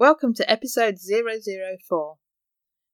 Welcome 0.00 0.32
to 0.34 0.48
episode 0.48 0.98
004. 1.00 2.18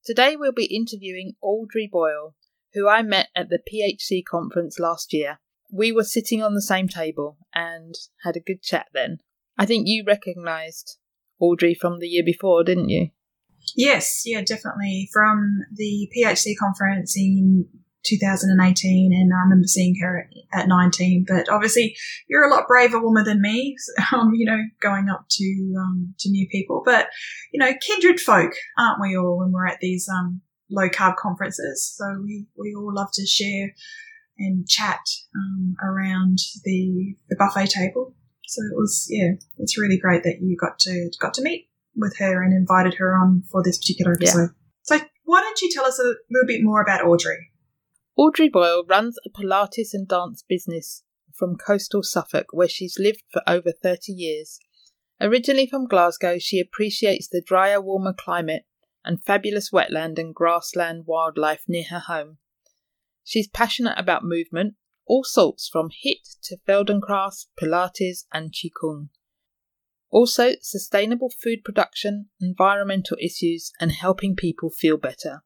Today 0.07 0.37
we'll 0.37 0.53
be 0.53 0.75
interviewing 0.75 1.35
Audrey 1.43 1.87
Boyle, 1.87 2.35
who 2.73 2.89
I 2.89 3.03
met 3.03 3.29
at 3.37 3.51
the 3.51 3.59
PHC 3.59 4.23
conference 4.25 4.79
last 4.79 5.13
year. 5.13 5.39
We 5.71 5.93
were 5.93 6.05
sitting 6.05 6.43
on 6.43 6.55
the 6.55 6.63
same 6.63 6.89
table 6.89 7.37
and 7.55 7.95
had 8.23 8.37
a 8.37 8.41
good 8.41 8.63
chat 8.63 8.87
then. 8.95 9.19
I 9.59 9.67
think 9.67 9.87
you 9.87 10.03
recognised 10.07 10.97
Audrey 11.39 11.75
from 11.75 11.99
the 11.99 12.09
year 12.09 12.25
before, 12.25 12.65
didn't 12.65 12.89
you? 12.89 13.11
Yes, 13.77 14.23
yeah, 14.25 14.41
definitely. 14.41 15.11
From 15.13 15.59
the 15.75 16.09
PHC 16.17 16.55
conference 16.59 17.19
in 17.19 17.69
2018, 18.05 19.13
and 19.13 19.33
I 19.33 19.43
remember 19.43 19.67
seeing 19.67 19.97
her 20.01 20.29
at 20.53 20.69
19. 20.69 21.25
But 21.29 21.49
obviously, 21.49 21.97
you're 22.29 22.45
a 22.45 22.51
lot 22.51 22.69
braver 22.69 23.01
woman 23.01 23.25
than 23.25 23.41
me. 23.41 23.77
Um, 24.13 24.33
you 24.35 24.45
know, 24.45 24.61
going 24.81 25.09
up 25.09 25.25
to 25.29 25.75
um, 25.79 26.15
to 26.21 26.31
new 26.31 26.47
people, 26.49 26.83
but 26.85 27.09
you 27.53 27.59
know, 27.59 27.73
kindred 27.81 28.21
folk, 28.21 28.53
aren't 28.79 29.01
we 29.01 29.17
all? 29.17 29.39
When 29.39 29.51
we're 29.51 29.67
at 29.67 29.81
these 29.81 30.09
um, 30.09 30.41
low 30.71 30.89
carb 30.89 31.17
conferences, 31.17 31.95
so 31.97 32.21
we 32.23 32.47
we 32.57 32.75
all 32.75 32.95
love 32.95 33.09
to 33.15 33.27
share 33.27 33.75
and 34.39 34.69
chat 34.69 35.01
um, 35.35 35.75
around 35.83 36.39
the 36.65 37.17
the 37.29 37.37
buffet 37.37 37.71
table. 37.71 38.15
So 38.47 38.63
it 38.63 38.77
was 38.77 39.07
yeah, 39.09 39.33
it's 39.59 39.79
really 39.79 39.99
great 39.99 40.23
that 40.23 40.41
you 40.41 40.57
got 40.57 40.79
to 40.81 41.11
got 41.21 41.35
to 41.35 41.43
meet 41.43 41.69
with 41.97 42.17
her 42.19 42.43
and 42.43 42.53
invited 42.53 42.95
her 42.95 43.15
on 43.15 43.43
for 43.51 43.63
this 43.63 43.79
particular 43.79 44.15
episode. 44.15 44.51
Yeah. 44.51 44.99
So 44.99 45.01
why 45.25 45.41
don't 45.41 45.61
you 45.61 45.71
tell 45.73 45.87
us 45.87 45.99
a 45.99 46.15
little 46.31 46.47
bit 46.47 46.63
more 46.63 46.83
about 46.83 47.05
Audrey? 47.05 47.51
Audrey 48.17 48.49
Boyle 48.49 48.85
runs 48.87 49.17
a 49.27 49.31
Pilates 49.31 49.93
and 49.93 50.07
dance 50.07 50.45
business 50.49 51.03
from 51.33 51.57
coastal 51.57 52.05
Suffolk 52.05 52.47
where 52.53 52.69
she's 52.69 52.99
lived 52.99 53.25
for 53.33 53.43
over 53.47 53.73
30 53.73 54.13
years. 54.13 54.61
Originally 55.21 55.67
from 55.67 55.89
Glasgow, 55.89 56.39
she 56.39 56.61
appreciates 56.61 57.27
the 57.27 57.43
drier, 57.45 57.81
warmer 57.81 58.13
climate 58.13 58.67
and 59.05 59.23
fabulous 59.23 59.71
wetland 59.73 60.19
and 60.19 60.33
grassland 60.33 61.07
wildlife 61.07 61.65
near 61.67 61.85
her 61.91 61.99
home. 61.99 62.39
She's 63.25 63.49
passionate 63.49 63.99
about 63.99 64.25
movement, 64.25 64.75
all 65.07 65.25
sorts 65.25 65.69
from 65.69 65.89
HIIT 65.89 66.39
to 66.45 66.57
Feldenkrais, 66.69 67.47
Pilates, 67.61 68.27
and 68.33 68.53
Qigong. 68.53 69.09
Also, 70.11 70.53
sustainable 70.61 71.31
food 71.31 71.65
production, 71.65 72.29
environmental 72.41 73.17
issues, 73.21 73.73
and 73.81 73.91
helping 73.91 74.37
people 74.37 74.71
feel 74.71 74.97
better. 74.97 75.43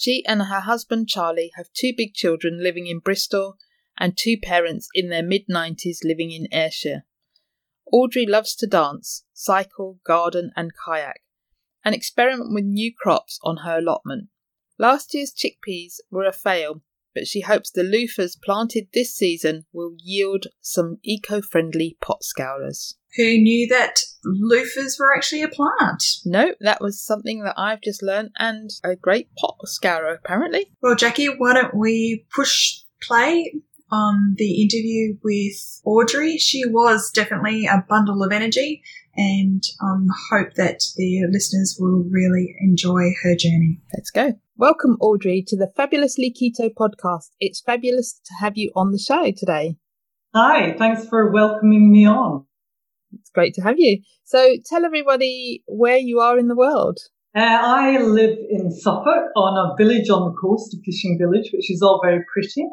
She 0.00 0.24
and 0.26 0.42
her 0.42 0.60
husband 0.60 1.08
Charlie 1.08 1.50
have 1.56 1.72
two 1.72 1.92
big 1.94 2.14
children 2.14 2.62
living 2.62 2.86
in 2.86 3.00
Bristol 3.00 3.56
and 3.98 4.16
two 4.16 4.36
parents 4.40 4.86
in 4.94 5.08
their 5.08 5.24
mid 5.24 5.48
90s 5.50 6.04
living 6.04 6.30
in 6.30 6.46
Ayrshire. 6.52 7.04
Audrey 7.90 8.24
loves 8.24 8.54
to 8.56 8.68
dance, 8.68 9.24
cycle, 9.32 9.98
garden, 10.06 10.52
and 10.54 10.70
kayak, 10.86 11.22
and 11.84 11.96
experiment 11.96 12.54
with 12.54 12.62
new 12.62 12.92
crops 12.96 13.40
on 13.42 13.64
her 13.64 13.78
allotment. 13.78 14.28
Last 14.78 15.14
year's 15.14 15.34
chickpeas 15.34 15.94
were 16.12 16.26
a 16.26 16.32
fail, 16.32 16.82
but 17.14 17.26
she 17.26 17.40
hopes 17.40 17.70
the 17.70 17.82
loofahs 17.82 18.40
planted 18.40 18.88
this 18.92 19.14
season 19.14 19.64
will 19.72 19.94
yield 19.98 20.46
some 20.60 20.98
eco 21.02 21.40
friendly 21.40 21.96
pot 22.00 22.22
scourers. 22.22 22.96
Who 23.16 23.38
knew 23.38 23.66
that 23.68 24.00
loofahs 24.24 24.98
were 24.98 25.14
actually 25.16 25.42
a 25.42 25.48
plant? 25.48 26.04
No, 26.24 26.54
that 26.60 26.80
was 26.80 27.02
something 27.02 27.42
that 27.42 27.54
I've 27.56 27.80
just 27.80 28.02
learned, 28.02 28.30
and 28.38 28.70
a 28.84 28.96
great 28.96 29.28
pot 29.36 29.56
scourer, 29.64 30.14
apparently. 30.14 30.70
Well, 30.82 30.94
Jackie, 30.94 31.28
why 31.28 31.54
don't 31.54 31.74
we 31.74 32.26
push 32.34 32.80
play 33.02 33.54
on 33.90 34.34
the 34.36 34.62
interview 34.62 35.16
with 35.24 35.80
Audrey? 35.84 36.36
She 36.36 36.66
was 36.66 37.10
definitely 37.10 37.66
a 37.66 37.84
bundle 37.88 38.22
of 38.22 38.30
energy, 38.30 38.82
and 39.16 39.62
um, 39.82 40.06
hope 40.30 40.54
that 40.54 40.80
the 40.96 41.26
listeners 41.30 41.76
will 41.80 42.04
really 42.10 42.54
enjoy 42.60 43.10
her 43.22 43.34
journey. 43.34 43.80
Let's 43.94 44.10
go. 44.10 44.38
Welcome, 44.60 44.96
Audrey, 45.00 45.44
to 45.46 45.56
the 45.56 45.70
Fabulously 45.76 46.34
Keto 46.34 46.68
podcast. 46.68 47.28
It's 47.38 47.60
fabulous 47.60 48.20
to 48.24 48.34
have 48.40 48.54
you 48.56 48.72
on 48.74 48.90
the 48.90 48.98
show 48.98 49.30
today. 49.30 49.76
Hi, 50.34 50.74
thanks 50.76 51.06
for 51.06 51.30
welcoming 51.30 51.92
me 51.92 52.08
on. 52.08 52.44
It's 53.12 53.30
great 53.30 53.54
to 53.54 53.60
have 53.60 53.78
you. 53.78 54.02
So 54.24 54.56
tell 54.66 54.84
everybody 54.84 55.62
where 55.68 55.96
you 55.96 56.18
are 56.18 56.40
in 56.40 56.48
the 56.48 56.56
world. 56.56 56.98
Uh, 57.36 57.42
I 57.42 57.98
live 57.98 58.36
in 58.50 58.72
Suffolk 58.72 59.30
on 59.36 59.70
a 59.70 59.76
village 59.80 60.10
on 60.10 60.24
the 60.24 60.36
coast, 60.42 60.74
a 60.74 60.78
fishing 60.84 61.20
village, 61.20 61.50
which 61.52 61.70
is 61.70 61.80
all 61.80 62.00
very 62.02 62.24
pretty. 62.32 62.66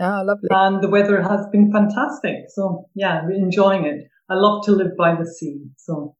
Ah, 0.00 0.22
lovely. 0.22 0.48
And 0.50 0.82
the 0.82 0.88
weather 0.88 1.22
has 1.22 1.46
been 1.52 1.70
fantastic. 1.70 2.46
So 2.48 2.86
yeah, 2.96 3.20
we're 3.24 3.36
enjoying 3.36 3.84
it. 3.84 4.08
I 4.28 4.34
love 4.34 4.64
to 4.64 4.72
live 4.72 4.96
by 4.98 5.14
the 5.14 5.24
sea. 5.24 5.66
So 5.76 6.16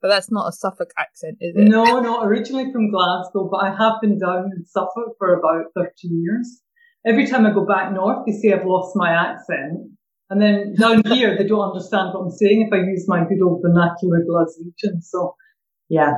but 0.00 0.08
that's 0.08 0.30
not 0.30 0.48
a 0.48 0.52
Suffolk 0.52 0.90
accent, 0.98 1.38
is 1.40 1.54
it? 1.56 1.68
No, 1.68 2.00
no, 2.00 2.22
originally 2.22 2.72
from 2.72 2.90
Glasgow, 2.90 3.48
but 3.50 3.58
I 3.58 3.74
have 3.76 4.00
been 4.00 4.18
down 4.18 4.50
in 4.56 4.64
Suffolk 4.64 5.16
for 5.18 5.34
about 5.34 5.66
13 5.74 6.22
years. 6.22 6.62
Every 7.06 7.26
time 7.26 7.46
I 7.46 7.52
go 7.52 7.66
back 7.66 7.92
north, 7.92 8.24
they 8.26 8.32
say 8.32 8.52
I've 8.52 8.66
lost 8.66 8.96
my 8.96 9.10
accent. 9.10 9.90
And 10.30 10.40
then 10.40 10.74
down 10.78 11.02
here, 11.06 11.36
they 11.36 11.46
don't 11.46 11.68
understand 11.68 12.10
what 12.12 12.20
I'm 12.20 12.30
saying 12.30 12.62
if 12.66 12.72
I 12.72 12.82
use 12.82 13.06
my 13.08 13.24
good 13.24 13.42
old 13.42 13.62
vernacular 13.62 14.20
Glaswegian. 14.28 15.02
So, 15.02 15.34
yeah. 15.88 16.12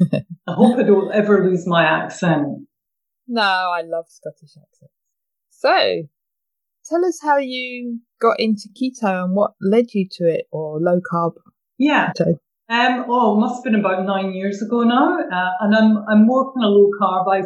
I 0.00 0.52
hope 0.52 0.78
I 0.78 0.82
don't 0.82 1.12
ever 1.12 1.44
lose 1.44 1.66
my 1.66 1.84
accent. 1.84 2.66
No, 3.26 3.42
I 3.42 3.82
love 3.82 4.06
Scottish 4.08 4.56
accents. 4.56 4.94
So, 5.50 6.02
tell 6.86 7.04
us 7.04 7.20
how 7.22 7.36
you 7.38 8.00
got 8.20 8.40
into 8.40 8.68
keto 8.74 9.24
and 9.24 9.34
what 9.34 9.52
led 9.60 9.92
you 9.92 10.08
to 10.12 10.24
it, 10.24 10.46
or 10.50 10.80
low 10.80 11.00
carb. 11.00 11.32
Yeah. 11.78 12.12
Keto. 12.18 12.38
Um, 12.70 13.06
oh, 13.08 13.34
must 13.34 13.56
have 13.56 13.64
been 13.64 13.80
about 13.80 14.06
nine 14.06 14.32
years 14.32 14.62
ago 14.62 14.82
now. 14.82 15.18
Uh, 15.18 15.50
and 15.58 15.74
I'm, 15.74 16.04
I'm 16.08 16.24
more 16.24 16.54
kind 16.54 16.64
of 16.64 16.70
low 16.70 16.90
carb. 17.02 17.26
I 17.28 17.42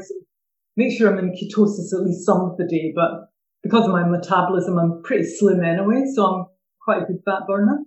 make 0.76 0.96
sure 0.96 1.10
I'm 1.10 1.18
in 1.18 1.32
ketosis 1.32 1.94
at 1.94 2.04
least 2.04 2.26
some 2.26 2.42
of 2.42 2.58
the 2.58 2.66
day, 2.68 2.92
but 2.94 3.30
because 3.62 3.86
of 3.86 3.92
my 3.92 4.06
metabolism, 4.06 4.78
I'm 4.78 5.02
pretty 5.02 5.24
slim 5.24 5.64
anyway. 5.64 6.04
So 6.14 6.26
I'm 6.26 6.46
quite 6.82 7.04
a 7.04 7.06
good 7.06 7.22
fat 7.24 7.46
burner. 7.48 7.78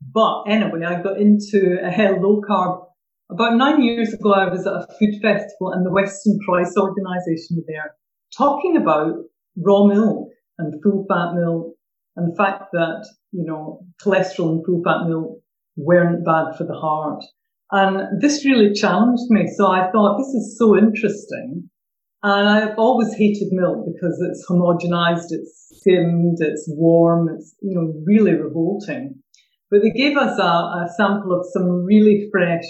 But 0.00 0.44
anyway, 0.44 0.86
I 0.86 1.02
got 1.02 1.20
into 1.20 1.76
a 1.84 1.90
hell 1.90 2.18
low 2.18 2.40
carb 2.40 2.86
about 3.30 3.58
nine 3.58 3.82
years 3.82 4.14
ago. 4.14 4.32
I 4.32 4.48
was 4.48 4.66
at 4.66 4.72
a 4.72 4.86
food 4.98 5.20
festival 5.20 5.72
and 5.72 5.84
the 5.84 5.92
Weston 5.92 6.38
Price 6.48 6.72
organization 6.78 7.58
were 7.58 7.64
there 7.66 7.94
talking 8.34 8.74
about 8.74 9.16
raw 9.58 9.84
milk 9.84 10.30
and 10.56 10.82
full 10.82 11.04
fat 11.10 11.34
milk 11.34 11.74
and 12.16 12.32
the 12.32 12.36
fact 12.36 12.72
that, 12.72 13.06
you 13.32 13.44
know, 13.44 13.84
cholesterol 14.02 14.52
and 14.52 14.64
full 14.64 14.80
fat 14.82 15.06
milk 15.06 15.42
weren't 15.76 16.24
bad 16.24 16.56
for 16.56 16.64
the 16.64 16.74
heart. 16.74 17.22
And 17.72 18.20
this 18.20 18.44
really 18.44 18.72
challenged 18.72 19.28
me. 19.28 19.48
So 19.56 19.66
I 19.66 19.90
thought, 19.90 20.18
this 20.18 20.28
is 20.28 20.56
so 20.58 20.76
interesting. 20.76 21.68
And 22.22 22.48
I've 22.48 22.78
always 22.78 23.12
hated 23.14 23.48
milk 23.52 23.86
because 23.92 24.20
it's 24.20 24.44
homogenized, 24.48 25.26
it's 25.30 25.72
skimmed, 25.76 26.38
it's 26.40 26.64
warm, 26.68 27.28
it's, 27.28 27.54
you 27.60 27.74
know, 27.74 27.92
really 28.04 28.32
revolting. 28.32 29.22
But 29.70 29.82
they 29.82 29.90
gave 29.90 30.16
us 30.16 30.38
a, 30.38 30.42
a 30.42 30.88
sample 30.96 31.32
of 31.32 31.46
some 31.52 31.84
really 31.84 32.28
fresh, 32.30 32.64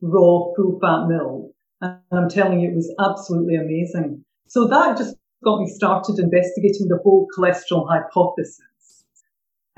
raw, 0.00 0.52
full 0.56 0.78
fat 0.80 1.06
milk. 1.08 1.52
And 1.80 1.98
I'm 2.12 2.28
telling 2.28 2.60
you, 2.60 2.70
it 2.70 2.76
was 2.76 2.92
absolutely 2.98 3.56
amazing. 3.56 4.24
So 4.48 4.66
that 4.68 4.96
just 4.96 5.16
got 5.44 5.60
me 5.60 5.68
started 5.68 6.18
investigating 6.18 6.88
the 6.88 6.98
whole 7.02 7.26
cholesterol 7.36 7.86
hypothesis. 7.88 8.60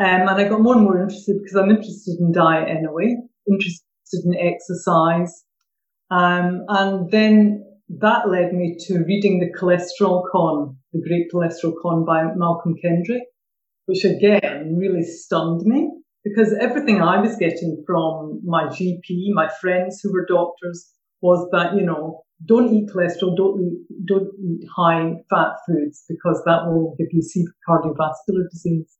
Um, 0.00 0.28
and 0.28 0.30
I 0.30 0.48
got 0.48 0.60
more 0.60 0.74
and 0.74 0.84
more 0.84 1.00
interested 1.00 1.38
because 1.38 1.56
I'm 1.56 1.70
interested 1.70 2.18
in 2.20 2.32
diet 2.32 2.68
anyway, 2.68 3.16
interested 3.48 4.20
in 4.24 4.34
exercise. 4.36 5.44
Um, 6.10 6.64
and 6.68 7.10
then 7.10 7.64
that 7.88 8.28
led 8.28 8.52
me 8.52 8.76
to 8.86 9.04
reading 9.04 9.40
The 9.40 9.52
Cholesterol 9.58 10.22
Con, 10.30 10.76
The 10.92 11.00
Great 11.00 11.26
Cholesterol 11.32 11.74
Con 11.82 12.04
by 12.04 12.24
Malcolm 12.36 12.76
Kendrick, 12.80 13.24
which 13.86 14.04
again 14.04 14.76
really 14.78 15.02
stunned 15.02 15.62
me 15.62 15.90
because 16.22 16.54
everything 16.60 17.02
I 17.02 17.20
was 17.20 17.36
getting 17.36 17.82
from 17.86 18.40
my 18.44 18.64
GP, 18.64 19.32
my 19.32 19.48
friends 19.60 20.00
who 20.02 20.12
were 20.12 20.26
doctors, 20.26 20.92
was 21.20 21.48
that, 21.52 21.74
you 21.74 21.82
know, 21.82 22.22
don't 22.46 22.72
eat 22.72 22.90
cholesterol, 22.90 23.36
don't 23.36 23.60
eat, 23.60 24.06
don't 24.06 24.30
eat 24.38 24.68
high 24.76 25.14
fat 25.28 25.54
foods 25.66 26.04
because 26.08 26.40
that 26.44 26.66
will 26.66 26.94
give 26.98 27.08
you 27.10 27.22
cardiovascular 27.68 28.48
disease. 28.50 28.96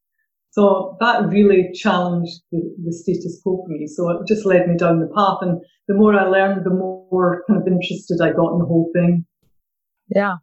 So 0.50 0.96
that 1.00 1.28
really 1.28 1.70
challenged 1.74 2.40
the, 2.50 2.74
the 2.84 2.92
status 2.92 3.40
quo 3.42 3.62
for 3.64 3.68
me. 3.68 3.86
So 3.86 4.10
it 4.10 4.26
just 4.26 4.46
led 4.46 4.66
me 4.66 4.76
down 4.76 5.00
the 5.00 5.12
path. 5.14 5.38
And 5.42 5.60
the 5.86 5.94
more 5.94 6.14
I 6.14 6.24
learned, 6.24 6.64
the 6.64 6.70
more 6.70 7.42
kind 7.48 7.60
of 7.60 7.66
interested 7.66 8.20
I 8.22 8.32
got 8.32 8.52
in 8.52 8.58
the 8.58 8.66
whole 8.66 8.90
thing. 8.94 9.24
Yeah. 10.08 10.36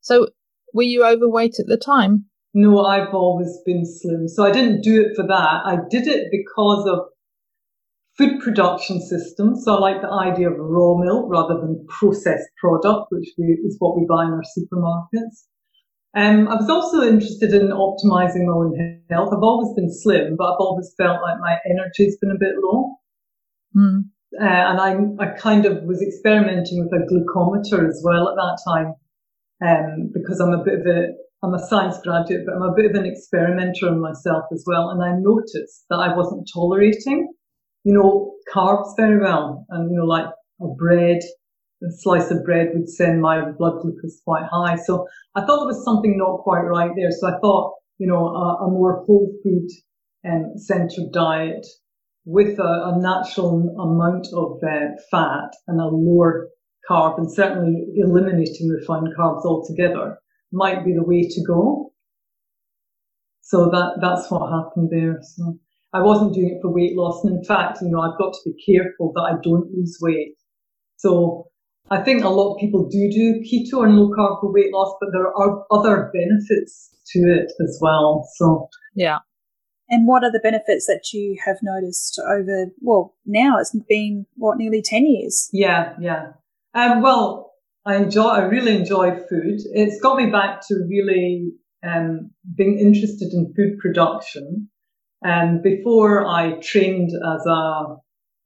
So 0.00 0.28
were 0.74 0.82
you 0.82 1.04
overweight 1.04 1.58
at 1.58 1.66
the 1.66 1.76
time? 1.76 2.26
No, 2.54 2.84
I've 2.84 3.14
always 3.14 3.58
been 3.64 3.84
slim. 3.84 4.26
So 4.28 4.44
I 4.44 4.50
didn't 4.50 4.82
do 4.82 5.00
it 5.00 5.14
for 5.14 5.26
that. 5.26 5.62
I 5.64 5.78
did 5.88 6.06
it 6.06 6.28
because 6.30 6.88
of 6.88 7.00
food 8.16 8.40
production 8.40 9.00
systems. 9.00 9.64
So 9.64 9.76
I 9.76 9.78
like 9.78 10.02
the 10.02 10.10
idea 10.10 10.50
of 10.50 10.56
raw 10.58 10.96
milk 10.96 11.26
rather 11.28 11.54
than 11.54 11.86
processed 11.88 12.48
product, 12.60 13.06
which 13.10 13.28
we, 13.38 13.44
is 13.64 13.76
what 13.78 13.96
we 13.96 14.06
buy 14.08 14.24
in 14.24 14.32
our 14.32 14.42
supermarkets. 14.42 15.46
Um, 16.16 16.48
I 16.48 16.54
was 16.54 16.70
also 16.70 17.02
interested 17.02 17.52
in 17.52 17.68
optimizing 17.68 18.46
my 18.46 18.54
own 18.54 19.02
health. 19.10 19.28
I've 19.32 19.42
always 19.42 19.74
been 19.76 19.92
slim, 19.92 20.36
but 20.36 20.52
I've 20.52 20.60
always 20.60 20.92
felt 20.96 21.20
like 21.22 21.38
my 21.40 21.58
energy's 21.68 22.16
been 22.18 22.30
a 22.30 22.38
bit 22.38 22.54
low. 22.62 22.96
Mm. 23.76 24.04
Uh, 24.40 24.44
and 24.44 24.80
I, 24.80 25.24
I 25.24 25.38
kind 25.38 25.66
of 25.66 25.84
was 25.84 26.02
experimenting 26.02 26.82
with 26.82 26.92
a 26.92 27.04
glucometer 27.06 27.88
as 27.88 28.02
well 28.04 28.28
at 28.28 28.36
that 28.36 28.58
time, 28.66 28.94
um, 29.64 30.10
because 30.12 30.40
I'm 30.40 30.52
a 30.52 30.64
bit 30.64 30.80
of 30.80 30.86
a, 30.86 31.08
I'm 31.42 31.54
a 31.54 31.66
science 31.66 31.98
graduate, 32.02 32.44
but 32.46 32.54
I'm 32.56 32.62
a 32.62 32.74
bit 32.74 32.86
of 32.86 32.96
an 32.96 33.06
experimenter 33.06 33.88
on 33.88 34.00
myself 34.00 34.44
as 34.52 34.64
well. 34.66 34.90
And 34.90 35.02
I 35.02 35.12
noticed 35.18 35.84
that 35.90 35.96
I 35.96 36.16
wasn't 36.16 36.48
tolerating, 36.52 37.32
you 37.84 37.92
know, 37.92 38.34
carbs 38.52 38.96
very 38.96 39.20
well. 39.20 39.66
And, 39.68 39.90
you 39.90 39.98
know, 39.98 40.04
like 40.04 40.26
a 40.60 40.66
bread, 40.76 41.20
a 41.82 41.90
slice 41.92 42.30
of 42.30 42.44
bread 42.44 42.70
would 42.74 42.88
send 42.88 43.20
my 43.20 43.50
blood 43.52 43.80
glucose 43.80 44.20
quite 44.24 44.44
high. 44.50 44.76
So 44.76 45.06
I 45.34 45.40
thought 45.40 45.60
there 45.60 45.66
was 45.66 45.84
something 45.84 46.16
not 46.18 46.40
quite 46.40 46.62
right 46.62 46.90
there. 46.96 47.10
So 47.10 47.28
I 47.28 47.38
thought, 47.40 47.74
you 47.98 48.06
know, 48.06 48.26
a, 48.26 48.66
a 48.66 48.70
more 48.70 49.04
whole 49.04 49.32
food 49.42 49.68
um, 50.28 50.52
centered 50.56 51.12
diet 51.12 51.66
with 52.24 52.58
a, 52.58 52.62
a 52.62 52.98
natural 53.00 53.74
amount 53.78 54.26
of 54.34 54.58
uh, 54.62 54.92
fat 55.10 55.50
and 55.66 55.80
a 55.80 55.86
lower 55.86 56.48
carb 56.88 57.18
and 57.18 57.32
certainly 57.32 57.86
eliminating 57.96 58.68
refined 58.68 59.08
carbs 59.18 59.44
altogether 59.44 60.18
might 60.52 60.84
be 60.84 60.92
the 60.92 61.04
way 61.04 61.22
to 61.22 61.44
go. 61.46 61.92
So 63.42 63.70
that, 63.70 63.98
that's 64.00 64.30
what 64.30 64.50
happened 64.50 64.90
there. 64.90 65.18
So 65.22 65.58
I 65.92 66.02
wasn't 66.02 66.34
doing 66.34 66.56
it 66.56 66.60
for 66.60 66.72
weight 66.72 66.96
loss. 66.96 67.24
And 67.24 67.38
in 67.38 67.44
fact, 67.44 67.78
you 67.80 67.88
know, 67.88 68.00
I've 68.00 68.18
got 68.18 68.32
to 68.34 68.50
be 68.50 68.74
careful 68.74 69.12
that 69.14 69.22
I 69.22 69.32
don't 69.42 69.70
lose 69.72 69.98
weight. 70.00 70.34
So 70.96 71.46
I 71.90 72.02
think 72.02 72.24
a 72.24 72.28
lot 72.28 72.54
of 72.54 72.60
people 72.60 72.88
do 72.88 73.10
do 73.10 73.40
keto 73.40 73.84
and 73.84 73.96
low 73.96 74.10
carb 74.10 74.40
for 74.40 74.52
weight 74.52 74.72
loss, 74.72 74.94
but 75.00 75.10
there 75.12 75.26
are 75.26 75.64
other 75.70 76.10
benefits 76.12 76.94
to 77.12 77.20
it 77.20 77.52
as 77.62 77.78
well. 77.80 78.28
So 78.36 78.68
yeah. 78.94 79.18
And 79.90 80.06
what 80.06 80.22
are 80.22 80.30
the 80.30 80.40
benefits 80.40 80.86
that 80.86 81.14
you 81.14 81.38
have 81.46 81.56
noticed 81.62 82.20
over? 82.28 82.66
Well, 82.80 83.14
now 83.24 83.58
it's 83.58 83.74
been 83.88 84.26
what 84.36 84.58
nearly 84.58 84.82
ten 84.82 85.06
years. 85.06 85.48
Yeah, 85.52 85.94
yeah. 85.98 86.32
Um, 86.74 87.00
well, 87.00 87.52
I 87.86 87.96
enjoy. 87.96 88.28
I 88.28 88.40
really 88.40 88.76
enjoy 88.76 89.16
food. 89.28 89.60
It's 89.72 90.00
got 90.00 90.18
me 90.18 90.26
back 90.30 90.60
to 90.68 90.74
really 90.88 91.52
um, 91.82 92.30
being 92.54 92.78
interested 92.78 93.32
in 93.32 93.54
food 93.56 93.78
production. 93.78 94.68
And 95.22 95.62
before 95.62 96.26
I 96.26 96.60
trained 96.60 97.10
as 97.10 97.46
a 97.46 97.96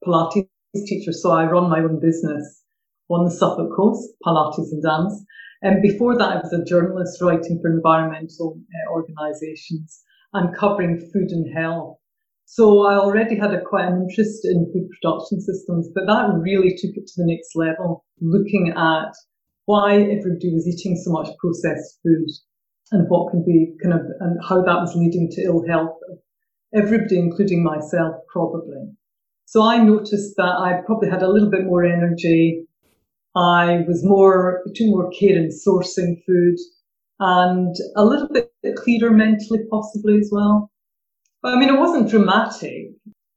Pilates 0.06 0.46
teacher, 0.86 1.12
so 1.12 1.32
I 1.32 1.44
run 1.44 1.68
my 1.68 1.80
own 1.80 2.00
business 2.00 2.61
on 3.10 3.24
the 3.24 3.30
Suffolk 3.30 3.70
coast, 3.76 4.08
Pilates 4.24 4.72
and 4.72 4.82
Dance. 4.82 5.24
And 5.62 5.82
before 5.82 6.16
that, 6.18 6.30
I 6.30 6.36
was 6.36 6.52
a 6.52 6.64
journalist 6.64 7.20
writing 7.20 7.60
for 7.62 7.70
environmental 7.70 8.58
uh, 8.58 8.92
organisations 8.92 10.02
and 10.32 10.56
covering 10.56 10.98
food 11.12 11.30
and 11.30 11.46
health. 11.56 11.98
So 12.46 12.84
I 12.84 12.96
already 12.96 13.38
had 13.38 13.54
a 13.54 13.62
quite 13.62 13.86
an 13.86 14.06
interest 14.08 14.44
in 14.44 14.70
food 14.72 14.88
production 14.90 15.40
systems, 15.40 15.88
but 15.94 16.06
that 16.06 16.28
really 16.40 16.76
took 16.76 16.96
it 16.96 17.06
to 17.06 17.12
the 17.16 17.26
next 17.26 17.54
level, 17.54 18.04
looking 18.20 18.74
at 18.76 19.14
why 19.66 19.94
everybody 19.94 20.52
was 20.52 20.66
eating 20.66 20.96
so 20.96 21.12
much 21.12 21.28
processed 21.38 22.00
food 22.02 22.28
and 22.90 23.08
what 23.08 23.30
could 23.30 23.46
be 23.46 23.72
kind 23.82 23.94
of, 23.94 24.00
and 24.20 24.38
how 24.46 24.62
that 24.62 24.80
was 24.80 24.94
leading 24.94 25.30
to 25.30 25.42
ill 25.42 25.64
health 25.66 25.96
of 26.10 26.18
everybody, 26.74 27.18
including 27.18 27.62
myself, 27.62 28.16
probably. 28.30 28.90
So 29.46 29.62
I 29.62 29.78
noticed 29.82 30.34
that 30.36 30.56
I 30.58 30.80
probably 30.84 31.10
had 31.10 31.22
a 31.22 31.30
little 31.30 31.50
bit 31.50 31.64
more 31.64 31.84
energy, 31.84 32.66
I 33.34 33.84
was 33.88 34.04
more, 34.04 34.62
took 34.74 34.88
more 34.88 35.10
care 35.10 35.36
in 35.36 35.48
sourcing 35.48 36.22
food 36.26 36.56
and 37.20 37.74
a 37.96 38.04
little 38.04 38.28
bit 38.28 38.50
clearer 38.76 39.10
mentally 39.10 39.60
possibly 39.70 40.18
as 40.18 40.28
well. 40.32 40.70
But 41.42 41.54
I 41.54 41.58
mean, 41.58 41.68
it 41.68 41.78
wasn't 41.78 42.10
dramatic. 42.10 42.88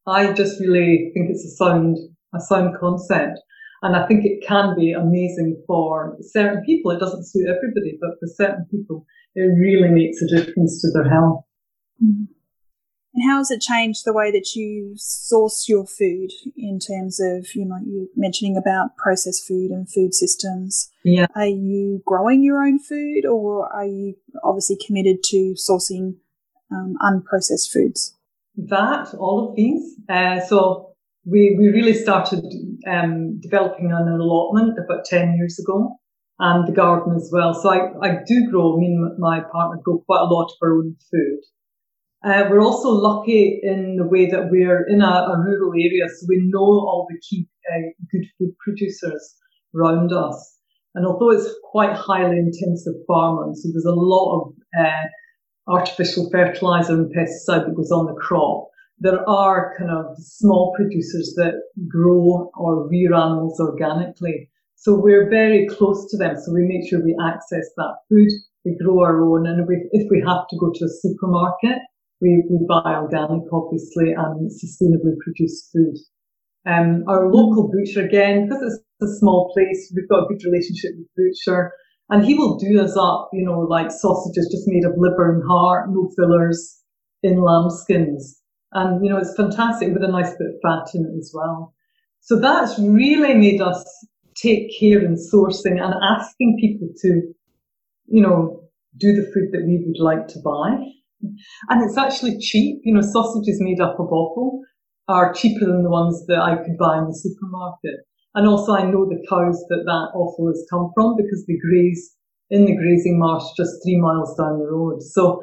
I 0.07 0.33
just 0.33 0.59
really 0.59 1.11
think 1.13 1.29
it's 1.29 1.45
a 1.45 1.55
sound, 1.55 1.97
a 2.33 2.39
sound 2.39 2.75
concept. 2.79 3.39
And 3.81 3.95
I 3.95 4.05
think 4.07 4.25
it 4.25 4.45
can 4.45 4.75
be 4.75 4.91
amazing 4.91 5.61
for 5.67 6.17
certain 6.21 6.63
people. 6.65 6.91
It 6.91 6.99
doesn't 6.99 7.27
suit 7.27 7.47
everybody, 7.47 7.97
but 8.01 8.11
for 8.19 8.27
certain 8.27 8.65
people, 8.71 9.05
it 9.35 9.43
really 9.59 9.89
makes 9.89 10.21
a 10.21 10.27
difference 10.27 10.81
to 10.81 10.91
their 10.91 11.09
health. 11.09 11.43
Mm-hmm. 12.03 12.34
And 13.15 13.23
how 13.29 13.37
has 13.37 13.49
it 13.49 13.61
changed 13.61 14.03
the 14.03 14.13
way 14.13 14.29
that 14.31 14.55
you 14.55 14.93
source 14.97 15.69
your 15.69 15.85
food 15.85 16.31
in 16.57 16.79
terms 16.79 17.21
of, 17.21 17.47
you 17.55 17.65
know, 17.65 17.77
you 17.85 18.09
mentioning 18.15 18.57
about 18.57 18.97
processed 18.97 19.47
food 19.47 19.71
and 19.71 19.89
food 19.89 20.13
systems? 20.13 20.89
Yeah. 21.05 21.27
Are 21.33 21.47
you 21.47 22.01
growing 22.05 22.43
your 22.43 22.61
own 22.61 22.77
food 22.77 23.25
or 23.25 23.73
are 23.73 23.85
you 23.85 24.15
obviously 24.43 24.77
committed 24.85 25.23
to 25.25 25.55
sourcing 25.57 26.15
um, 26.69 26.95
unprocessed 27.01 27.71
foods? 27.71 28.17
That, 28.57 29.13
all 29.13 29.49
of 29.49 29.55
these. 29.55 29.95
Uh, 30.09 30.41
so 30.41 30.93
we, 31.25 31.55
we 31.57 31.69
really 31.69 31.93
started 31.93 32.43
um, 32.85 33.39
developing 33.39 33.93
an 33.93 34.09
allotment 34.09 34.77
about 34.77 35.05
10 35.05 35.35
years 35.37 35.57
ago 35.57 35.97
and 36.39 36.67
the 36.67 36.73
garden 36.73 37.15
as 37.15 37.29
well. 37.31 37.53
So 37.53 37.69
I, 37.69 37.91
I 38.05 38.17
do 38.27 38.49
grow, 38.51 38.77
me 38.77 38.87
and 38.87 39.17
my 39.17 39.39
partner 39.39 39.81
grow 39.81 40.03
quite 40.05 40.19
a 40.19 40.25
lot 40.25 40.47
of 40.47 40.57
our 40.61 40.79
own 40.79 40.97
food. 41.09 41.39
Uh, 42.25 42.47
we're 42.49 42.61
also 42.61 42.89
lucky 42.89 43.59
in 43.61 43.97
the 43.97 44.07
way 44.07 44.25
that 44.25 44.49
we're 44.49 44.83
in 44.87 44.99
a, 44.99 45.05
a 45.05 45.43
rural 45.45 45.73
area, 45.73 46.09
so 46.09 46.25
we 46.27 46.41
know 46.45 46.59
all 46.59 47.05
the 47.07 47.19
key 47.19 47.47
uh, 47.71 47.81
good 48.11 48.25
food 48.39 48.51
producers 48.57 49.35
around 49.75 50.11
us. 50.11 50.57
And 50.95 51.05
although 51.05 51.29
it's 51.29 51.53
quite 51.65 51.93
highly 51.95 52.37
intensive 52.37 52.95
farming, 53.05 53.53
so 53.53 53.69
there's 53.71 53.85
a 53.85 53.91
lot 53.91 54.41
of 54.41 54.53
uh, 54.79 55.71
artificial 55.71 56.27
fertilizer 56.31 56.93
and 56.93 57.13
pesticide 57.13 57.65
that 57.67 57.75
goes 57.75 57.91
on 57.91 58.07
the 58.07 58.19
crop, 58.19 58.69
there 58.97 59.27
are 59.29 59.75
kind 59.77 59.91
of 59.91 60.05
small 60.17 60.73
producers 60.75 61.35
that 61.37 61.53
grow 61.87 62.49
or 62.57 62.89
rear 62.89 63.13
animals 63.13 63.59
organically. 63.59 64.49
So 64.77 64.99
we're 64.99 65.29
very 65.29 65.67
close 65.67 66.09
to 66.09 66.17
them. 66.17 66.37
So 66.37 66.53
we 66.53 66.65
make 66.65 66.89
sure 66.89 67.03
we 67.03 67.15
access 67.23 67.69
that 67.77 67.95
food. 68.09 68.29
We 68.63 68.77
grow 68.81 69.03
our 69.03 69.23
own. 69.23 69.45
And 69.45 69.61
if 69.61 69.67
we, 69.67 69.87
if 69.91 70.07
we 70.09 70.23
have 70.25 70.47
to 70.49 70.57
go 70.57 70.71
to 70.73 70.85
a 70.85 70.89
supermarket, 70.89 71.77
we, 72.25 72.43
we 72.49 72.65
buy 72.67 72.95
organic, 72.95 73.43
obviously, 73.53 74.13
and 74.13 74.49
sustainably 74.49 75.13
produced 75.23 75.69
food. 75.71 75.95
Um, 76.65 77.03
our 77.07 77.31
local 77.31 77.69
butcher, 77.71 78.03
again, 78.03 78.49
because 78.49 78.81
it's 78.99 79.11
a 79.11 79.19
small 79.19 79.51
place, 79.53 79.93
we've 79.95 80.09
got 80.09 80.23
a 80.23 80.27
good 80.27 80.43
relationship 80.43 80.91
with 80.97 81.07
the 81.15 81.29
butcher, 81.29 81.71
and 82.09 82.25
he 82.25 82.33
will 82.33 82.57
do 82.57 82.81
us 82.81 82.97
up, 82.97 83.29
you 83.33 83.45
know, 83.45 83.59
like 83.59 83.91
sausages 83.91 84.49
just 84.51 84.63
made 84.65 84.85
of 84.85 84.93
liver 84.97 85.33
and 85.33 85.43
heart, 85.47 85.89
no 85.89 86.09
fillers, 86.15 86.81
in 87.21 87.37
lambskins. 87.37 88.37
And, 88.73 89.03
you 89.05 89.11
know, 89.11 89.17
it's 89.17 89.35
fantastic 89.35 89.93
with 89.93 90.03
a 90.03 90.11
nice 90.11 90.31
bit 90.31 90.47
of 90.47 90.55
fat 90.63 90.89
in 90.95 91.05
it 91.05 91.17
as 91.17 91.31
well. 91.33 91.73
So 92.21 92.39
that's 92.39 92.79
really 92.79 93.35
made 93.35 93.61
us 93.61 93.85
take 94.35 94.71
care 94.79 94.99
in 94.99 95.15
sourcing 95.15 95.79
and 95.81 95.93
asking 96.03 96.57
people 96.59 96.89
to, 97.01 97.21
you 98.07 98.21
know, 98.21 98.63
do 98.97 99.13
the 99.13 99.29
food 99.31 99.49
that 99.51 99.65
we 99.65 99.83
would 99.85 99.99
like 99.99 100.27
to 100.29 100.39
buy. 100.39 100.83
And 101.69 101.83
it's 101.83 101.97
actually 101.97 102.37
cheap. 102.39 102.81
You 102.83 102.93
know, 102.93 103.01
sausages 103.01 103.57
made 103.59 103.79
up 103.79 103.99
of 103.99 104.07
offal 104.07 104.61
are 105.07 105.33
cheaper 105.33 105.65
than 105.65 105.83
the 105.83 105.89
ones 105.89 106.25
that 106.27 106.39
I 106.39 106.55
could 106.55 106.77
buy 106.77 106.97
in 106.97 107.07
the 107.07 107.13
supermarket. 107.13 108.05
And 108.33 108.47
also 108.47 108.73
I 108.73 108.83
know 108.83 109.05
the 109.05 109.23
cows 109.29 109.63
that 109.69 109.83
that 109.85 110.11
offal 110.13 110.47
has 110.47 110.65
come 110.69 110.91
from 110.93 111.15
because 111.15 111.45
they 111.47 111.57
graze 111.57 112.15
in 112.49 112.65
the 112.65 112.75
grazing 112.75 113.17
marsh 113.17 113.43
just 113.55 113.71
three 113.83 113.99
miles 113.99 114.35
down 114.37 114.59
the 114.59 114.65
road. 114.65 115.01
So 115.01 115.41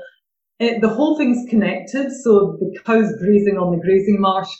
it, 0.58 0.80
the 0.80 0.88
whole 0.88 1.16
thing's 1.16 1.48
connected. 1.48 2.12
So 2.22 2.58
the 2.60 2.78
cows 2.84 3.12
grazing 3.18 3.58
on 3.58 3.72
the 3.72 3.82
grazing 3.82 4.20
marsh 4.20 4.50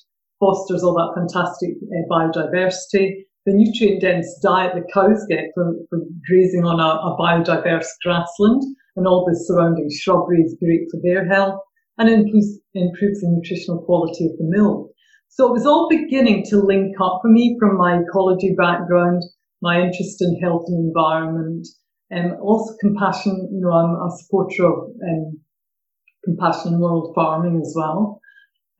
fosters 0.40 0.82
all 0.82 0.94
that 0.94 1.14
fantastic 1.14 1.70
uh, 1.82 2.08
biodiversity. 2.10 3.24
The 3.44 3.52
nutrient 3.52 4.00
dense 4.00 4.38
diet 4.42 4.74
the 4.74 4.86
cows 4.92 5.26
get 5.28 5.50
from, 5.54 5.84
from 5.90 6.04
grazing 6.26 6.64
on 6.64 6.80
a, 6.80 6.84
a 6.84 7.16
biodiverse 7.18 7.88
grassland 8.02 8.62
and 8.96 9.06
all 9.06 9.24
the 9.24 9.36
surrounding 9.36 9.90
shrubbery 9.90 10.42
is 10.42 10.56
great 10.62 10.88
for 10.90 11.00
their 11.02 11.26
health 11.26 11.60
and 11.98 12.08
improves, 12.08 12.58
improves 12.74 13.20
the 13.20 13.28
nutritional 13.28 13.82
quality 13.82 14.26
of 14.26 14.36
the 14.38 14.44
milk. 14.44 14.90
So 15.28 15.48
it 15.48 15.52
was 15.52 15.66
all 15.66 15.88
beginning 15.88 16.44
to 16.50 16.58
link 16.58 16.94
up 17.00 17.20
for 17.22 17.28
me 17.28 17.56
from 17.58 17.78
my 17.78 18.00
ecology 18.00 18.54
background, 18.56 19.22
my 19.62 19.80
interest 19.80 20.20
in 20.20 20.38
health 20.40 20.64
and 20.66 20.86
environment, 20.86 21.66
and 22.10 22.32
also 22.40 22.74
compassion. 22.80 23.48
You 23.50 23.60
know, 23.62 23.72
I'm 23.72 23.94
a 23.94 24.10
supporter 24.10 24.66
of 24.66 24.90
um, 25.08 25.40
compassion 26.24 26.74
in 26.74 26.80
world 26.80 27.12
farming 27.14 27.62
as 27.64 27.72
well. 27.74 28.20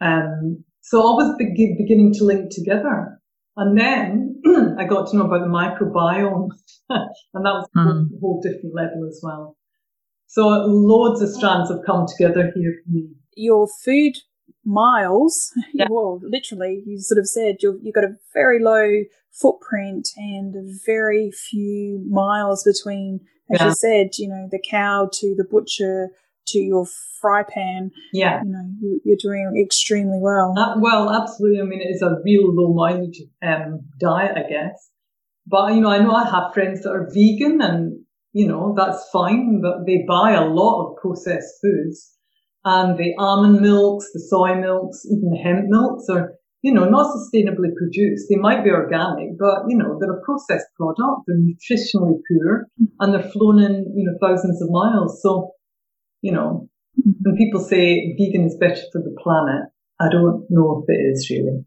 Um, 0.01 0.65
so 0.83 0.99
was 0.99 1.35
be- 1.39 1.77
beginning 1.79 2.13
to 2.15 2.25
link 2.25 2.51
together. 2.51 3.19
And 3.57 3.79
then 3.79 4.43
I 4.79 4.85
got 4.85 5.11
to 5.11 5.17
know 5.17 5.27
about 5.27 5.41
the 5.41 5.47
microbiome, 5.47 6.49
and 6.91 7.47
that 7.47 7.53
was 7.53 7.69
mm. 7.77 7.87
a 7.87 7.93
hmm. 7.93 8.05
whole 8.21 8.41
different 8.43 8.75
level 8.75 9.07
as 9.09 9.21
well. 9.23 9.57
So 10.33 10.49
loads 10.49 11.21
of 11.21 11.29
strands 11.29 11.69
have 11.69 11.81
come 11.85 12.07
together 12.07 12.51
here 12.55 12.81
for 12.83 12.91
me. 12.91 13.11
Your 13.37 13.69
food 13.85 14.15
miles, 14.65 15.53
yeah. 15.75 15.89
well, 15.91 16.21
literally, 16.23 16.83
you 16.87 16.99
sort 17.01 17.19
of 17.19 17.29
said 17.29 17.57
you've, 17.61 17.81
you've 17.83 17.95
got 17.95 18.05
a 18.05 18.17
very 18.33 18.59
low 18.59 19.03
footprint 19.31 20.09
and 20.17 20.55
very 20.87 21.31
few 21.33 22.03
miles 22.09 22.65
between, 22.65 23.21
as 23.53 23.61
yeah. 23.61 23.67
you 23.67 23.75
said, 23.75 24.09
you 24.17 24.27
know, 24.27 24.49
the 24.51 24.59
cow 24.59 25.11
to 25.13 25.35
the 25.37 25.45
butcher 25.45 26.09
to 26.47 26.59
your 26.59 26.87
fry 27.21 27.43
pan. 27.43 27.91
Yeah. 28.15 28.41
You 28.43 28.53
know, 28.53 29.01
you, 29.05 29.13
are 29.13 29.17
doing 29.21 29.63
extremely 29.63 30.19
well. 30.19 30.55
Uh, 30.57 30.77
well, 30.79 31.11
absolutely. 31.11 31.61
I 31.61 31.65
mean, 31.65 31.83
it 31.83 31.91
is 31.91 32.01
a 32.01 32.17
real 32.25 32.55
low 32.55 32.73
mileage 32.73 33.21
um, 33.43 33.81
diet, 34.01 34.39
I 34.39 34.49
guess. 34.49 34.89
But, 35.47 35.75
you 35.75 35.83
know, 35.83 35.91
I 35.91 35.99
know 35.99 36.15
I 36.15 36.25
have 36.25 36.55
friends 36.55 36.85
that 36.85 36.91
are 36.93 37.11
vegan 37.13 37.61
and, 37.61 38.07
you 38.33 38.47
know, 38.47 38.75
that's 38.77 39.09
fine, 39.13 39.61
but 39.63 39.87
they 39.87 40.05
buy 40.09 40.33
a 40.33 40.45
lot 40.45 40.87
of 40.87 40.97
processed 40.97 41.55
foods. 41.63 42.11
And 42.65 42.97
the 42.97 43.15
almond 43.19 43.61
milks, 43.61 44.11
the 44.13 44.21
soy 44.21 44.55
milks, 44.55 45.05
even 45.07 45.31
the 45.31 45.37
hemp 45.37 45.67
milks 45.69 46.05
are, 46.09 46.35
you 46.63 46.73
know, 46.73 46.85
not 46.85 47.15
sustainably 47.15 47.75
produced. 47.77 48.27
They 48.31 48.37
might 48.37 48.63
be 48.63 48.71
organic, 48.71 49.37
but, 49.39 49.65
you 49.69 49.77
know, 49.77 49.99
they're 49.99 50.17
a 50.17 50.23
processed 50.23 50.69
product. 50.77 51.23
They're 51.27 51.37
nutritionally 51.37 52.21
poor 52.31 52.69
and 53.01 53.13
they're 53.13 53.31
flown 53.31 53.59
in, 53.61 53.93
you 53.97 54.05
know, 54.05 54.17
thousands 54.21 54.63
of 54.63 54.69
miles. 54.71 55.21
So, 55.23 55.51
you 56.21 56.31
know, 56.31 56.69
mm-hmm. 56.99 57.11
when 57.23 57.37
people 57.37 57.61
say 57.61 58.15
vegan 58.17 58.47
is 58.47 58.57
better 58.59 58.81
for 58.93 59.03
the 59.03 59.15
planet, 59.21 59.65
I 60.01 60.09
don't 60.09 60.47
know 60.49 60.83
if 60.83 60.95
it 60.95 61.01
is 61.01 61.29
really. 61.31 61.65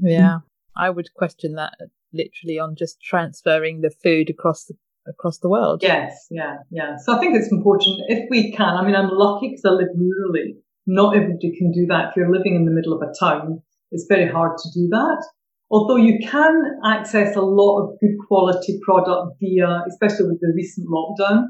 Yeah, 0.00 0.38
I 0.76 0.90
would 0.90 1.14
question 1.14 1.54
that 1.54 1.74
literally 2.12 2.58
on 2.58 2.74
just 2.76 3.00
transferring 3.00 3.80
the 3.80 3.90
food 3.90 4.28
across 4.28 4.64
the 4.64 4.74
across 5.08 5.38
the 5.38 5.48
world. 5.48 5.80
Yes, 5.82 6.26
yeah, 6.30 6.56
yeah. 6.70 6.96
So 7.04 7.16
I 7.16 7.20
think 7.20 7.36
it's 7.36 7.52
important 7.52 8.00
if 8.08 8.28
we 8.30 8.52
can. 8.52 8.76
I 8.76 8.84
mean, 8.84 8.94
I'm 8.94 9.10
lucky 9.10 9.48
because 9.50 9.64
I 9.64 9.70
live 9.70 9.88
rurally. 9.96 10.56
Not 10.86 11.16
everybody 11.16 11.56
can 11.56 11.72
do 11.72 11.86
that. 11.86 12.10
If 12.10 12.16
you're 12.16 12.30
living 12.30 12.54
in 12.54 12.64
the 12.64 12.70
middle 12.70 12.92
of 12.92 13.02
a 13.02 13.12
town, 13.18 13.62
it's 13.90 14.06
very 14.08 14.30
hard 14.30 14.58
to 14.58 14.68
do 14.72 14.88
that. 14.90 15.24
Although 15.70 15.96
you 15.96 16.18
can 16.24 16.80
access 16.84 17.34
a 17.34 17.40
lot 17.40 17.82
of 17.82 18.00
good 18.00 18.16
quality 18.28 18.78
product 18.84 19.36
via, 19.40 19.82
especially 19.88 20.26
with 20.26 20.40
the 20.40 20.52
recent 20.54 20.86
lockdown, 20.88 21.46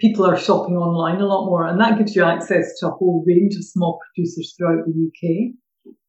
people 0.00 0.26
are 0.26 0.36
shopping 0.36 0.76
online 0.76 1.20
a 1.20 1.26
lot 1.26 1.46
more, 1.46 1.64
and 1.64 1.80
that 1.80 1.98
gives 1.98 2.16
you 2.16 2.24
access 2.24 2.78
to 2.80 2.88
a 2.88 2.90
whole 2.90 3.24
range 3.26 3.54
of 3.54 3.64
small 3.64 4.00
producers 4.14 4.54
throughout 4.56 4.84
the 4.84 4.92
UK. 4.92 5.54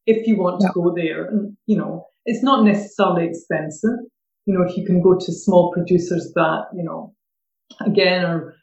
If 0.07 0.27
you 0.27 0.37
want 0.37 0.61
to 0.61 0.71
go 0.73 0.93
there, 0.95 1.25
and 1.25 1.55
you 1.67 1.77
know, 1.77 2.07
it's 2.25 2.43
not 2.43 2.63
necessarily 2.65 3.27
expensive. 3.27 3.99
You 4.45 4.53
know, 4.53 4.63
if 4.63 4.77
you 4.77 4.85
can 4.85 5.01
go 5.01 5.15
to 5.17 5.33
small 5.33 5.71
producers 5.71 6.31
that 6.35 6.65
you 6.75 6.83
know, 6.83 7.13
again, 7.85 8.25
are 8.25 8.53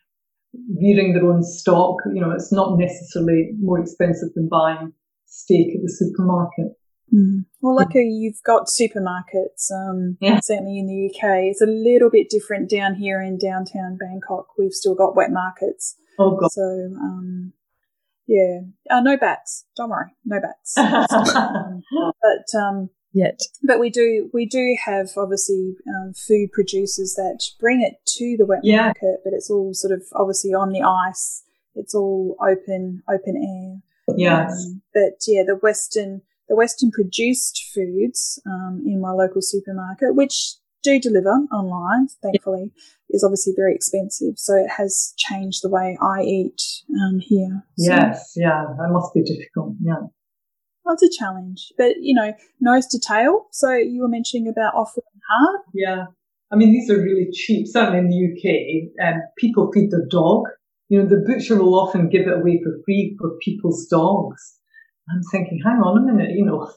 rearing 0.81 1.15
their 1.15 1.31
own 1.31 1.43
stock, 1.43 1.97
you 2.13 2.21
know, 2.21 2.31
it's 2.31 2.53
not 2.53 2.79
necessarily 2.79 3.53
more 3.61 3.81
expensive 3.81 4.29
than 4.35 4.49
buying 4.49 4.93
steak 5.27 5.75
at 5.75 5.83
the 5.83 5.93
supermarket. 5.93 6.77
Mm. 7.13 7.45
Well, 7.61 7.77
luckily 7.77 8.09
you've 8.09 8.43
got 8.45 8.69
supermarkets. 8.69 9.71
Um, 9.71 10.17
yeah. 10.21 10.41
Certainly 10.41 10.79
in 10.79 10.87
the 10.87 11.11
UK, 11.11 11.51
it's 11.51 11.61
a 11.61 11.67
little 11.67 12.11
bit 12.11 12.31
different 12.31 12.71
down 12.71 12.95
here 12.95 13.21
in 13.21 13.39
downtown 13.39 13.99
Bangkok. 13.99 14.47
We've 14.59 14.73
still 14.73 14.95
got 14.95 15.15
wet 15.15 15.31
markets. 15.31 15.97
Oh 16.19 16.37
God. 16.37 16.51
So, 16.53 16.63
um, 16.63 17.53
yeah, 18.27 18.61
uh, 18.91 19.01
no 19.01 19.17
bats. 19.17 19.67
Don't 19.77 19.91
worry, 19.91 20.15
no 20.25 20.41
bats. 20.41 20.77
um, 20.79 21.83
but 22.23 22.59
um, 22.59 22.91
yet, 23.13 23.41
but 23.63 23.79
we 23.79 23.91
do 23.91 24.31
we 24.33 24.47
do 24.47 24.77
have 24.85 25.11
obviously 25.17 25.75
um, 25.89 26.13
food 26.15 26.51
producers 26.53 27.15
that 27.15 27.43
bring 27.61 27.83
it 27.83 27.95
to 28.19 28.37
the 28.39 28.47
wet 28.47 28.61
yeah. 28.63 28.87
market, 28.87 29.21
but 29.25 29.33
it's 29.33 29.51
all 29.51 29.75
sort 29.75 29.93
of 29.93 30.03
obviously 30.15 30.53
on 30.53 30.73
the 30.73 30.83
ice. 30.83 31.43
It's 31.75 31.95
all 31.95 32.37
open 32.41 33.03
open 33.09 33.37
air. 33.37 34.17
Yes. 34.17 34.53
Um, 34.53 34.83
but 34.93 35.19
yeah, 35.27 35.43
the 35.47 35.57
Western 35.57 36.23
the 36.49 36.57
Western 36.57 36.91
produced 36.91 37.71
foods 37.75 38.41
um, 38.47 38.83
in 38.87 39.01
my 39.01 39.11
local 39.11 39.41
supermarket, 39.41 40.15
which 40.15 40.57
do 40.83 40.99
deliver 41.01 41.31
online, 41.53 42.09
thankfully, 42.23 42.73
is 43.11 43.23
obviously 43.23 43.53
very 43.57 43.75
expensive. 43.75 44.35
So 44.37 44.57
it 44.57 44.71
has 44.77 45.15
changed 45.17 45.63
the 45.63 45.69
way 45.69 45.97
I 46.03 46.23
eat 46.23 46.61
um, 47.01 47.21
here. 47.21 47.63
So, 47.79 47.93
yes, 47.93 48.33
yeah, 48.37 48.65
that 48.79 48.91
must 48.91 49.15
be 49.15 49.23
difficult. 49.23 49.77
Yeah. 49.81 50.09
It's 50.87 51.03
a 51.03 51.19
challenge, 51.19 51.73
but 51.79 51.95
you 52.01 52.15
know, 52.15 52.33
nose 52.61 52.87
to 52.89 52.99
tail. 52.99 53.47
So 53.53 53.73
you 53.73 54.03
were 54.03 54.09
mentioning 54.09 54.49
about 54.49 54.75
offal 54.75 55.05
and 55.13 55.23
heart. 55.31 55.61
Yeah, 55.75 56.05
I 56.53 56.57
mean 56.57 56.73
these 56.73 56.91
are 56.91 57.01
really 57.01 57.29
cheap. 57.33 57.67
Certainly 57.69 57.99
in 57.99 58.09
the 58.09 58.91
UK, 58.99 59.15
um, 59.15 59.23
people 59.39 59.71
feed 59.73 59.91
their 59.91 60.07
dog. 60.11 60.45
You 60.89 61.03
know, 61.03 61.09
the 61.09 61.25
butcher 61.27 61.57
will 61.57 61.75
often 61.75 62.09
give 62.09 62.23
it 62.23 62.35
away 62.35 62.61
for 62.63 62.79
free 62.85 63.17
for 63.19 63.31
people's 63.41 63.87
dogs. 63.87 64.59
I'm 65.11 65.23
thinking, 65.31 65.61
hang 65.65 65.79
on 65.79 65.99
a 65.99 66.13
minute, 66.13 66.31
you 66.35 66.45
know, 66.45 66.71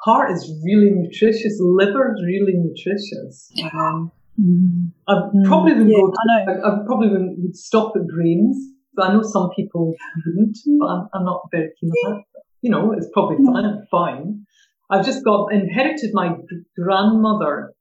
heart 0.00 0.30
is 0.32 0.52
really 0.64 0.90
nutritious, 0.90 1.58
liver 1.60 2.14
is 2.14 2.22
really 2.24 2.54
nutritious. 2.54 3.50
Um, 3.72 4.12
mm. 4.40 4.90
I 5.08 5.14
probably 5.46 5.72
wouldn't 5.72 5.90
yeah, 5.90 5.96
go. 5.96 6.10
To, 6.10 6.62
I. 6.62 6.68
I, 6.68 6.86
probably 6.86 7.08
wouldn't 7.08 7.56
stop 7.56 7.94
at 7.96 8.06
grains. 8.06 8.56
But 8.94 9.08
I 9.08 9.14
know 9.14 9.22
some 9.22 9.48
people 9.56 9.94
wouldn't, 10.26 10.58
but 10.78 10.86
I'm, 10.86 11.08
I'm 11.14 11.24
not 11.24 11.48
very 11.50 11.70
keen 11.80 11.90
on 11.90 12.12
that. 12.12 12.31
You 12.62 12.70
know, 12.70 12.92
it's 12.92 13.08
probably 13.12 13.44
fine. 13.44 13.86
Fine. 13.90 14.46
I've 14.90 15.04
just 15.04 15.24
got 15.24 15.52
inherited 15.52 16.10
my 16.12 16.36
grandmother, 16.76 17.72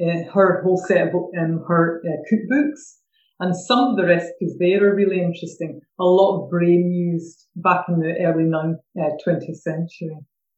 uh, 0.00 0.32
her 0.32 0.62
whole 0.62 0.82
set 0.86 1.08
of 1.08 1.14
um, 1.38 1.64
her 1.68 2.02
uh, 2.04 2.22
cookbooks, 2.32 2.80
and 3.40 3.56
some 3.56 3.80
of 3.80 3.96
the 3.96 4.04
recipes 4.04 4.56
there 4.58 4.84
are 4.86 4.94
really 4.94 5.20
interesting. 5.20 5.80
A 5.98 6.04
lot 6.04 6.42
of 6.42 6.50
brain 6.50 6.92
used 6.92 7.46
back 7.56 7.86
in 7.88 8.00
the 8.00 8.14
early 8.24 8.44
19th, 8.44 8.76
uh, 9.00 9.16
20th 9.26 9.56
century. 9.56 10.16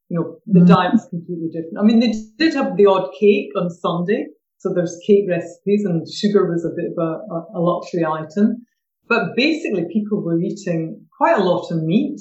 You 0.09 0.19
know, 0.19 0.37
the 0.47 0.61
mm. 0.61 0.69
diet 0.69 0.93
was 0.93 1.07
completely 1.09 1.49
different. 1.49 1.79
I 1.79 1.83
mean, 1.83 2.01
they 2.01 2.13
did 2.39 2.55
have 2.55 2.77
the 2.77 2.87
odd 2.87 3.11
cake 3.19 3.51
on 3.57 3.71
Sunday. 3.71 4.27
So 4.59 4.73
there's 4.73 4.99
cake 5.07 5.25
recipes 5.29 5.85
and 5.85 6.07
sugar 6.07 6.49
was 6.49 6.65
a 6.65 6.71
bit 6.77 6.93
of 6.93 6.99
a, 6.99 7.59
a 7.59 7.61
luxury 7.61 8.05
item. 8.05 8.67
But 9.09 9.35
basically 9.37 9.87
people 9.93 10.23
were 10.23 10.39
eating 10.39 11.07
quite 11.17 11.39
a 11.39 11.43
lot 11.43 11.71
of 11.71 11.83
meat. 11.83 12.21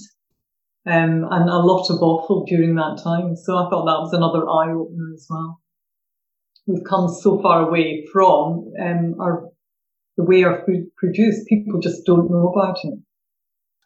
Um, 0.86 1.28
and 1.30 1.48
a 1.48 1.60
lot 1.60 1.92
of 1.92 2.02
offal 2.02 2.44
during 2.46 2.76
that 2.76 3.00
time. 3.04 3.36
So 3.36 3.56
I 3.56 3.70
thought 3.70 3.86
that 3.86 4.02
was 4.02 4.14
another 4.14 4.50
eye 4.50 4.74
opener 4.74 5.14
as 5.14 5.28
well. 5.30 5.62
We've 6.66 6.84
come 6.84 7.08
so 7.08 7.40
far 7.42 7.68
away 7.68 8.08
from 8.12 8.72
um, 8.82 9.16
our 9.20 9.50
the 10.18 10.24
way 10.24 10.44
our 10.44 10.64
food 10.66 10.88
produced. 10.98 11.48
People 11.48 11.80
just 11.80 12.06
don't 12.06 12.30
know 12.30 12.50
about 12.50 12.78
it. 12.84 13.00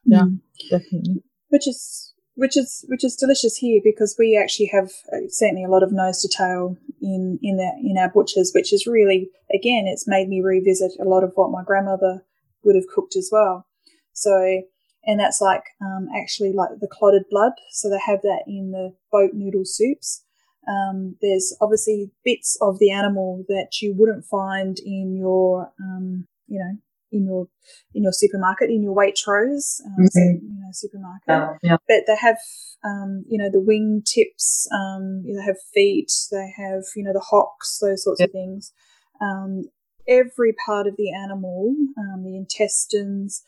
Yeah, 0.05 0.21
mm. 0.21 0.39
definitely. 0.69 1.23
Which 1.49 1.67
is 1.67 2.13
which 2.35 2.57
is 2.57 2.85
which 2.89 3.03
is 3.03 3.15
delicious 3.15 3.57
here 3.57 3.81
because 3.83 4.15
we 4.19 4.37
actually 4.37 4.67
have 4.67 4.91
uh, 5.11 5.27
certainly 5.29 5.63
a 5.63 5.69
lot 5.69 5.83
of 5.83 5.91
nose 5.91 6.21
to 6.21 6.27
tail 6.27 6.77
in 7.01 7.39
in 7.41 7.57
the 7.57 7.71
in 7.83 7.97
our 7.97 8.09
butchers, 8.09 8.51
which 8.53 8.73
is 8.73 8.85
really 8.85 9.29
again 9.53 9.85
it's 9.87 10.07
made 10.07 10.27
me 10.27 10.41
revisit 10.41 10.91
a 10.99 11.05
lot 11.05 11.23
of 11.23 11.31
what 11.35 11.51
my 11.51 11.63
grandmother 11.63 12.23
would 12.63 12.75
have 12.75 12.87
cooked 12.93 13.15
as 13.15 13.29
well. 13.31 13.65
So 14.13 14.63
and 15.05 15.19
that's 15.19 15.41
like 15.41 15.63
um, 15.81 16.07
actually 16.15 16.53
like 16.53 16.69
the 16.79 16.87
clotted 16.91 17.23
blood. 17.29 17.53
So 17.71 17.89
they 17.89 17.99
have 18.05 18.21
that 18.23 18.43
in 18.47 18.71
the 18.71 18.93
boat 19.11 19.31
noodle 19.33 19.65
soups. 19.65 20.23
Um, 20.67 21.15
there's 21.21 21.55
obviously 21.61 22.11
bits 22.23 22.57
of 22.61 22.79
the 22.79 22.91
animal 22.91 23.45
that 23.47 23.81
you 23.81 23.93
wouldn't 23.95 24.25
find 24.25 24.77
in 24.83 25.15
your, 25.15 25.71
um, 25.79 26.27
you 26.47 26.59
know, 26.59 26.79
in 27.11 27.25
your 27.25 27.47
in 27.93 28.03
your 28.03 28.11
supermarket, 28.11 28.69
in 28.69 28.83
your 28.83 28.95
Waitrose, 28.95 29.79
um, 29.85 29.93
mm-hmm. 29.93 30.05
so, 30.05 30.19
you 30.19 30.59
know, 30.59 30.69
supermarket. 30.71 31.29
Oh, 31.29 31.57
yeah. 31.61 31.77
But 31.87 32.03
they 32.07 32.15
have, 32.19 32.37
um, 32.83 33.23
you 33.27 33.37
know, 33.37 33.49
the 33.49 33.59
wing 33.59 34.01
tips. 34.05 34.67
Um, 34.73 35.23
they 35.23 35.41
have 35.43 35.57
feet. 35.73 36.11
They 36.31 36.51
have, 36.57 36.83
you 36.95 37.03
know, 37.03 37.13
the 37.13 37.25
hocks, 37.29 37.79
those 37.81 38.03
sorts 38.03 38.21
of 38.21 38.31
things. 38.31 38.73
Um, 39.21 39.65
every 40.07 40.53
part 40.65 40.87
of 40.87 40.95
the 40.97 41.13
animal, 41.13 41.75
um, 41.97 42.23
the 42.23 42.35
intestines, 42.35 43.43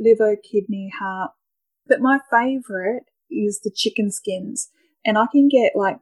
liver, 0.00 0.36
kidney, 0.36 0.90
heart, 0.98 1.32
But 1.86 2.00
my 2.00 2.18
favorite 2.30 3.04
is 3.30 3.60
the 3.60 3.70
chicken 3.70 4.10
skins. 4.10 4.70
And 5.04 5.16
I 5.16 5.26
can 5.30 5.48
get 5.48 5.72
like 5.76 5.98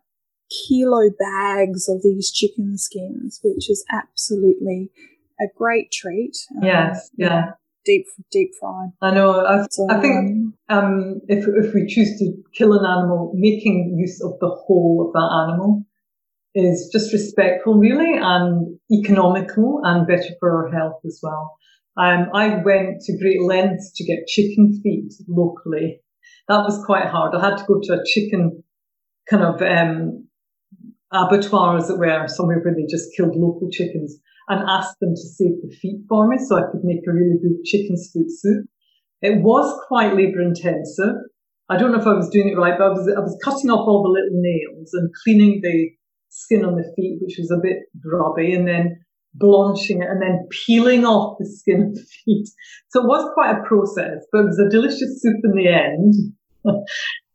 kilo 0.50 1.10
bags 1.18 1.88
of 1.88 2.02
these 2.02 2.30
chicken 2.30 2.78
skins, 2.78 3.40
which 3.42 3.68
is 3.68 3.84
absolutely 3.92 4.90
a 5.40 5.44
great 5.56 5.90
treat. 5.92 6.36
Yes, 6.62 7.10
um, 7.12 7.16
yeah. 7.16 7.50
Deep, 7.84 8.06
deep 8.30 8.50
fried. 8.58 8.90
I 9.00 9.12
know. 9.12 9.46
I, 9.46 9.66
so, 9.70 9.86
I 9.88 10.00
think 10.00 10.16
um, 10.16 10.54
um, 10.68 11.20
if 11.28 11.46
if 11.46 11.72
we 11.74 11.86
choose 11.86 12.18
to 12.18 12.32
kill 12.54 12.72
an 12.72 12.84
animal, 12.84 13.32
making 13.34 13.96
use 13.98 14.22
of 14.22 14.38
the 14.40 14.48
whole 14.48 15.06
of 15.06 15.12
that 15.14 15.48
animal 15.48 15.84
is 16.54 16.90
just 16.92 17.12
respectful, 17.12 17.74
really, 17.74 18.14
and 18.18 18.78
economical, 18.90 19.80
and 19.84 20.06
better 20.06 20.34
for 20.40 20.50
our 20.50 20.72
health 20.72 21.00
as 21.06 21.20
well. 21.22 21.56
Um, 21.98 22.28
I 22.32 22.62
went 22.64 23.00
to 23.02 23.18
great 23.18 23.42
lengths 23.42 23.92
to 23.96 24.04
get 24.04 24.28
chicken 24.28 24.80
feet 24.82 25.12
locally. 25.28 26.00
That 26.48 26.62
was 26.62 26.84
quite 26.86 27.06
hard. 27.06 27.34
I 27.34 27.44
had 27.44 27.58
to 27.58 27.64
go 27.64 27.80
to 27.82 27.94
a 27.94 28.04
chicken 28.06 28.62
kind 29.28 29.42
of 29.42 29.60
um, 29.60 30.28
abattoir, 31.12 31.76
as 31.76 31.90
it 31.90 31.98
were, 31.98 32.28
somewhere 32.28 32.60
where 32.60 32.74
they 32.74 32.86
just 32.88 33.08
killed 33.16 33.34
local 33.34 33.68
chickens 33.70 34.16
and 34.48 34.68
ask 34.68 34.96
them 35.00 35.14
to 35.14 35.28
save 35.28 35.60
the 35.62 35.74
feet 35.80 36.00
for 36.08 36.28
me 36.28 36.36
so 36.38 36.56
I 36.56 36.70
could 36.70 36.84
make 36.84 37.00
a 37.06 37.12
really 37.12 37.36
good 37.42 37.64
chicken 37.64 37.96
foot 37.96 38.30
soup. 38.30 38.66
It 39.20 39.42
was 39.42 39.78
quite 39.88 40.14
labour 40.14 40.40
intensive. 40.40 41.16
I 41.68 41.76
don't 41.76 41.92
know 41.92 42.00
if 42.00 42.06
I 42.06 42.14
was 42.14 42.30
doing 42.30 42.48
it 42.48 42.56
right, 42.56 42.78
but 42.78 42.86
I 42.86 42.90
was, 42.90 43.12
I 43.14 43.20
was 43.20 43.36
cutting 43.44 43.70
off 43.70 43.86
all 43.86 44.02
the 44.02 44.08
little 44.08 44.40
nails 44.40 44.90
and 44.94 45.10
cleaning 45.24 45.60
the 45.62 45.90
skin 46.30 46.64
on 46.64 46.76
the 46.76 46.92
feet, 46.96 47.18
which 47.20 47.36
was 47.38 47.50
a 47.50 47.60
bit 47.60 47.78
grubby, 48.00 48.54
and 48.54 48.66
then 48.66 49.00
blanching 49.34 50.02
it 50.02 50.08
and 50.08 50.20
then 50.22 50.46
peeling 50.50 51.04
off 51.04 51.38
the 51.38 51.46
skin 51.46 51.82
of 51.82 51.94
the 51.94 52.02
feet. 52.02 52.48
So 52.88 53.02
it 53.02 53.06
was 53.06 53.30
quite 53.34 53.56
a 53.56 53.62
process, 53.62 54.26
but 54.32 54.40
it 54.40 54.46
was 54.46 54.58
a 54.58 54.68
delicious 54.68 55.22
soup 55.22 55.36
in 55.44 55.52
the 55.52 55.68
end. 55.68 56.14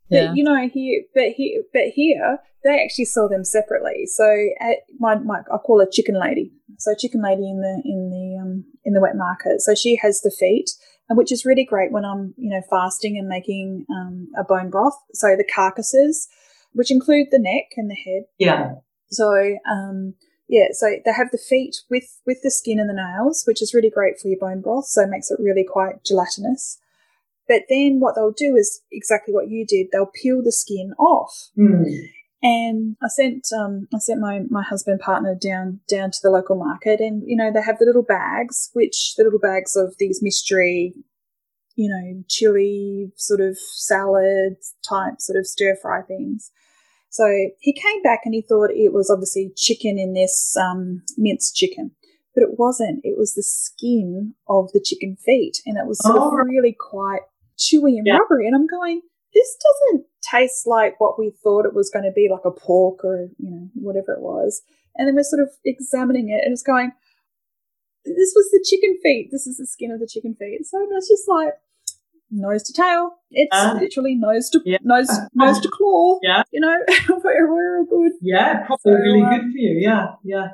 yeah. 0.08 0.28
But, 0.28 0.36
you 0.36 0.44
know, 0.44 0.68
here, 0.68 1.02
but 1.14 1.32
here, 1.36 1.62
but 1.72 1.88
here, 1.94 2.38
they 2.62 2.82
actually 2.82 3.04
sell 3.04 3.28
them 3.28 3.44
separately. 3.44 4.06
So 4.06 4.24
at 4.60 4.78
my, 4.98 5.16
my, 5.16 5.40
I 5.52 5.58
call 5.58 5.80
her 5.80 5.88
chicken 5.90 6.18
lady. 6.18 6.52
So 6.78 6.94
chicken 6.94 7.22
lady 7.22 7.48
in 7.48 7.60
the, 7.60 7.82
in 7.84 8.10
the, 8.10 8.42
um, 8.42 8.64
in 8.84 8.94
the 8.94 9.00
wet 9.00 9.16
market. 9.16 9.60
So 9.60 9.74
she 9.74 9.96
has 9.96 10.20
the 10.22 10.30
feet, 10.30 10.70
and 11.08 11.18
which 11.18 11.30
is 11.30 11.44
really 11.44 11.64
great 11.64 11.92
when 11.92 12.04
I'm, 12.04 12.34
you 12.36 12.50
know, 12.50 12.62
fasting 12.68 13.18
and 13.18 13.28
making, 13.28 13.86
um, 13.90 14.28
a 14.36 14.44
bone 14.44 14.70
broth. 14.70 14.96
So 15.12 15.36
the 15.36 15.44
carcasses, 15.44 16.28
which 16.72 16.90
include 16.90 17.28
the 17.30 17.38
neck 17.38 17.72
and 17.76 17.90
the 17.90 17.94
head. 17.94 18.24
Yeah. 18.38 18.72
So, 19.10 19.56
um, 19.70 20.14
yeah, 20.48 20.66
so 20.72 20.96
they 21.04 21.12
have 21.12 21.30
the 21.30 21.38
feet 21.38 21.76
with, 21.90 22.20
with 22.26 22.38
the 22.42 22.50
skin 22.50 22.78
and 22.78 22.88
the 22.88 22.94
nails, 22.94 23.44
which 23.46 23.62
is 23.62 23.74
really 23.74 23.90
great 23.90 24.18
for 24.18 24.28
your 24.28 24.38
bone 24.38 24.60
broth. 24.60 24.86
So 24.86 25.02
it 25.02 25.10
makes 25.10 25.30
it 25.30 25.40
really 25.40 25.64
quite 25.64 26.04
gelatinous. 26.04 26.78
But 27.48 27.62
then 27.68 28.00
what 28.00 28.14
they'll 28.14 28.32
do 28.32 28.56
is 28.56 28.82
exactly 28.90 29.32
what 29.32 29.48
you 29.48 29.66
did. 29.66 29.88
They'll 29.92 30.10
peel 30.22 30.42
the 30.42 30.52
skin 30.52 30.92
off. 30.98 31.50
Mm. 31.58 32.08
And 32.42 32.96
I 33.02 33.08
sent 33.08 33.46
um, 33.58 33.88
I 33.94 33.98
sent 33.98 34.20
my, 34.20 34.42
my 34.50 34.62
husband 34.62 35.00
partner 35.00 35.34
down 35.34 35.80
down 35.88 36.10
to 36.10 36.18
the 36.22 36.30
local 36.30 36.56
market, 36.56 37.00
and 37.00 37.22
you 37.26 37.36
know 37.36 37.50
they 37.50 37.62
have 37.62 37.78
the 37.78 37.86
little 37.86 38.02
bags, 38.02 38.68
which 38.74 39.14
the 39.16 39.24
little 39.24 39.38
bags 39.38 39.76
of 39.76 39.94
these 39.98 40.22
mystery, 40.22 40.92
you 41.74 41.88
know, 41.88 42.22
chili 42.28 43.10
sort 43.16 43.40
of 43.40 43.56
salad 43.58 44.56
type 44.86 45.20
sort 45.20 45.38
of 45.38 45.46
stir 45.46 45.74
fry 45.80 46.02
things. 46.02 46.50
So 47.14 47.26
he 47.60 47.72
came 47.72 48.02
back 48.02 48.22
and 48.24 48.34
he 48.34 48.42
thought 48.42 48.72
it 48.72 48.92
was 48.92 49.08
obviously 49.08 49.52
chicken 49.56 50.00
in 50.00 50.14
this 50.14 50.56
um, 50.56 51.00
minced 51.16 51.54
chicken, 51.54 51.92
but 52.34 52.42
it 52.42 52.58
wasn't. 52.58 53.02
It 53.04 53.16
was 53.16 53.34
the 53.34 53.42
skin 53.44 54.34
of 54.48 54.72
the 54.72 54.82
chicken 54.84 55.14
feet, 55.24 55.62
and 55.64 55.78
it 55.78 55.86
was 55.86 56.04
sort 56.04 56.18
oh. 56.18 56.26
of 56.26 56.44
really 56.44 56.76
quite 56.76 57.20
chewy 57.56 57.98
and 57.98 58.04
yeah. 58.04 58.16
rubbery. 58.16 58.48
And 58.48 58.56
I'm 58.56 58.66
going, 58.66 59.00
this 59.32 59.56
doesn't 59.62 60.06
taste 60.28 60.66
like 60.66 60.98
what 60.98 61.16
we 61.16 61.30
thought 61.40 61.66
it 61.66 61.72
was 61.72 61.88
going 61.88 62.04
to 62.04 62.10
be, 62.10 62.28
like 62.28 62.44
a 62.44 62.50
pork 62.50 63.04
or 63.04 63.28
you 63.38 63.48
know 63.48 63.70
whatever 63.74 64.12
it 64.12 64.20
was. 64.20 64.62
And 64.96 65.06
then 65.06 65.14
we're 65.14 65.22
sort 65.22 65.42
of 65.42 65.50
examining 65.64 66.30
it, 66.30 66.42
and 66.42 66.50
it's 66.50 66.64
going, 66.64 66.90
this 68.04 68.32
was 68.34 68.50
the 68.50 68.66
chicken 68.68 68.98
feet. 69.04 69.28
This 69.30 69.46
is 69.46 69.58
the 69.58 69.68
skin 69.68 69.92
of 69.92 70.00
the 70.00 70.10
chicken 70.10 70.34
feet. 70.34 70.66
So 70.66 70.84
it's 70.90 71.08
just 71.08 71.28
like, 71.28 71.54
nose 72.34 72.62
to 72.64 72.72
tail. 72.72 73.10
It's 73.30 73.54
uh, 73.54 73.76
literally 73.80 74.14
nose 74.14 74.50
to 74.50 74.60
yeah. 74.64 74.78
nose 74.82 75.08
nose 75.34 75.60
to 75.60 75.68
claw. 75.68 76.18
Yeah, 76.22 76.42
you 76.52 76.60
know, 76.60 76.76
we're 77.08 77.52
we're 77.52 77.78
all 77.78 77.86
good. 77.86 78.12
Yeah, 78.20 78.66
probably 78.66 78.92
so, 78.92 78.98
really 78.98 79.22
um, 79.22 79.30
good 79.30 79.52
for 79.52 79.58
you. 79.58 79.78
Yeah, 79.80 80.06
yeah. 80.22 80.48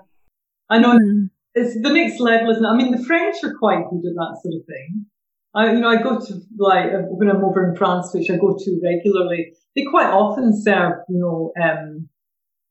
I 0.68 0.78
know 0.78 0.98
mm. 0.98 1.30
it's 1.54 1.74
the 1.74 1.92
next 1.92 2.20
level, 2.20 2.50
isn't 2.50 2.64
it? 2.64 2.68
I 2.68 2.76
mean, 2.76 2.92
the 2.92 3.04
French 3.04 3.36
are 3.42 3.54
quite 3.58 3.84
good 3.90 4.08
at 4.08 4.14
that 4.14 4.38
sort 4.42 4.54
of 4.54 4.66
thing. 4.66 5.06
I, 5.54 5.72
you 5.72 5.80
know, 5.80 5.88
I 5.88 6.00
go 6.00 6.20
to 6.20 6.34
like 6.58 6.90
when 7.08 7.28
I'm 7.28 7.44
over 7.44 7.68
in 7.68 7.76
France, 7.76 8.10
which 8.14 8.30
I 8.30 8.36
go 8.36 8.56
to 8.56 8.80
regularly. 8.82 9.52
They 9.74 9.84
quite 9.84 10.08
often 10.08 10.52
serve, 10.60 10.94
you 11.08 11.18
know, 11.18 11.52
um, 11.62 12.08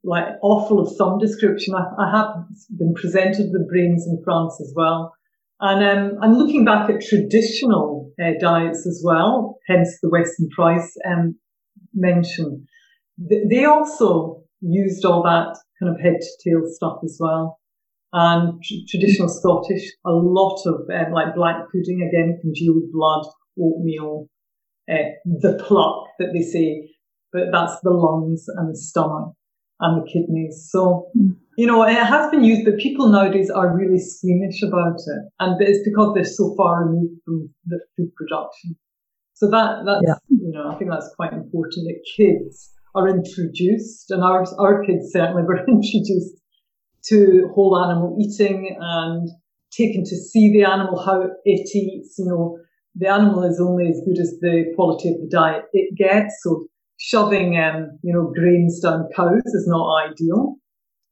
like 0.03 0.25
offal 0.41 0.79
of 0.79 0.95
some 0.95 1.17
description. 1.17 1.75
I, 1.75 1.83
I 1.97 2.11
have 2.11 2.45
been 2.77 2.93
presented 2.93 3.51
with 3.51 3.67
brains 3.67 4.07
in 4.07 4.21
France 4.23 4.59
as 4.61 4.73
well. 4.75 5.13
And 5.61 5.83
um, 5.83 6.17
I'm 6.21 6.33
looking 6.35 6.63
back 6.63 6.89
at 6.89 7.01
traditional 7.01 7.98
uh, 8.21 8.31
diets 8.39 8.85
as 8.85 9.01
well, 9.03 9.57
hence 9.67 9.97
the 10.01 10.09
Weston 10.09 10.49
Price 10.49 10.95
um, 11.05 11.35
mention. 11.93 12.67
They 13.17 13.65
also 13.65 14.43
used 14.61 15.05
all 15.05 15.23
that 15.23 15.57
kind 15.79 15.93
of 15.93 16.01
head 16.01 16.19
to 16.19 16.49
tail 16.49 16.61
stuff 16.65 16.99
as 17.03 17.17
well. 17.19 17.59
And 18.11 18.61
tr- 18.63 18.85
traditional 18.89 19.29
Scottish, 19.29 19.91
a 20.05 20.11
lot 20.11 20.61
of 20.65 20.81
um, 20.93 21.13
like 21.13 21.35
black 21.35 21.57
pudding, 21.71 22.07
again, 22.07 22.39
congealed 22.41 22.91
blood, 22.91 23.25
oatmeal, 23.59 24.27
uh, 24.89 24.95
the 25.25 25.63
pluck 25.65 26.07
that 26.17 26.31
they 26.33 26.41
say, 26.41 26.89
but 27.31 27.51
that's 27.51 27.79
the 27.83 27.91
lungs 27.91 28.45
and 28.47 28.73
the 28.73 28.77
stomach 28.77 29.33
and 29.79 30.01
the 30.01 30.09
kidneys. 30.11 30.67
So 30.71 31.09
mm 31.17 31.35
you 31.59 31.67
know, 31.67 31.83
it 31.83 31.93
has 31.93 32.31
been 32.31 32.45
used, 32.45 32.63
but 32.63 32.77
people 32.77 33.09
nowadays 33.09 33.49
are 33.49 33.75
really 33.75 33.99
squeamish 33.99 34.63
about 34.63 34.95
it. 34.95 35.23
And 35.41 35.61
it's 35.61 35.83
because 35.83 36.13
they're 36.15 36.23
so 36.23 36.55
far 36.55 36.85
removed 36.85 37.19
from 37.25 37.49
the 37.65 37.81
food 37.97 38.15
production. 38.15 38.77
So 39.33 39.49
that, 39.49 39.83
that's, 39.85 40.01
yeah. 40.07 40.15
you 40.29 40.53
know, 40.53 40.71
I 40.71 40.77
think 40.77 40.89
that's 40.89 41.13
quite 41.17 41.33
important 41.33 41.87
that 41.87 41.99
kids 42.15 42.71
are 42.95 43.09
introduced 43.09 44.09
and 44.09 44.23
our, 44.23 44.45
our 44.57 44.85
kids 44.85 45.11
certainly 45.11 45.43
were 45.47 45.59
introduced 45.67 46.39
to 47.07 47.51
whole 47.53 47.77
animal 47.77 48.15
eating 48.21 48.77
and 48.79 49.29
taken 49.69 50.05
to 50.05 50.15
see 50.15 50.53
the 50.53 50.63
animal, 50.63 51.03
how 51.03 51.23
it 51.43 51.75
eats, 51.75 52.15
you 52.17 52.25
know, 52.25 52.57
the 52.95 53.09
animal 53.09 53.43
is 53.43 53.59
only 53.59 53.89
as 53.89 54.01
good 54.05 54.17
as 54.17 54.31
the 54.39 54.63
quality 54.77 55.09
of 55.09 55.15
the 55.15 55.27
diet 55.29 55.63
it 55.73 55.93
gets. 55.97 56.39
So 56.41 56.67
shoving, 56.95 57.57
um, 57.57 57.99
you 58.01 58.13
know, 58.13 58.31
grains 58.33 58.79
down 58.79 59.09
cows 59.13 59.41
is 59.45 59.67
not 59.67 60.07
ideal 60.07 60.55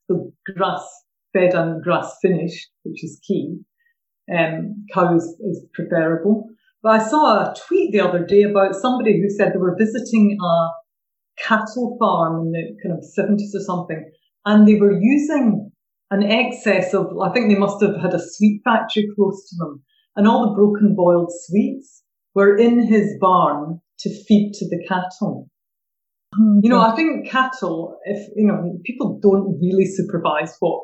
the 0.08 0.32
grass 0.56 0.84
fed 1.34 1.54
and 1.54 1.84
grass 1.84 2.18
finished, 2.22 2.70
which 2.84 3.04
is 3.04 3.20
key. 3.26 3.60
Um, 4.36 4.86
cows 4.94 5.24
is 5.40 5.66
preferable. 5.74 6.48
But 6.84 7.02
I 7.02 7.08
saw 7.08 7.40
a 7.40 7.56
tweet 7.68 7.92
the 7.92 8.02
other 8.02 8.26
day 8.26 8.44
about 8.44 8.76
somebody 8.76 9.20
who 9.20 9.30
said 9.30 9.54
they 9.54 9.58
were 9.58 9.78
visiting 9.78 10.38
a 10.42 10.70
cattle 11.38 11.98
farm 12.00 12.48
in 12.48 12.52
the 12.52 12.78
kind 12.84 12.98
of 12.98 13.04
70s 13.18 13.56
or 13.56 13.64
something, 13.64 14.12
and 14.46 14.68
they 14.68 14.76
were 14.76 15.00
using 15.00 15.72
an 16.12 16.24
excess 16.24 16.94
of, 16.94 17.08
I 17.22 17.32
think 17.32 17.50
they 17.50 17.60
must 17.60 17.82
have 17.82 18.00
had 18.02 18.14
a 18.14 18.20
sweet 18.20 18.62
factory 18.64 19.08
close 19.16 19.50
to 19.50 19.56
them, 19.58 19.84
and 20.16 20.28
all 20.28 20.48
the 20.48 20.56
broken 20.56 20.96
boiled 20.96 21.32
sweets 21.46 22.04
were 22.34 22.56
in 22.56 22.88
his 22.88 23.18
barn 23.20 23.82
to 24.00 24.24
feed 24.26 24.54
to 24.54 24.70
the 24.70 24.84
cattle. 24.88 25.50
Oh, 26.36 26.60
you 26.62 26.70
know, 26.70 26.82
I 26.82 26.96
think 26.96 27.30
cattle, 27.30 28.00
if, 28.06 28.28
you 28.36 28.48
know, 28.48 28.78
people 28.84 29.20
don't 29.22 29.60
really 29.62 29.86
supervise 29.86 30.56
what, 30.60 30.84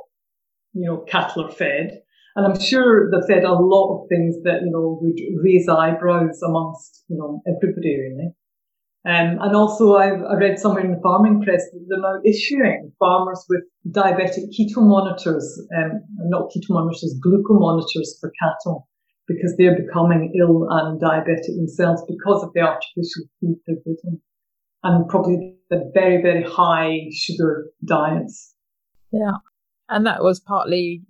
you 0.74 0.88
know, 0.88 1.00
cattle 1.08 1.46
are 1.46 1.52
fed. 1.52 2.02
And 2.36 2.46
I'm 2.46 2.60
sure 2.60 3.12
they're 3.12 3.28
fed 3.28 3.44
a 3.44 3.54
lot 3.54 3.94
of 3.94 4.10
things 4.10 4.38
that, 4.44 4.62
you 4.64 4.72
know, 4.72 4.98
would 5.02 5.20
raise 5.44 5.68
eyebrows 5.68 6.42
amongst, 6.42 7.04
you 7.08 7.18
know, 7.18 7.42
everybody 7.46 8.00
really. 8.00 8.34
Um, 9.06 9.38
and 9.42 9.54
also 9.54 9.98
I've, 9.98 10.24
I 10.24 10.36
read 10.36 10.58
somewhere 10.58 10.86
in 10.86 10.92
the 10.92 11.02
farming 11.04 11.44
press 11.44 11.62
that 11.72 11.86
they're 11.90 12.00
now 12.00 12.22
issuing 12.26 12.94
farmers 12.98 13.46
with 13.50 13.64
diabetic 13.92 14.48
keto 14.58 14.78
monitors, 14.78 15.62
um, 15.78 16.02
not 16.30 16.50
keto 16.56 16.70
monitors, 16.70 17.14
glucose 17.22 17.60
monitors 17.60 18.18
for 18.22 18.32
cattle 18.42 18.88
because 19.28 19.56
they're 19.58 19.76
becoming 19.76 20.34
ill 20.40 20.68
and 20.70 21.02
diabetic 21.02 21.54
themselves 21.58 22.02
because 22.08 22.44
of 22.44 22.54
the 22.54 22.62
artificial 22.62 23.28
feed 23.42 23.58
they're 23.68 23.76
getting 23.86 24.22
and 24.84 25.08
probably 25.08 25.56
the 25.70 25.92
very, 25.94 26.22
very 26.22 26.44
high 26.44 27.08
sugar 27.12 27.68
diets. 27.86 28.54
Yeah. 29.12 29.38
And 29.90 30.06
that 30.06 30.24
was 30.24 30.40
partly 30.40 31.04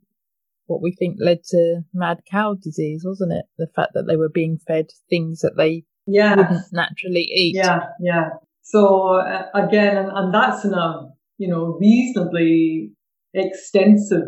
what 0.67 0.81
we 0.81 0.91
think 0.91 1.17
led 1.19 1.43
to 1.49 1.81
mad 1.93 2.21
cow 2.29 2.55
disease, 2.55 3.03
wasn't 3.05 3.33
it? 3.33 3.45
The 3.57 3.67
fact 3.75 3.91
that 3.93 4.03
they 4.07 4.15
were 4.15 4.29
being 4.29 4.57
fed 4.67 4.87
things 5.09 5.39
that 5.41 5.57
they 5.57 5.83
yeah. 6.05 6.35
wouldn't 6.35 6.65
naturally 6.71 7.21
eat. 7.21 7.55
Yeah, 7.55 7.81
yeah. 7.99 8.29
So 8.61 9.15
uh, 9.17 9.47
again, 9.53 9.97
and, 9.97 10.09
and 10.13 10.33
that's 10.33 10.63
in 10.63 10.73
a, 10.73 11.09
you 11.37 11.49
know, 11.49 11.77
reasonably 11.79 12.91
extensive 13.33 14.23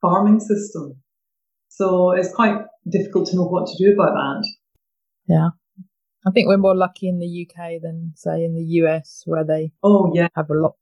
farming 0.00 0.40
system. 0.40 0.96
So 1.68 2.10
it's 2.12 2.32
quite 2.34 2.58
difficult 2.90 3.28
to 3.28 3.36
know 3.36 3.44
what 3.44 3.68
to 3.68 3.84
do 3.84 3.92
about 3.92 4.14
that. 4.14 4.48
Yeah. 5.28 5.48
I 6.26 6.30
think 6.30 6.48
we're 6.48 6.56
more 6.56 6.76
lucky 6.76 7.08
in 7.08 7.18
the 7.18 7.46
UK 7.46 7.80
than 7.80 8.12
say 8.16 8.44
in 8.44 8.54
the 8.54 8.64
US 8.82 9.22
where 9.24 9.44
they 9.44 9.72
oh 9.82 10.10
yeah 10.14 10.28
have 10.34 10.50
a 10.50 10.54
lot. 10.54 10.74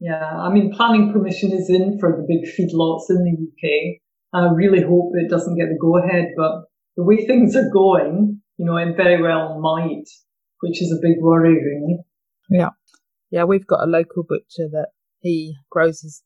Yeah, 0.00 0.36
I 0.36 0.50
mean 0.50 0.72
planning 0.74 1.12
permission 1.12 1.52
is 1.52 1.70
in 1.70 1.98
for 1.98 2.10
the 2.10 2.26
big 2.26 2.44
feedlots 2.44 3.10
in 3.10 3.24
the 3.24 3.36
UK. 3.48 4.00
I 4.32 4.52
really 4.52 4.82
hope 4.82 5.12
it 5.14 5.30
doesn't 5.30 5.56
get 5.56 5.68
the 5.68 5.78
go 5.80 5.98
ahead, 5.98 6.32
but 6.36 6.64
the 6.96 7.04
way 7.04 7.24
things 7.24 7.54
are 7.56 7.70
going, 7.72 8.40
you 8.56 8.66
know, 8.66 8.76
it 8.76 8.96
very 8.96 9.22
well 9.22 9.60
might, 9.60 10.04
which 10.60 10.82
is 10.82 10.92
a 10.92 11.00
big 11.00 11.18
worry 11.20 11.54
really. 11.54 11.98
Yeah. 12.50 12.70
Yeah, 13.30 13.44
we've 13.44 13.66
got 13.66 13.82
a 13.82 13.90
local 13.90 14.22
butcher 14.22 14.68
that 14.70 14.88
he 15.20 15.56
grows 15.70 16.00
his 16.00 16.22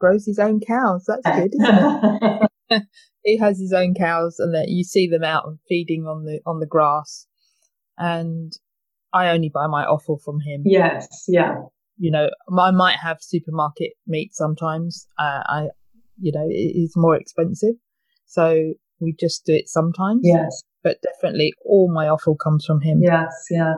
grows 0.00 0.26
his 0.26 0.38
own 0.38 0.60
cows. 0.60 1.04
That's 1.06 1.38
good, 1.38 1.54
isn't 1.54 2.48
it? 2.70 2.82
he 3.24 3.36
has 3.38 3.58
his 3.58 3.72
own 3.72 3.94
cows 3.94 4.38
and 4.38 4.54
that 4.54 4.68
you 4.68 4.84
see 4.84 5.08
them 5.08 5.24
out 5.24 5.46
and 5.46 5.58
feeding 5.68 6.06
on 6.06 6.24
the 6.24 6.40
on 6.46 6.60
the 6.60 6.66
grass 6.66 7.26
and 7.98 8.52
I 9.12 9.30
only 9.30 9.50
buy 9.52 9.66
my 9.66 9.84
offal 9.84 10.18
from 10.18 10.40
him. 10.40 10.62
Yes, 10.64 11.24
yeah. 11.28 11.56
You 11.96 12.10
know, 12.10 12.30
I 12.56 12.70
might 12.70 12.96
have 13.02 13.18
supermarket 13.20 13.92
meat 14.06 14.34
sometimes. 14.34 15.06
Uh, 15.18 15.42
I, 15.46 15.68
you 16.20 16.32
know, 16.32 16.46
it 16.48 16.76
is 16.76 16.94
more 16.96 17.16
expensive, 17.16 17.74
so 18.26 18.74
we 19.00 19.14
just 19.18 19.44
do 19.44 19.54
it 19.54 19.68
sometimes. 19.68 20.20
Yes, 20.22 20.62
but 20.82 20.98
definitely 21.02 21.54
all 21.64 21.92
my 21.92 22.08
offal 22.08 22.36
comes 22.36 22.64
from 22.64 22.80
him. 22.80 23.00
Yes, 23.02 23.46
yeah, 23.50 23.74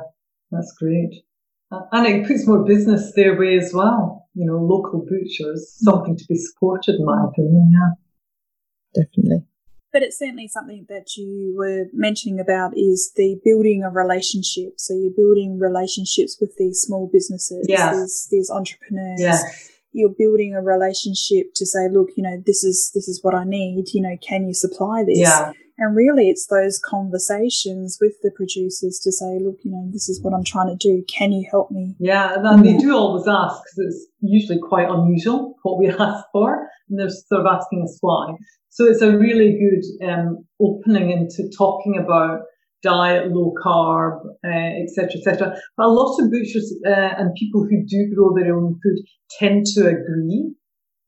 that's 0.50 0.74
great, 0.78 1.22
and 1.70 2.06
it 2.06 2.26
puts 2.26 2.46
more 2.46 2.64
business 2.64 3.12
their 3.14 3.38
way 3.38 3.56
as 3.59 3.72
well. 3.72 4.28
You 4.35 4.46
know, 4.46 4.59
local 4.59 5.04
butchers, 5.09 5.72
something 5.78 6.16
to 6.16 6.24
be 6.28 6.37
supported, 6.37 6.96
in 6.96 7.04
my 7.06 7.24
opinion. 7.26 7.70
Yeah, 7.72 9.02
definitely. 9.02 9.46
But 9.92 10.03
it's 10.03 10.18
certainly 10.18 10.48
something 10.48 10.87
that 10.88 11.16
you 11.16 11.55
were 11.57 11.87
mentioning 11.92 12.38
about 12.38 12.76
is 12.76 13.12
the 13.16 13.40
building 13.44 13.83
of 13.85 13.96
relationships. 13.96 14.87
So 14.87 14.94
you're 14.94 15.11
building 15.16 15.59
relationships 15.59 16.38
with 16.40 16.57
these 16.57 16.81
small 16.81 17.11
businesses, 17.12 17.66
yes. 17.68 17.96
these, 17.96 18.29
these 18.31 18.50
entrepreneurs. 18.50 19.20
Yes. 19.20 19.70
You're 19.92 20.14
building 20.16 20.55
a 20.55 20.62
relationship 20.62 21.53
to 21.57 21.66
say, 21.66 21.88
look, 21.90 22.11
you 22.16 22.22
know, 22.22 22.40
this 22.46 22.62
is 22.62 22.92
this 22.94 23.09
is 23.09 23.18
what 23.24 23.35
I 23.35 23.42
need. 23.42 23.87
You 23.92 24.03
know, 24.03 24.16
can 24.26 24.46
you 24.46 24.55
supply 24.55 25.03
this? 25.05 25.18
Yeah. 25.18 25.53
And 25.80 25.96
really, 25.96 26.28
it's 26.28 26.46
those 26.48 26.78
conversations 26.78 27.96
with 28.02 28.12
the 28.22 28.30
producers 28.30 29.00
to 29.02 29.10
say, 29.10 29.38
look, 29.40 29.56
you 29.64 29.70
know, 29.70 29.88
this 29.90 30.10
is 30.10 30.20
what 30.22 30.34
I'm 30.34 30.44
trying 30.44 30.68
to 30.68 30.76
do. 30.76 31.02
Can 31.08 31.32
you 31.32 31.48
help 31.50 31.70
me? 31.70 31.94
Yeah, 31.98 32.34
and 32.36 32.62
they 32.62 32.76
do 32.76 32.94
always 32.94 33.26
ask 33.26 33.62
because 33.64 33.94
it's 33.94 34.06
usually 34.20 34.58
quite 34.58 34.90
unusual 34.90 35.54
what 35.62 35.78
we 35.78 35.88
ask 35.98 36.24
for, 36.32 36.68
and 36.90 36.98
they're 37.00 37.08
sort 37.08 37.40
of 37.40 37.46
asking 37.46 37.84
us 37.84 37.96
why. 38.02 38.34
So 38.68 38.84
it's 38.84 39.00
a 39.00 39.16
really 39.16 39.58
good 39.58 40.06
um, 40.06 40.44
opening 40.60 41.12
into 41.12 41.50
talking 41.56 41.96
about 41.96 42.42
diet, 42.82 43.32
low 43.32 43.54
carb, 43.64 44.20
etc., 44.44 45.08
uh, 45.08 45.16
etc. 45.16 45.48
Et 45.48 45.58
but 45.78 45.86
a 45.86 45.88
lot 45.88 46.14
of 46.20 46.30
butchers 46.30 46.74
uh, 46.86 47.14
and 47.16 47.34
people 47.36 47.64
who 47.64 47.86
do 47.86 48.14
grow 48.14 48.34
their 48.34 48.54
own 48.54 48.78
food 48.82 48.98
tend 49.38 49.64
to 49.74 49.88
agree. 49.88 50.52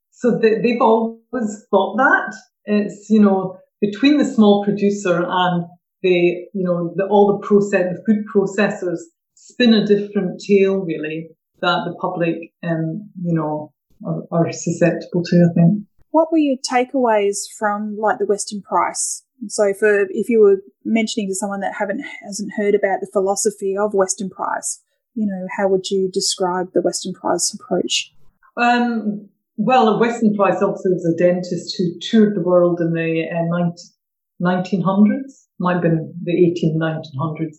So 0.09 0.39
they, 0.41 0.55
they've 0.63 0.81
always 0.81 1.65
thought 1.69 1.97
that 1.97 2.33
it's 2.65 3.07
you 3.09 3.21
know 3.21 3.59
between 3.85 4.17
the 4.17 4.25
small 4.25 4.63
producer 4.63 5.23
and 5.27 5.65
the 6.01 6.17
you 6.53 6.63
know 6.67 6.93
the, 6.95 7.05
all 7.05 7.25
the 7.33 7.47
process 7.47 7.85
the 7.93 8.03
food 8.05 8.23
processors 8.33 8.99
spin 9.35 9.73
a 9.73 9.85
different 9.85 10.41
tale 10.47 10.77
really 10.91 11.29
that 11.61 11.79
the 11.85 11.95
public 11.99 12.35
um 12.63 13.09
you 13.21 13.33
know 13.33 13.73
are, 14.05 14.23
are 14.31 14.51
susceptible 14.51 15.23
to. 15.23 15.49
I 15.49 15.53
think. 15.53 15.85
What 16.11 16.31
were 16.31 16.37
your 16.37 16.57
takeaways 16.57 17.37
from 17.57 17.97
like 17.97 18.19
the 18.19 18.25
Weston 18.25 18.61
Price? 18.61 19.23
So, 19.47 19.73
for 19.73 20.05
if 20.09 20.29
you 20.29 20.41
were 20.41 20.61
mentioning 20.85 21.27
to 21.29 21.35
someone 21.35 21.61
that 21.61 21.73
haven't 21.77 22.03
hasn't 22.25 22.51
heard 22.57 22.75
about 22.75 22.99
the 23.01 23.09
philosophy 23.11 23.75
of 23.77 23.93
Weston 23.93 24.29
Price, 24.29 24.81
you 25.15 25.25
know, 25.25 25.47
how 25.57 25.67
would 25.67 25.89
you 25.89 26.09
describe 26.11 26.67
the 26.73 26.81
Weston 26.81 27.13
Price 27.13 27.53
approach? 27.53 28.13
Um, 28.55 29.29
well, 29.65 29.97
Weston 29.99 30.35
Price 30.35 30.61
also 30.61 30.89
was 30.89 31.05
a 31.05 31.17
dentist 31.17 31.75
who 31.77 31.97
toured 32.01 32.35
the 32.35 32.41
world 32.41 32.81
in 32.81 32.91
the 32.91 33.23
uh, 33.31 34.45
1900s, 34.45 35.31
might 35.59 35.73
have 35.73 35.81
been 35.81 36.13
the 36.21 36.33
18, 36.33 36.77
1900s, 36.79 37.57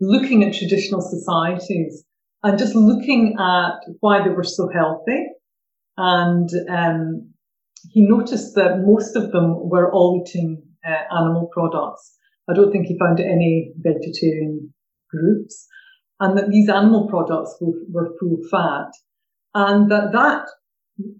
looking 0.00 0.44
at 0.44 0.54
traditional 0.54 1.00
societies 1.00 2.04
and 2.44 2.58
just 2.58 2.76
looking 2.76 3.36
at 3.40 3.74
why 4.00 4.22
they 4.22 4.30
were 4.30 4.44
so 4.44 4.68
healthy. 4.72 5.26
And 5.96 6.48
um, 6.70 7.32
he 7.90 8.02
noticed 8.02 8.54
that 8.54 8.84
most 8.84 9.16
of 9.16 9.32
them 9.32 9.68
were 9.68 9.92
all 9.92 10.22
eating 10.24 10.62
uh, 10.86 11.16
animal 11.16 11.48
products. 11.52 12.16
I 12.48 12.54
don't 12.54 12.70
think 12.70 12.86
he 12.86 12.98
found 12.98 13.18
any 13.18 13.72
vegetarian 13.78 14.72
groups, 15.10 15.66
and 16.20 16.38
that 16.38 16.50
these 16.50 16.68
animal 16.68 17.08
products 17.08 17.56
were, 17.60 17.74
were 17.90 18.14
full 18.18 18.38
fat, 18.50 18.90
and 19.54 19.90
that 19.90 20.12
that 20.12 20.46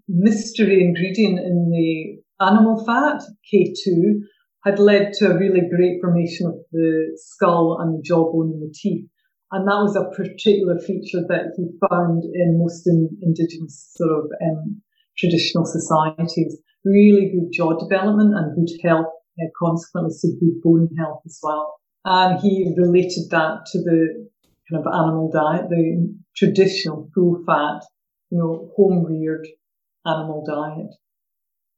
mystery 0.09 0.83
ingredient 0.83 1.39
in 1.39 1.71
the 1.71 2.23
animal 2.45 2.85
fat, 2.85 3.23
K2, 3.53 4.21
had 4.65 4.79
led 4.79 5.13
to 5.15 5.31
a 5.31 5.39
really 5.39 5.63
great 5.75 6.01
formation 6.01 6.47
of 6.47 6.55
the 6.71 7.13
skull 7.17 7.79
and 7.81 7.99
the 7.99 8.03
jawbone 8.03 8.53
and 8.53 8.63
the 8.63 8.75
teeth. 8.75 9.09
And 9.51 9.67
that 9.69 9.83
was 9.83 9.97
a 9.97 10.09
particular 10.17 10.79
feature 10.79 11.21
that 11.29 11.53
he 11.57 11.69
found 11.89 12.25
in 12.25 12.59
most 12.59 12.87
in, 12.87 13.11
indigenous 13.21 13.93
sort 13.97 14.11
of 14.11 14.31
um, 14.43 14.81
traditional 15.19 15.67
societies. 15.67 16.57
Really 16.85 17.31
good 17.31 17.53
jaw 17.53 17.79
development 17.79 18.35
and 18.35 18.57
good 18.57 18.73
health, 18.83 19.13
uh, 19.41 19.47
consequently, 19.59 20.15
so 20.15 20.29
good 20.41 20.63
bone 20.63 20.89
health 20.97 21.21
as 21.27 21.39
well. 21.43 21.75
And 22.05 22.41
he 22.41 22.75
related 22.77 23.31
that 23.31 23.67
to 23.73 23.79
the 23.83 24.29
kind 24.71 24.85
of 24.85 24.93
animal 24.93 25.31
diet, 25.31 25.69
the 25.69 26.15
traditional 26.37 27.11
full 27.15 27.43
fat, 27.47 27.83
you 28.31 28.39
know, 28.39 28.73
home 28.75 29.05
reared 29.05 29.47
animal 30.07 30.45
diet. 30.47 30.95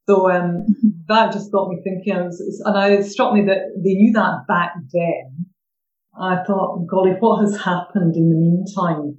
So 0.09 0.31
um, 0.31 0.67
that 1.09 1.33
just 1.33 1.53
got 1.53 1.69
me 1.69 1.81
thinking. 1.83 2.25
Was, 2.25 2.63
and 2.65 2.77
I, 2.77 2.91
it 2.91 3.05
struck 3.05 3.33
me 3.35 3.45
that 3.47 3.73
they 3.77 3.95
knew 3.95 4.13
that 4.13 4.45
back 4.49 4.75
then. 4.93 5.47
I 6.21 6.45
thought, 6.45 6.87
golly, 6.87 7.13
what 7.19 7.41
has 7.41 7.61
happened 7.61 8.15
in 8.15 8.31
the 8.31 8.37
meantime? 8.37 9.19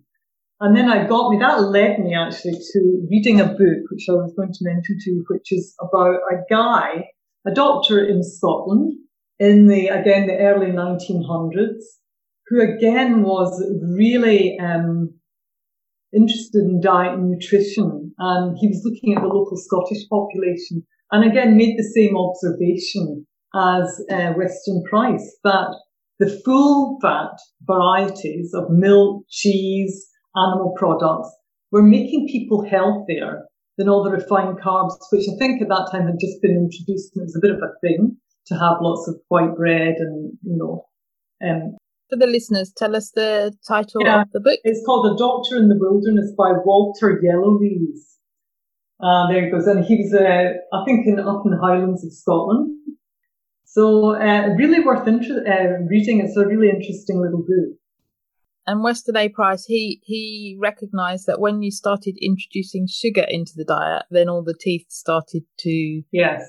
And 0.61 0.75
then 0.75 0.89
I 0.89 1.05
got 1.05 1.29
me, 1.29 1.39
that 1.39 1.61
led 1.61 1.99
me 1.99 2.15
actually 2.15 2.53
to 2.53 3.07
reading 3.09 3.41
a 3.41 3.45
book, 3.45 3.91
which 3.91 4.05
I 4.09 4.13
was 4.13 4.33
going 4.37 4.53
to 4.53 4.59
mention 4.61 4.97
to 5.01 5.11
you, 5.11 5.25
which 5.27 5.51
is 5.51 5.75
about 5.81 6.15
a 6.31 6.37
guy, 6.49 7.09
a 7.45 7.51
doctor 7.51 8.05
in 8.05 8.23
Scotland 8.23 8.93
in 9.37 9.67
the, 9.67 9.89
again, 9.89 10.27
the 10.27 10.37
early 10.37 10.67
1900s, 10.67 11.83
who 12.47 12.61
again 12.61 13.23
was 13.23 13.61
really, 13.81 14.57
um, 14.57 15.15
interested 16.13 16.63
in 16.63 16.79
diet 16.79 17.13
and 17.13 17.31
nutrition. 17.31 18.04
And 18.17 18.57
he 18.59 18.67
was 18.67 18.81
looking 18.83 19.15
at 19.15 19.21
the 19.21 19.27
local 19.27 19.57
Scottish 19.57 20.07
population 20.09 20.85
and 21.11 21.29
again 21.29 21.57
made 21.57 21.77
the 21.77 21.91
same 21.95 22.17
observation 22.17 23.25
as 23.53 24.01
uh, 24.11 24.33
Weston 24.37 24.83
Price 24.89 25.37
that 25.43 25.75
the 26.19 26.41
full 26.45 26.97
fat 27.01 27.37
varieties 27.61 28.53
of 28.53 28.69
milk, 28.69 29.25
cheese, 29.29 30.07
animal 30.35 30.73
products 30.77 31.29
were 31.71 31.83
making 31.83 32.27
people 32.27 32.65
healthier 32.65 33.45
than 33.77 33.89
all 33.89 34.03
the 34.03 34.11
refined 34.11 34.59
carbs, 34.59 34.93
which 35.11 35.27
I 35.27 35.37
think 35.37 35.61
at 35.61 35.67
that 35.69 35.89
time 35.91 36.07
had 36.07 36.19
just 36.19 36.41
been 36.41 36.51
introduced 36.51 37.11
and 37.15 37.23
it 37.23 37.25
was 37.25 37.35
a 37.35 37.41
bit 37.41 37.51
of 37.51 37.57
a 37.57 37.79
thing 37.81 38.17
to 38.47 38.55
have 38.55 38.77
lots 38.81 39.07
of 39.07 39.15
white 39.27 39.55
bread 39.55 39.95
and, 39.97 40.37
you 40.43 40.57
know. 40.57 40.85
Um, 41.45 41.77
For 42.09 42.17
the 42.17 42.27
listeners, 42.27 42.71
tell 42.75 42.95
us 42.95 43.11
the 43.11 43.53
title 43.67 44.01
yeah, 44.03 44.21
of 44.21 44.31
the 44.31 44.39
book. 44.39 44.59
It's 44.63 44.85
called 44.85 45.13
A 45.13 45.17
Doctor 45.17 45.57
in 45.57 45.69
the 45.69 45.77
Wilderness 45.77 46.31
by 46.37 46.51
Walter 46.63 47.19
Yellowlees. 47.23 48.17
Uh, 49.01 49.31
there 49.31 49.45
he 49.45 49.51
goes. 49.51 49.67
And 49.67 49.83
he 49.83 49.97
was, 49.97 50.13
uh, 50.13 50.53
I 50.75 50.85
think, 50.85 51.07
in, 51.07 51.19
up 51.19 51.41
in 51.45 51.51
the 51.51 51.59
Highlands 51.61 52.05
of 52.05 52.13
Scotland. 52.13 52.77
So, 53.65 54.15
uh, 54.15 54.49
really 54.55 54.79
worth 54.81 55.07
inter- 55.07 55.43
uh, 55.45 55.83
reading. 55.89 56.19
It's 56.19 56.37
a 56.37 56.45
really 56.45 56.69
interesting 56.69 57.19
little 57.19 57.39
book 57.39 57.77
and 58.67 58.83
Weston 58.83 59.17
A. 59.17 59.29
Price, 59.29 59.65
he 59.65 60.01
he 60.03 60.57
recognised 60.59 61.27
that 61.27 61.39
when 61.39 61.61
you 61.61 61.71
started 61.71 62.17
introducing 62.21 62.87
sugar 62.87 63.25
into 63.27 63.53
the 63.55 63.65
diet, 63.65 64.03
then 64.09 64.29
all 64.29 64.43
the 64.43 64.57
teeth 64.59 64.85
started 64.89 65.43
to 65.59 66.01
yes, 66.11 66.43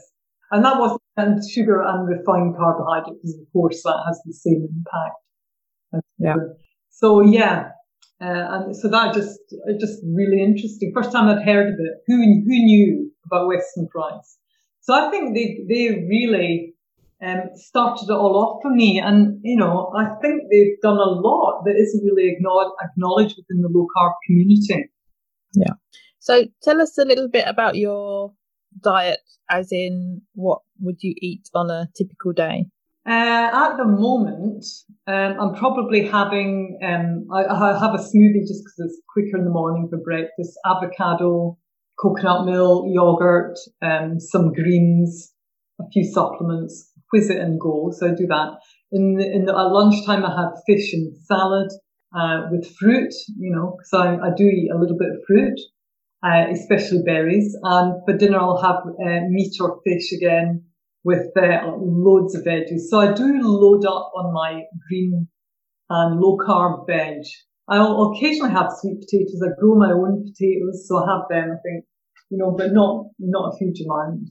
and 0.50 0.64
that 0.64 0.78
was 0.78 0.98
and 1.16 1.40
sugar 1.48 1.82
and 1.82 2.08
refined 2.08 2.56
carbohydrate 2.56 3.16
because 3.22 3.38
of 3.38 3.52
course 3.52 3.82
that 3.82 4.02
has 4.06 4.20
the 4.24 4.32
same 4.32 4.66
impact. 4.68 5.16
Yeah. 6.18 6.36
So 6.90 7.20
yeah, 7.20 7.70
uh, 8.20 8.64
and 8.64 8.76
so 8.76 8.88
that 8.88 9.14
just 9.14 9.38
just 9.80 10.00
really 10.04 10.42
interesting. 10.42 10.92
First 10.94 11.12
time 11.12 11.28
I'd 11.28 11.44
heard 11.44 11.68
of 11.68 11.78
it. 11.78 11.94
Who 12.06 12.16
who 12.16 12.56
knew 12.68 13.10
about 13.26 13.48
Weston 13.48 13.88
Price? 13.88 14.38
So 14.80 14.94
I 14.94 15.10
think 15.10 15.34
they 15.34 15.58
they 15.68 16.06
really 16.08 16.76
um, 17.22 17.50
started 17.54 18.08
it 18.08 18.12
all 18.12 18.36
off 18.36 18.62
for 18.62 18.70
me. 18.70 19.00
And, 19.00 19.40
you 19.42 19.56
know, 19.56 19.92
I 19.96 20.14
think 20.20 20.42
they've 20.50 20.80
done 20.82 20.96
a 20.96 21.10
lot 21.10 21.62
that 21.64 21.76
isn't 21.76 22.04
really 22.04 22.30
acknowledged 22.30 23.36
within 23.36 23.62
the 23.62 23.68
low 23.68 23.86
carb 23.96 24.12
community. 24.26 24.90
Yeah. 25.54 25.74
So 26.18 26.44
tell 26.62 26.80
us 26.80 26.98
a 26.98 27.04
little 27.04 27.28
bit 27.28 27.44
about 27.46 27.76
your 27.76 28.32
diet, 28.82 29.20
as 29.48 29.72
in 29.72 30.22
what 30.34 30.60
would 30.80 31.02
you 31.02 31.14
eat 31.18 31.48
on 31.54 31.70
a 31.70 31.88
typical 31.96 32.32
day? 32.32 32.66
Uh, 33.06 33.50
at 33.52 33.76
the 33.76 33.84
moment, 33.84 34.64
Um, 35.08 35.38
I'm 35.40 35.54
probably 35.54 36.04
having, 36.04 36.80
um, 36.82 37.28
I, 37.32 37.44
I, 37.44 37.78
have 37.78 37.94
a 37.94 38.02
smoothie 38.02 38.40
just 38.40 38.64
because 38.64 38.78
it's 38.78 39.00
quicker 39.12 39.36
in 39.38 39.44
the 39.44 39.52
morning 39.52 39.86
for 39.88 39.98
breakfast. 39.98 40.58
Avocado, 40.64 41.56
coconut 42.00 42.44
milk, 42.44 42.86
yogurt, 42.88 43.56
um, 43.82 44.18
some 44.18 44.52
greens, 44.52 45.32
a 45.80 45.84
few 45.92 46.02
supplements, 46.02 46.90
whiz 47.12 47.30
it 47.30 47.38
and 47.38 47.60
go. 47.60 47.92
So 47.96 48.08
I 48.08 48.14
do 48.14 48.26
that. 48.26 48.58
In 48.90 49.14
the, 49.14 49.30
in 49.30 49.44
the, 49.44 49.52
at 49.52 49.70
lunchtime, 49.70 50.24
I 50.24 50.34
have 50.34 50.60
fish 50.66 50.92
and 50.92 51.16
salad 51.18 51.70
uh, 52.18 52.48
with 52.50 52.66
fruit, 52.76 53.14
you 53.38 53.54
know, 53.54 53.76
because 53.76 53.94
I, 53.94 54.16
I 54.26 54.30
do 54.36 54.44
eat 54.44 54.72
a 54.74 54.78
little 54.78 54.98
bit 54.98 55.10
of 55.10 55.22
fruit, 55.28 55.60
uh, 56.24 56.46
especially 56.50 57.02
berries. 57.04 57.56
And 57.62 58.02
for 58.04 58.16
dinner, 58.16 58.40
I'll 58.40 58.60
have 58.60 58.82
uh, 58.84 59.20
meat 59.28 59.54
or 59.60 59.80
fish 59.84 60.10
again 60.10 60.64
with 61.06 61.26
uh, 61.36 61.70
loads 61.78 62.34
of 62.34 62.42
veggies. 62.42 62.88
So 62.90 62.98
I 62.98 63.12
do 63.12 63.40
load 63.40 63.86
up 63.86 64.10
on 64.16 64.34
my 64.34 64.62
green 64.88 65.28
and 65.88 66.20
low 66.20 66.36
carb 66.36 66.84
veg. 66.88 67.22
I'll 67.68 68.10
occasionally 68.10 68.50
have 68.50 68.72
sweet 68.80 68.98
potatoes. 68.98 69.40
I 69.40 69.50
grow 69.60 69.76
my 69.76 69.92
own 69.92 70.24
potatoes, 70.24 70.84
so 70.88 70.98
I 70.98 71.12
have 71.12 71.22
them, 71.30 71.56
I 71.56 71.58
think, 71.62 71.84
you 72.30 72.38
know, 72.38 72.50
but 72.50 72.72
not, 72.72 73.06
not 73.20 73.54
a 73.54 73.56
huge 73.56 73.80
amount. 73.82 74.30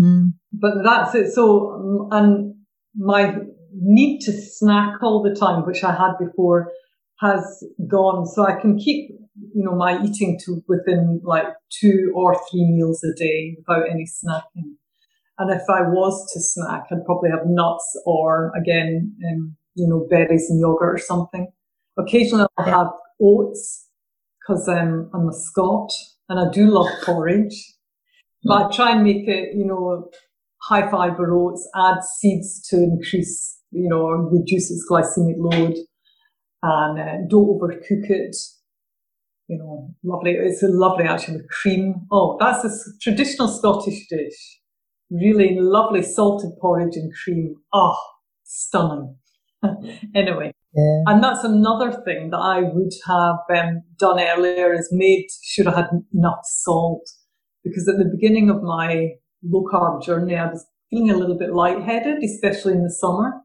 Mm. 0.00 0.32
But 0.52 0.82
that's 0.82 1.14
it. 1.14 1.32
So, 1.32 1.70
um, 1.70 2.08
and 2.10 2.54
my 2.96 3.36
need 3.72 4.18
to 4.22 4.32
snack 4.32 5.00
all 5.04 5.22
the 5.22 5.38
time, 5.38 5.64
which 5.64 5.84
I 5.84 5.92
had 5.92 6.14
before, 6.18 6.72
has 7.20 7.62
gone. 7.86 8.26
So 8.26 8.44
I 8.44 8.60
can 8.60 8.78
keep, 8.78 9.10
you 9.54 9.64
know, 9.64 9.76
my 9.76 10.02
eating 10.02 10.40
to 10.44 10.60
within 10.66 11.20
like 11.22 11.46
two 11.80 12.12
or 12.16 12.34
three 12.50 12.66
meals 12.68 13.04
a 13.04 13.14
day 13.16 13.56
without 13.58 13.88
any 13.88 14.06
snacking. 14.06 14.74
And 15.40 15.50
if 15.50 15.62
I 15.70 15.80
was 15.80 16.30
to 16.34 16.40
snack, 16.40 16.84
I'd 16.92 17.06
probably 17.06 17.30
have 17.30 17.46
nuts 17.46 17.98
or 18.04 18.52
again, 18.54 19.16
um, 19.32 19.56
you 19.74 19.88
know, 19.88 20.06
berries 20.10 20.50
and 20.50 20.60
yogurt 20.60 20.96
or 20.96 20.98
something. 20.98 21.50
Occasionally 21.98 22.44
I'll 22.58 22.64
have 22.66 22.92
oats 23.22 23.88
because 24.38 24.68
um, 24.68 25.10
I'm 25.14 25.26
a 25.28 25.32
Scot 25.32 25.90
and 26.28 26.38
I 26.38 26.52
do 26.52 26.66
love 26.66 26.88
porridge. 27.04 27.74
But 28.44 28.66
I 28.66 28.70
try 28.70 28.92
and 28.92 29.02
make 29.02 29.26
it, 29.28 29.54
you 29.56 29.64
know, 29.64 30.10
high 30.60 30.90
fiber 30.90 31.34
oats, 31.34 31.66
add 31.74 32.04
seeds 32.04 32.60
to 32.68 32.76
increase, 32.76 33.60
you 33.70 33.88
know, 33.88 34.02
or 34.02 34.30
reduce 34.30 34.70
its 34.70 34.86
glycemic 34.90 35.36
load 35.38 35.74
and 36.62 37.00
uh, 37.00 37.16
don't 37.30 37.48
overcook 37.48 38.10
it. 38.10 38.36
You 39.48 39.56
know, 39.56 39.94
lovely. 40.04 40.32
It's 40.32 40.62
a 40.62 40.68
lovely 40.68 41.04
actually 41.04 41.38
with 41.38 41.48
cream. 41.48 42.06
Oh, 42.12 42.36
that's 42.38 42.62
a 42.62 42.98
traditional 43.00 43.48
Scottish 43.48 44.06
dish 44.08 44.59
really 45.10 45.56
lovely 45.58 46.02
salted 46.02 46.50
porridge 46.60 46.96
and 46.96 47.12
cream. 47.24 47.56
Oh, 47.72 47.98
stunning. 48.44 49.16
anyway, 50.14 50.52
yeah. 50.74 51.02
and 51.06 51.22
that's 51.22 51.44
another 51.44 51.92
thing 52.04 52.30
that 52.30 52.38
I 52.38 52.62
would 52.62 52.92
have 53.06 53.36
um, 53.54 53.82
done 53.98 54.18
earlier 54.18 54.72
is 54.72 54.88
made 54.90 55.26
sure 55.42 55.68
I 55.68 55.76
had 55.76 55.90
enough 56.14 56.40
salt 56.44 57.06
because 57.62 57.88
at 57.88 57.98
the 57.98 58.10
beginning 58.10 58.48
of 58.48 58.62
my 58.62 59.10
low 59.42 59.64
carb 59.70 60.02
journey, 60.02 60.36
I 60.36 60.46
was 60.46 60.66
feeling 60.88 61.10
a 61.10 61.16
little 61.16 61.38
bit 61.38 61.52
lightheaded, 61.52 62.22
especially 62.22 62.72
in 62.72 62.82
the 62.82 62.90
summer. 62.90 63.42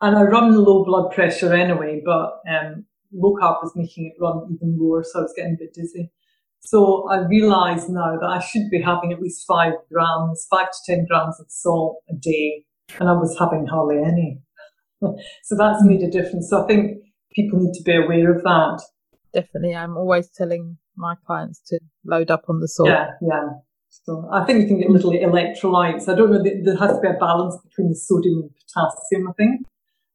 And 0.00 0.16
I 0.16 0.22
run 0.22 0.56
low 0.56 0.84
blood 0.84 1.12
pressure 1.12 1.52
anyway, 1.52 2.02
but 2.04 2.40
um, 2.48 2.86
low 3.12 3.36
carb 3.40 3.62
was 3.62 3.72
making 3.76 4.06
it 4.06 4.22
run 4.22 4.42
even 4.52 4.76
lower, 4.78 5.04
so 5.04 5.20
I 5.20 5.22
was 5.22 5.34
getting 5.36 5.54
a 5.54 5.58
bit 5.58 5.74
dizzy. 5.74 6.10
So 6.64 7.08
I 7.08 7.18
realize 7.26 7.88
now 7.88 8.16
that 8.18 8.26
I 8.26 8.40
should 8.40 8.70
be 8.70 8.80
having 8.80 9.12
at 9.12 9.20
least 9.20 9.44
five 9.46 9.74
grams, 9.92 10.46
five 10.50 10.68
to 10.70 10.94
10 10.94 11.06
grams 11.06 11.38
of 11.40 11.46
salt 11.48 11.98
a 12.08 12.14
day. 12.14 12.64
And 12.98 13.08
I 13.08 13.12
was 13.12 13.36
having 13.38 13.66
hardly 13.66 13.98
any. 13.98 14.40
so 15.42 15.56
that's 15.56 15.82
made 15.84 16.02
a 16.02 16.10
difference. 16.10 16.50
So 16.50 16.62
I 16.62 16.66
think 16.66 16.98
people 17.34 17.58
need 17.58 17.74
to 17.74 17.82
be 17.82 17.96
aware 17.96 18.34
of 18.34 18.42
that. 18.42 18.82
Definitely. 19.34 19.74
I'm 19.74 19.96
always 19.96 20.28
telling 20.28 20.78
my 20.96 21.16
clients 21.26 21.60
to 21.68 21.80
load 22.04 22.30
up 22.30 22.44
on 22.48 22.60
the 22.60 22.68
salt. 22.68 22.88
Yeah, 22.88 23.10
yeah. 23.20 23.48
So 23.88 24.28
I 24.32 24.44
think 24.44 24.62
you 24.62 24.68
can 24.68 24.80
get 24.80 24.90
little 24.90 25.12
electrolytes. 25.12 26.08
I 26.08 26.14
don't 26.14 26.30
know, 26.30 26.42
there 26.42 26.76
has 26.76 26.96
to 26.96 27.00
be 27.00 27.08
a 27.08 27.18
balance 27.18 27.56
between 27.62 27.88
the 27.88 27.96
sodium 27.96 28.42
and 28.42 28.50
potassium, 28.50 29.28
I 29.28 29.32
think. 29.32 29.66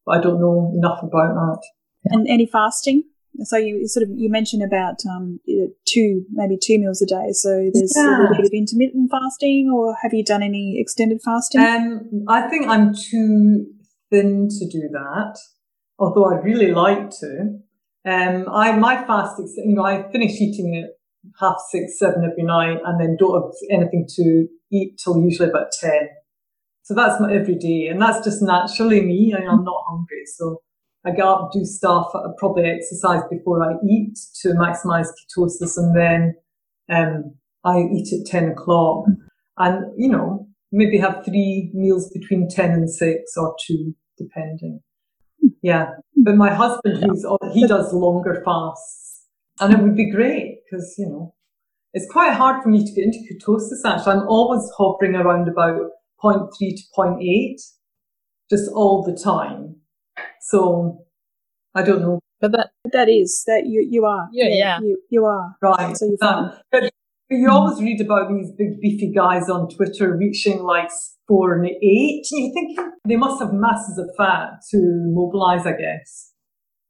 But 0.05 0.17
I 0.17 0.21
don't 0.21 0.39
know 0.39 0.71
enough 0.75 1.03
about 1.03 1.33
that. 1.36 1.62
And 2.05 2.27
any 2.27 2.45
fasting? 2.45 3.03
So 3.43 3.58
you 3.58 3.88
sort 3.88 4.04
of 4.04 4.10
you 4.15 4.30
mentioned 4.30 4.63
about 4.63 5.00
um, 5.10 5.39
two 5.86 6.26
maybe 6.32 6.58
two 6.62 6.80
meals 6.80 7.02
a 7.02 7.06
day. 7.06 7.32
So 7.32 7.69
there's 7.73 7.93
yeah. 7.95 8.10
a 8.10 8.21
little 8.21 8.36
bit 8.36 8.45
of 8.45 8.52
intermittent 8.54 9.12
fasting, 9.12 9.71
or 9.73 9.95
have 10.02 10.13
you 10.13 10.23
done 10.23 10.43
any 10.43 10.78
extended 10.80 11.21
fasting? 11.23 11.62
Um, 11.62 12.26
I 12.28 12.50
think 12.50 12.67
I'm 12.67 12.93
too 12.93 13.67
thin 14.10 14.47
to 14.50 14.67
do 14.67 14.89
that, 14.91 15.38
although 16.00 16.26
I'd 16.26 16.43
really 16.43 16.71
like 16.71 17.10
to. 17.19 17.60
Um, 18.06 18.45
I 18.52 18.71
my 18.71 19.06
fast, 19.06 19.39
you 19.58 19.76
know, 19.76 19.84
I 19.84 20.10
finish 20.12 20.39
eating 20.39 20.84
at 20.84 20.91
half 21.39 21.58
six, 21.69 22.00
seven 22.00 22.23
every 22.30 22.43
night, 22.43 22.80
and 22.86 23.00
then 23.00 23.17
don't 23.19 23.41
have 23.41 23.52
anything 23.69 24.08
to 24.15 24.47
eat 24.71 25.00
till 25.04 25.21
usually 25.21 25.50
about 25.50 25.67
ten. 25.80 26.10
So 26.84 26.93
that's 26.93 27.19
my 27.19 27.34
every 27.34 27.56
day, 27.56 27.88
and 27.88 28.02
that's 28.02 28.23
just 28.23 28.41
naturally 28.41 29.02
me. 29.02 29.36
I, 29.38 29.45
I'm 29.45 29.63
not 29.63 29.84
hungry, 29.88 30.23
so 30.38 30.62
I 31.05 31.12
get 31.12 31.25
up, 31.25 31.51
do 31.53 31.63
stuff, 31.63 32.12
I 32.13 32.27
probably 32.38 32.65
exercise 32.65 33.21
before 33.29 33.63
I 33.63 33.75
eat 33.88 34.17
to 34.41 34.49
maximize 34.49 35.07
ketosis, 35.07 35.77
and 35.77 35.95
then 35.95 36.36
um, 36.89 37.36
I 37.63 37.79
eat 37.79 38.12
at 38.13 38.25
10 38.25 38.49
o'clock. 38.49 39.05
And, 39.57 39.86
you 39.97 40.10
know, 40.10 40.47
maybe 40.71 40.97
have 40.97 41.23
three 41.23 41.71
meals 41.73 42.10
between 42.12 42.49
10 42.49 42.71
and 42.71 42.89
6 42.89 43.38
or 43.38 43.55
two, 43.65 43.95
depending. 44.17 44.81
Yeah. 45.62 45.91
But 46.15 46.36
my 46.36 46.53
husband, 46.53 47.03
who's, 47.03 47.25
he 47.53 47.67
does 47.67 47.93
longer 47.93 48.41
fasts. 48.43 49.25
And 49.60 49.73
it 49.73 49.79
would 49.79 49.95
be 49.95 50.12
great 50.12 50.60
because, 50.65 50.95
you 50.97 51.07
know, 51.07 51.33
it's 51.93 52.12
quite 52.12 52.33
hard 52.33 52.62
for 52.62 52.69
me 52.69 52.86
to 52.86 52.91
get 52.91 53.05
into 53.05 53.19
ketosis 53.19 53.83
actually. 53.86 54.13
I'm 54.13 54.27
always 54.27 54.69
hovering 54.77 55.15
around 55.15 55.47
about 55.47 55.89
0.3 56.23 56.49
to 56.60 56.83
0.8 56.95 57.55
just 58.49 58.71
all 58.71 59.03
the 59.03 59.17
time. 59.17 59.77
So 60.47 61.05
I 61.75 61.83
don't 61.83 62.01
know. 62.01 62.19
But 62.39 62.51
that 62.53 62.69
that 62.93 63.10
is 63.10 63.43
that 63.47 63.63
you 63.65 63.86
you 63.89 64.05
are. 64.05 64.27
Yeah, 64.31 64.49
yeah. 64.49 64.79
You 64.79 64.97
you 65.10 65.25
are. 65.25 65.55
Right. 65.62 65.97
So 65.97 66.05
you're 66.05 66.17
fine. 66.17 66.45
Um, 66.45 66.51
but 66.71 66.91
you 67.29 67.49
always 67.49 67.81
read 67.81 67.99
about 67.99 68.29
these 68.29 68.51
big 68.57 68.79
beefy 68.79 69.12
guys 69.12 69.49
on 69.49 69.67
Twitter 69.69 70.15
reaching 70.15 70.63
like 70.63 70.89
four 71.27 71.55
and 71.55 71.65
eight. 71.67 72.25
And 72.31 72.45
you 72.45 72.53
think 72.53 72.79
they 73.05 73.17
must 73.17 73.41
have 73.41 73.51
masses 73.53 73.97
of 73.97 74.10
fat 74.17 74.62
to 74.71 74.77
mobilize, 75.13 75.65
I 75.65 75.73
guess. 75.73 76.31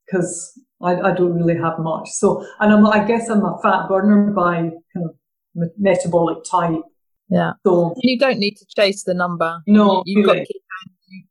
Because 0.06 0.54
I, 0.82 0.96
I 0.96 1.14
don't 1.14 1.34
really 1.34 1.58
have 1.58 1.80
much. 1.80 2.10
So, 2.12 2.46
and 2.60 2.72
I'm, 2.72 2.86
I 2.86 3.04
guess 3.04 3.30
I'm 3.30 3.44
a 3.44 3.58
fat 3.62 3.88
burner 3.90 4.32
by 4.32 4.70
kind 4.94 5.06
of 5.06 5.16
metabolic 5.78 6.44
type. 6.50 6.82
Yeah. 7.30 7.54
So 7.66 7.94
you 7.98 8.18
don't 8.18 8.40
need 8.40 8.56
to 8.56 8.66
chase 8.78 9.04
the 9.04 9.14
number. 9.14 9.60
No, 9.68 10.04
you, 10.06 10.22
have 10.22 10.28
really. 10.28 10.40
got 10.40 10.48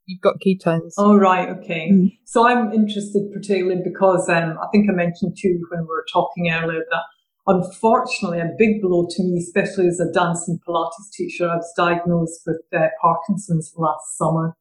you've 0.07 0.21
got 0.21 0.37
ketones. 0.45 0.93
Oh, 0.99 1.17
right. 1.17 1.49
Okay. 1.49 1.91
Mm. 1.91 2.19
So 2.25 2.47
I'm 2.47 2.73
interested 2.73 3.31
particularly 3.33 3.83
because 3.85 4.29
um, 4.29 4.59
I 4.63 4.67
think 4.73 4.89
I 4.91 4.93
mentioned 4.93 5.37
to 5.37 5.49
you 5.49 5.67
when 5.71 5.81
we 5.81 5.87
were 5.87 6.07
talking 6.13 6.51
earlier 6.51 6.85
that 6.91 7.03
unfortunately 7.47 8.41
a 8.41 8.51
big 8.59 8.83
blow 8.83 9.07
to 9.09 9.23
me, 9.23 9.39
especially 9.39 9.87
as 9.87 10.01
a 10.01 10.11
dance 10.13 10.49
and 10.49 10.59
Pilates 10.67 11.11
teacher, 11.13 11.49
I 11.49 11.57
was 11.57 11.73
diagnosed 11.77 12.41
with 12.47 12.61
uh, 12.75 12.89
Parkinson's 13.01 13.73
last 13.77 14.17
summer, 14.17 14.57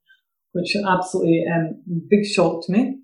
which 0.52 0.76
absolutely 0.88 1.46
um, 1.54 1.82
big 2.10 2.26
shock 2.26 2.66
to 2.66 2.72
me. 2.72 3.00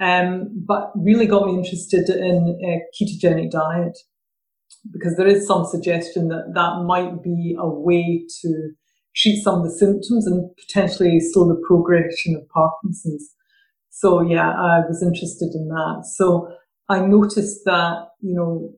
Um, 0.00 0.48
but 0.66 0.92
really 0.96 1.26
got 1.26 1.46
me 1.46 1.58
interested 1.58 2.08
in 2.08 2.58
a 2.64 2.80
ketogenic 2.96 3.50
diet 3.50 3.98
because 4.92 5.16
there 5.16 5.26
is 5.26 5.46
some 5.46 5.66
suggestion 5.66 6.28
that 6.28 6.52
that 6.54 6.84
might 6.86 7.22
be 7.22 7.54
a 7.58 7.68
way 7.68 8.24
to 8.40 8.70
treat 9.14 9.42
some 9.42 9.60
of 9.60 9.64
the 9.64 9.70
symptoms 9.70 10.26
and 10.26 10.50
potentially 10.56 11.20
slow 11.20 11.48
the 11.48 11.60
progression 11.66 12.36
of 12.36 12.48
Parkinson's. 12.48 13.34
So 13.90 14.20
yeah, 14.20 14.50
I 14.50 14.80
was 14.88 15.02
interested 15.02 15.54
in 15.54 15.68
that. 15.68 16.04
So 16.16 16.48
I 16.88 17.00
noticed 17.00 17.60
that, 17.64 18.08
you 18.20 18.34
know, 18.34 18.72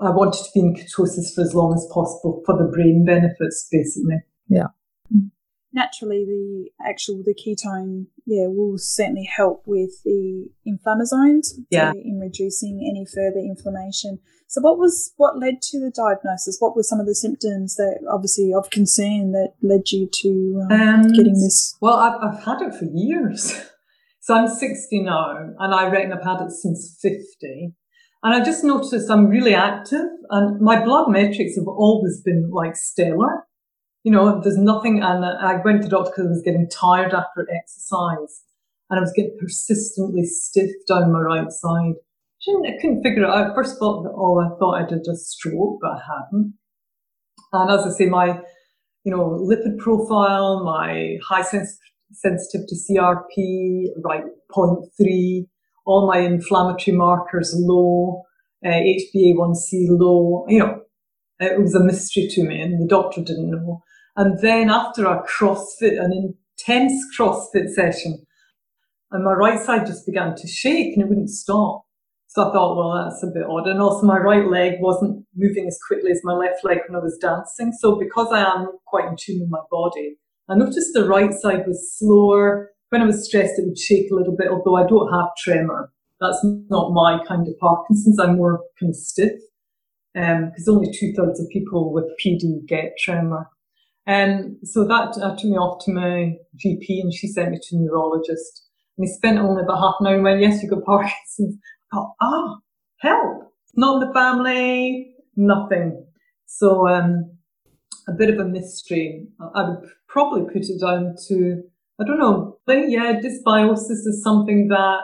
I 0.00 0.10
wanted 0.10 0.44
to 0.44 0.50
be 0.54 0.60
in 0.60 0.74
ketosis 0.74 1.34
for 1.34 1.42
as 1.42 1.54
long 1.54 1.74
as 1.74 1.86
possible 1.92 2.42
for 2.44 2.56
the 2.56 2.70
brain 2.72 3.04
benefits, 3.04 3.68
basically. 3.70 4.16
Yeah 4.48 4.68
naturally 5.72 6.24
the 6.24 6.70
actual 6.86 7.22
the 7.24 7.34
ketone 7.34 8.06
yeah 8.26 8.46
will 8.48 8.78
certainly 8.78 9.24
help 9.24 9.62
with 9.66 10.02
the 10.04 10.46
inflammasomes 10.66 11.48
yeah. 11.70 11.92
in 11.92 12.18
reducing 12.20 12.86
any 12.88 13.06
further 13.06 13.38
inflammation. 13.38 14.18
So 14.48 14.60
what 14.60 14.78
was 14.78 15.12
what 15.16 15.38
led 15.38 15.62
to 15.62 15.80
the 15.80 15.90
diagnosis? 15.90 16.58
What 16.60 16.76
were 16.76 16.82
some 16.82 17.00
of 17.00 17.06
the 17.06 17.14
symptoms 17.14 17.76
that 17.76 18.00
obviously 18.10 18.52
of 18.52 18.70
concern 18.70 19.32
that 19.32 19.54
led 19.62 19.90
you 19.90 20.08
to 20.12 20.66
um, 20.70 20.80
um, 20.80 21.12
getting 21.12 21.34
this? 21.34 21.76
well 21.80 21.96
I've, 21.96 22.20
I've 22.22 22.44
had 22.44 22.62
it 22.62 22.74
for 22.74 22.86
years. 22.92 23.68
So 24.24 24.36
i'm 24.36 24.46
60 24.46 25.02
now 25.02 25.34
and 25.58 25.74
i 25.74 25.88
reckon 25.88 26.12
i've 26.12 26.22
had 26.22 26.46
it 26.46 26.52
since 26.52 26.96
50 27.02 27.74
and 28.22 28.34
I 28.34 28.44
just 28.44 28.62
noticed 28.62 29.10
I'm 29.10 29.26
really 29.26 29.54
active 29.54 30.06
and 30.30 30.60
my 30.60 30.82
blood 30.84 31.10
metrics 31.10 31.56
have 31.56 31.66
always 31.66 32.22
been 32.22 32.50
like 32.52 32.76
stellar 32.76 33.46
you 34.04 34.10
know, 34.12 34.40
there's 34.40 34.58
nothing. 34.58 35.02
And 35.02 35.24
I 35.24 35.60
went 35.64 35.82
to 35.82 35.88
the 35.88 35.90
doctor 35.90 36.10
because 36.10 36.26
I 36.26 36.30
was 36.30 36.42
getting 36.42 36.68
tired 36.68 37.14
after 37.14 37.46
exercise. 37.54 38.42
and 38.90 38.98
I 38.98 39.00
was 39.00 39.12
getting 39.14 39.36
persistently 39.40 40.24
stiff 40.24 40.70
down 40.88 41.12
my 41.12 41.20
right 41.20 41.50
side. 41.50 41.94
I 42.66 42.72
couldn't 42.80 43.02
figure 43.02 43.22
it 43.22 43.30
out. 43.30 43.54
First 43.54 43.78
thought 43.78 44.02
that 44.02 44.10
all 44.10 44.40
I 44.40 44.58
thought 44.58 44.82
I 44.82 44.86
did 44.86 45.06
a 45.06 45.14
stroke, 45.14 45.78
but 45.80 45.92
I 45.92 46.00
hadn't. 46.00 46.54
And 47.52 47.70
as 47.70 47.86
I 47.86 47.90
say, 47.90 48.06
my, 48.06 48.40
you 49.04 49.12
know, 49.12 49.38
lipid 49.48 49.78
profile, 49.78 50.64
my 50.64 51.18
high 51.28 51.42
sens- 51.42 51.78
sensitivity 52.12 52.76
CRP, 52.76 53.86
right, 54.04 54.24
0.3, 54.50 55.46
all 55.86 56.06
my 56.06 56.18
inflammatory 56.18 56.96
markers 56.96 57.54
low, 57.56 58.22
uh, 58.64 58.68
HbA1c 58.68 59.86
low, 59.90 60.44
you 60.48 60.58
know, 60.58 60.80
it 61.40 61.60
was 61.60 61.74
a 61.74 61.82
mystery 61.82 62.28
to 62.30 62.44
me 62.44 62.60
and 62.60 62.82
the 62.82 62.88
doctor 62.88 63.20
didn't 63.22 63.50
know. 63.50 63.82
And 64.16 64.38
then 64.40 64.70
after 64.70 65.06
a 65.06 65.24
CrossFit, 65.26 65.98
an 65.98 66.34
intense 66.58 67.02
CrossFit 67.18 67.70
session, 67.74 68.26
and 69.10 69.24
my 69.24 69.32
right 69.32 69.58
side 69.58 69.86
just 69.86 70.06
began 70.06 70.34
to 70.36 70.48
shake 70.48 70.94
and 70.94 71.02
it 71.02 71.08
wouldn't 71.08 71.30
stop. 71.30 71.84
So 72.28 72.48
I 72.48 72.52
thought, 72.52 72.76
well, 72.76 73.04
that's 73.04 73.22
a 73.22 73.26
bit 73.26 73.46
odd. 73.46 73.68
And 73.68 73.80
also 73.80 74.06
my 74.06 74.16
right 74.16 74.46
leg 74.48 74.74
wasn't 74.80 75.26
moving 75.36 75.66
as 75.66 75.78
quickly 75.86 76.10
as 76.10 76.20
my 76.24 76.32
left 76.32 76.64
leg 76.64 76.78
when 76.88 76.98
I 76.98 77.02
was 77.02 77.18
dancing. 77.20 77.72
So 77.78 77.96
because 77.96 78.32
I 78.32 78.40
am 78.40 78.68
quite 78.86 79.06
in 79.06 79.16
tune 79.20 79.40
with 79.40 79.50
my 79.50 79.60
body, 79.70 80.16
I 80.48 80.54
noticed 80.54 80.94
the 80.94 81.06
right 81.06 81.32
side 81.32 81.66
was 81.66 81.94
slower. 81.98 82.70
When 82.88 83.02
I 83.02 83.06
was 83.06 83.26
stressed, 83.26 83.58
it 83.58 83.66
would 83.66 83.78
shake 83.78 84.10
a 84.10 84.14
little 84.14 84.34
bit, 84.34 84.48
although 84.48 84.76
I 84.76 84.86
don't 84.86 85.12
have 85.12 85.28
tremor. 85.44 85.92
That's 86.20 86.40
not 86.42 86.92
my 86.92 87.22
kind 87.26 87.46
of 87.46 87.58
Parkinson's. 87.58 88.18
I'm 88.18 88.36
more 88.36 88.60
kind 88.80 88.90
of 88.90 88.96
stiff 88.96 89.32
because 90.14 90.68
um, 90.68 90.74
only 90.74 90.90
two 90.92 91.12
thirds 91.16 91.40
of 91.40 91.48
people 91.50 91.92
with 91.92 92.04
PD 92.22 92.66
get 92.66 92.92
tremor. 92.98 93.48
And 94.06 94.56
so 94.64 94.84
that 94.84 95.16
uh, 95.22 95.36
took 95.36 95.44
me 95.44 95.56
off 95.56 95.84
to 95.84 95.92
my 95.92 96.34
GP 96.56 97.02
and 97.02 97.14
she 97.14 97.28
sent 97.28 97.50
me 97.50 97.58
to 97.62 97.76
a 97.76 97.78
neurologist. 97.78 98.66
And 98.98 99.06
he 99.06 99.12
spent 99.12 99.38
only 99.38 99.62
about 99.62 99.78
half 99.78 99.94
an 100.00 100.06
hour 100.06 100.14
and 100.14 100.24
went, 100.24 100.40
yes, 100.40 100.62
you've 100.62 100.72
got 100.72 100.84
Parkinson's. 100.84 101.58
I 101.92 101.96
thought, 101.96 102.14
ah, 102.20 102.56
help. 102.98 103.52
Not 103.74 104.02
in 104.02 104.08
the 104.08 104.14
family, 104.14 105.14
nothing. 105.36 106.04
So, 106.46 106.88
um, 106.88 107.38
a 108.08 108.12
bit 108.12 108.30
of 108.30 108.38
a 108.38 108.44
mystery. 108.44 109.26
I 109.54 109.62
would 109.62 109.88
probably 110.08 110.42
put 110.52 110.68
it 110.68 110.80
down 110.80 111.14
to, 111.28 111.62
I 112.00 112.04
don't 112.04 112.18
know, 112.18 112.58
but 112.66 112.90
yeah, 112.90 113.20
dysbiosis 113.20 114.06
is 114.06 114.22
something 114.22 114.68
that 114.68 115.00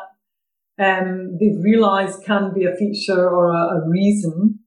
um, 0.79 1.37
they've 1.39 1.63
realized 1.63 2.25
can 2.25 2.53
be 2.55 2.65
a 2.65 2.75
feature 2.77 3.29
or 3.29 3.49
a, 3.49 3.79
a 3.79 3.89
reason 3.89 4.61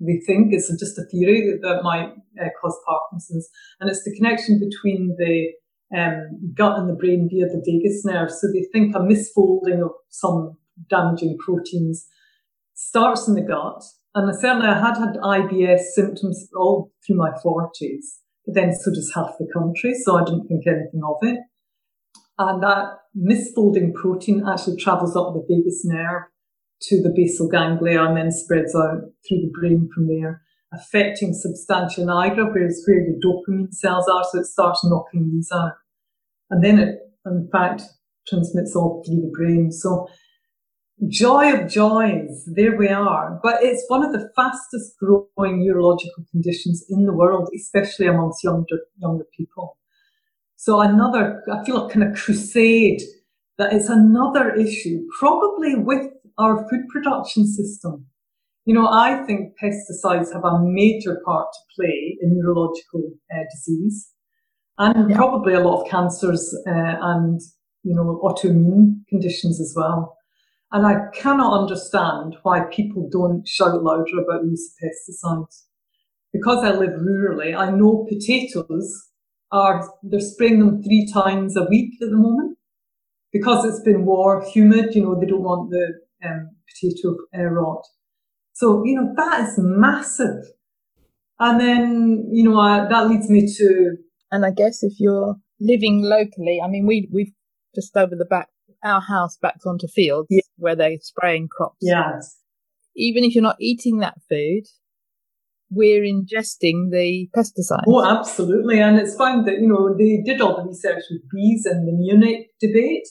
they 0.00 0.20
think 0.26 0.52
it's 0.52 0.68
just 0.78 0.98
a 0.98 1.04
theory 1.10 1.58
that, 1.60 1.82
might 1.82 2.10
uh, 2.40 2.48
cause 2.60 2.78
Parkinson's, 2.86 3.48
and 3.80 3.88
it's 3.88 4.02
the 4.04 4.14
connection 4.16 4.58
between 4.58 5.16
the 5.18 5.52
um, 5.96 6.52
gut 6.54 6.78
and 6.78 6.88
the 6.88 6.94
brain 6.94 7.28
via 7.30 7.46
the 7.46 7.62
vagus 7.64 8.04
nerve. 8.04 8.30
So 8.30 8.48
they 8.52 8.66
think 8.72 8.94
a 8.94 8.98
misfolding 8.98 9.84
of 9.84 9.92
some 10.10 10.56
damaging 10.88 11.38
proteins 11.38 12.06
starts 12.74 13.28
in 13.28 13.34
the 13.34 13.42
gut. 13.42 13.82
And 14.14 14.34
certainly 14.40 14.68
I 14.68 14.80
had 14.80 14.96
had 14.96 15.16
IBS 15.16 15.80
symptoms 15.94 16.48
all 16.56 16.92
through 17.06 17.16
my 17.16 17.30
40s, 17.44 18.20
but 18.46 18.54
then 18.54 18.72
so 18.72 18.90
does 18.90 19.12
half 19.14 19.32
the 19.38 19.48
country, 19.52 19.94
so 19.94 20.16
I 20.16 20.24
didn't 20.24 20.46
think 20.46 20.66
anything 20.66 21.02
of 21.04 21.16
it. 21.22 21.38
And 22.38 22.62
that 22.62 22.98
misfolding 23.16 23.94
protein 23.94 24.44
actually 24.46 24.76
travels 24.76 25.16
up 25.16 25.34
the 25.34 25.44
vagus 25.48 25.82
nerve 25.84 26.22
to 26.88 27.02
the 27.02 27.12
basal 27.14 27.48
ganglia 27.48 28.02
and 28.02 28.16
then 28.16 28.30
spreads 28.30 28.74
out 28.74 29.00
through 29.26 29.40
the 29.42 29.52
brain 29.58 29.88
from 29.94 30.08
there, 30.08 30.42
affecting 30.72 31.32
substantia 31.32 32.02
nigra, 32.02 32.52
where 32.52 32.66
it's 32.66 32.84
where 32.86 33.00
your 33.00 33.16
dopamine 33.24 33.72
cells 33.72 34.08
are, 34.08 34.24
so 34.30 34.40
it 34.40 34.46
starts 34.46 34.84
knocking 34.84 35.30
these 35.30 35.50
out. 35.52 35.72
And 36.50 36.62
then 36.62 36.78
it, 36.78 36.98
in 37.26 37.48
fact, 37.50 37.82
transmits 38.28 38.74
all 38.76 39.02
through 39.04 39.22
the 39.22 39.32
brain. 39.34 39.72
So 39.72 40.08
joy 41.08 41.54
of 41.54 41.68
joys, 41.68 42.48
there 42.54 42.76
we 42.76 42.88
are. 42.88 43.38
But 43.42 43.62
it's 43.62 43.84
one 43.88 44.04
of 44.04 44.12
the 44.12 44.30
fastest 44.36 44.96
growing 44.98 45.64
neurological 45.64 46.24
conditions 46.30 46.84
in 46.88 47.06
the 47.06 47.12
world, 47.12 47.48
especially 47.54 48.06
amongst 48.06 48.44
younger, 48.44 48.78
younger 48.98 49.26
people. 49.36 49.78
So 50.56 50.80
another, 50.80 51.42
I 51.52 51.64
feel 51.64 51.86
a 51.86 51.90
kind 51.90 52.08
of 52.08 52.16
crusade 52.16 53.02
that 53.58 53.72
it's 53.72 53.88
another 53.88 54.52
issue, 54.54 55.06
probably 55.18 55.74
with 55.76 56.08
our 56.38 56.68
food 56.68 56.86
production 56.92 57.46
system. 57.46 58.06
You 58.64 58.74
know, 58.74 58.88
I 58.88 59.22
think 59.26 59.52
pesticides 59.62 60.32
have 60.32 60.44
a 60.44 60.58
major 60.62 61.20
part 61.24 61.48
to 61.52 61.60
play 61.76 62.16
in 62.20 62.36
neurological 62.36 63.02
uh, 63.32 63.42
disease 63.54 64.10
and 64.78 65.10
yeah. 65.10 65.16
probably 65.16 65.54
a 65.54 65.60
lot 65.60 65.82
of 65.82 65.90
cancers 65.90 66.56
uh, 66.66 66.96
and, 67.00 67.40
you 67.82 67.94
know, 67.94 68.20
autoimmune 68.24 69.06
conditions 69.08 69.60
as 69.60 69.74
well. 69.76 70.16
And 70.72 70.86
I 70.86 71.08
cannot 71.14 71.60
understand 71.60 72.36
why 72.42 72.62
people 72.72 73.08
don't 73.12 73.46
shout 73.46 73.82
louder 73.82 74.18
about 74.18 74.42
the 74.42 74.48
use 74.48 74.72
of 74.72 74.88
pesticides. 74.88 75.64
Because 76.32 76.64
I 76.64 76.72
live 76.72 76.98
rurally, 76.98 77.56
I 77.56 77.70
know 77.70 78.06
potatoes 78.08 78.92
are, 79.52 79.88
they're 80.02 80.18
spraying 80.18 80.58
them 80.58 80.82
three 80.82 81.08
times 81.12 81.56
a 81.56 81.64
week 81.64 81.92
at 82.02 82.10
the 82.10 82.16
moment. 82.16 82.58
Because 83.32 83.64
it's 83.64 83.84
been 83.84 84.04
warm, 84.04 84.44
humid, 84.46 84.94
you 84.94 85.02
know, 85.02 85.18
they 85.18 85.26
don't 85.26 85.42
want 85.42 85.70
the 85.70 85.92
um, 86.24 86.50
potato 86.68 87.16
uh, 87.36 87.44
rot. 87.44 87.84
So, 88.52 88.84
you 88.84 88.94
know, 88.94 89.12
that 89.16 89.48
is 89.48 89.54
massive. 89.58 90.44
And 91.40 91.60
then, 91.60 92.28
you 92.32 92.48
know, 92.48 92.56
that 92.88 93.08
leads 93.08 93.28
me 93.28 93.52
to. 93.56 93.96
And 94.30 94.46
I 94.46 94.50
guess 94.50 94.82
if 94.82 94.94
you're 94.98 95.36
living 95.60 96.02
locally, 96.02 96.60
I 96.64 96.68
mean, 96.68 96.86
we, 96.86 97.08
we've 97.12 97.32
just 97.74 97.96
over 97.96 98.14
the 98.14 98.24
back, 98.24 98.48
our 98.84 99.00
house 99.00 99.36
backs 99.36 99.66
onto 99.66 99.88
fields 99.88 100.28
yeah. 100.30 100.42
where 100.56 100.76
they're 100.76 100.98
spraying 101.00 101.48
crops. 101.48 101.78
Yes. 101.80 102.38
Even 102.96 103.24
if 103.24 103.34
you're 103.34 103.42
not 103.42 103.56
eating 103.60 103.98
that 103.98 104.14
food, 104.28 104.62
we're 105.70 106.02
ingesting 106.02 106.90
the 106.92 107.28
pesticides. 107.36 107.82
Oh, 107.88 108.04
absolutely. 108.04 108.80
And 108.80 108.98
it's 108.98 109.16
found 109.16 109.48
that, 109.48 109.58
you 109.58 109.66
know, 109.66 109.96
they 109.96 110.22
did 110.24 110.40
all 110.40 110.56
the 110.56 110.68
research 110.68 111.02
with 111.10 111.22
bees 111.32 111.66
and 111.66 111.88
the 111.88 111.92
neonic 111.92 112.46
debate 112.60 113.08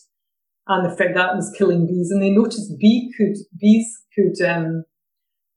and 0.68 0.86
the 0.86 0.96
fact 0.96 1.16
that 1.16 1.36
was 1.36 1.54
killing 1.58 1.88
bees. 1.88 2.10
And 2.12 2.22
they 2.22 2.30
noticed 2.30 2.78
bee 2.80 3.12
could, 3.18 3.36
bees 3.60 3.86
could, 4.16 4.46
um, 4.46 4.84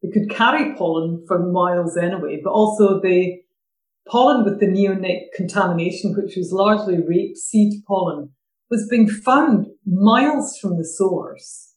they 0.03 0.11
could 0.11 0.31
carry 0.31 0.75
pollen 0.75 1.25
for 1.27 1.51
miles 1.51 1.97
anyway, 1.97 2.41
but 2.43 2.51
also 2.51 3.01
the 3.01 3.37
pollen 4.09 4.45
with 4.45 4.61
the 4.61 4.67
neonic 4.67 5.33
contamination, 5.35 6.15
which 6.17 6.37
was 6.37 6.53
largely 6.53 6.97
rapeseed 6.97 7.85
pollen, 7.87 8.31
was 8.71 8.87
being 8.91 9.09
found 9.09 9.67
miles 9.87 10.59
from 10.61 10.77
the 10.77 10.85
source. 10.85 11.75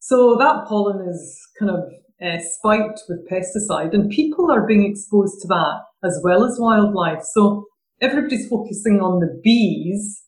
So 0.00 0.36
that 0.36 0.66
pollen 0.66 1.08
is 1.08 1.40
kind 1.58 1.70
of 1.70 1.84
uh, 2.24 2.38
spiked 2.40 3.00
with 3.08 3.28
pesticide 3.28 3.94
and 3.94 4.10
people 4.10 4.50
are 4.50 4.66
being 4.66 4.84
exposed 4.84 5.40
to 5.42 5.48
that 5.48 5.80
as 6.04 6.20
well 6.24 6.44
as 6.44 6.58
wildlife. 6.58 7.22
So 7.32 7.66
everybody's 8.00 8.48
focusing 8.48 9.00
on 9.00 9.20
the 9.20 9.40
bees 9.42 10.22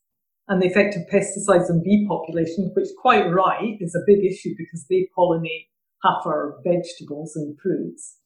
and 0.49 0.61
the 0.61 0.67
effect 0.67 0.97
of 0.97 1.03
pesticides 1.13 1.71
on 1.71 1.83
bee 1.83 2.07
populations, 2.09 2.71
which 2.75 2.89
quite 3.01 3.31
right 3.31 3.77
is 3.81 3.95
a 3.95 4.05
big 4.07 4.25
issue 4.25 4.55
because 4.57 4.87
they 4.89 5.09
pollinate 5.17 5.69
half 6.03 6.27
our 6.27 6.57
vegetables 6.65 7.35
and 7.35 7.57
fruits. 7.61 8.19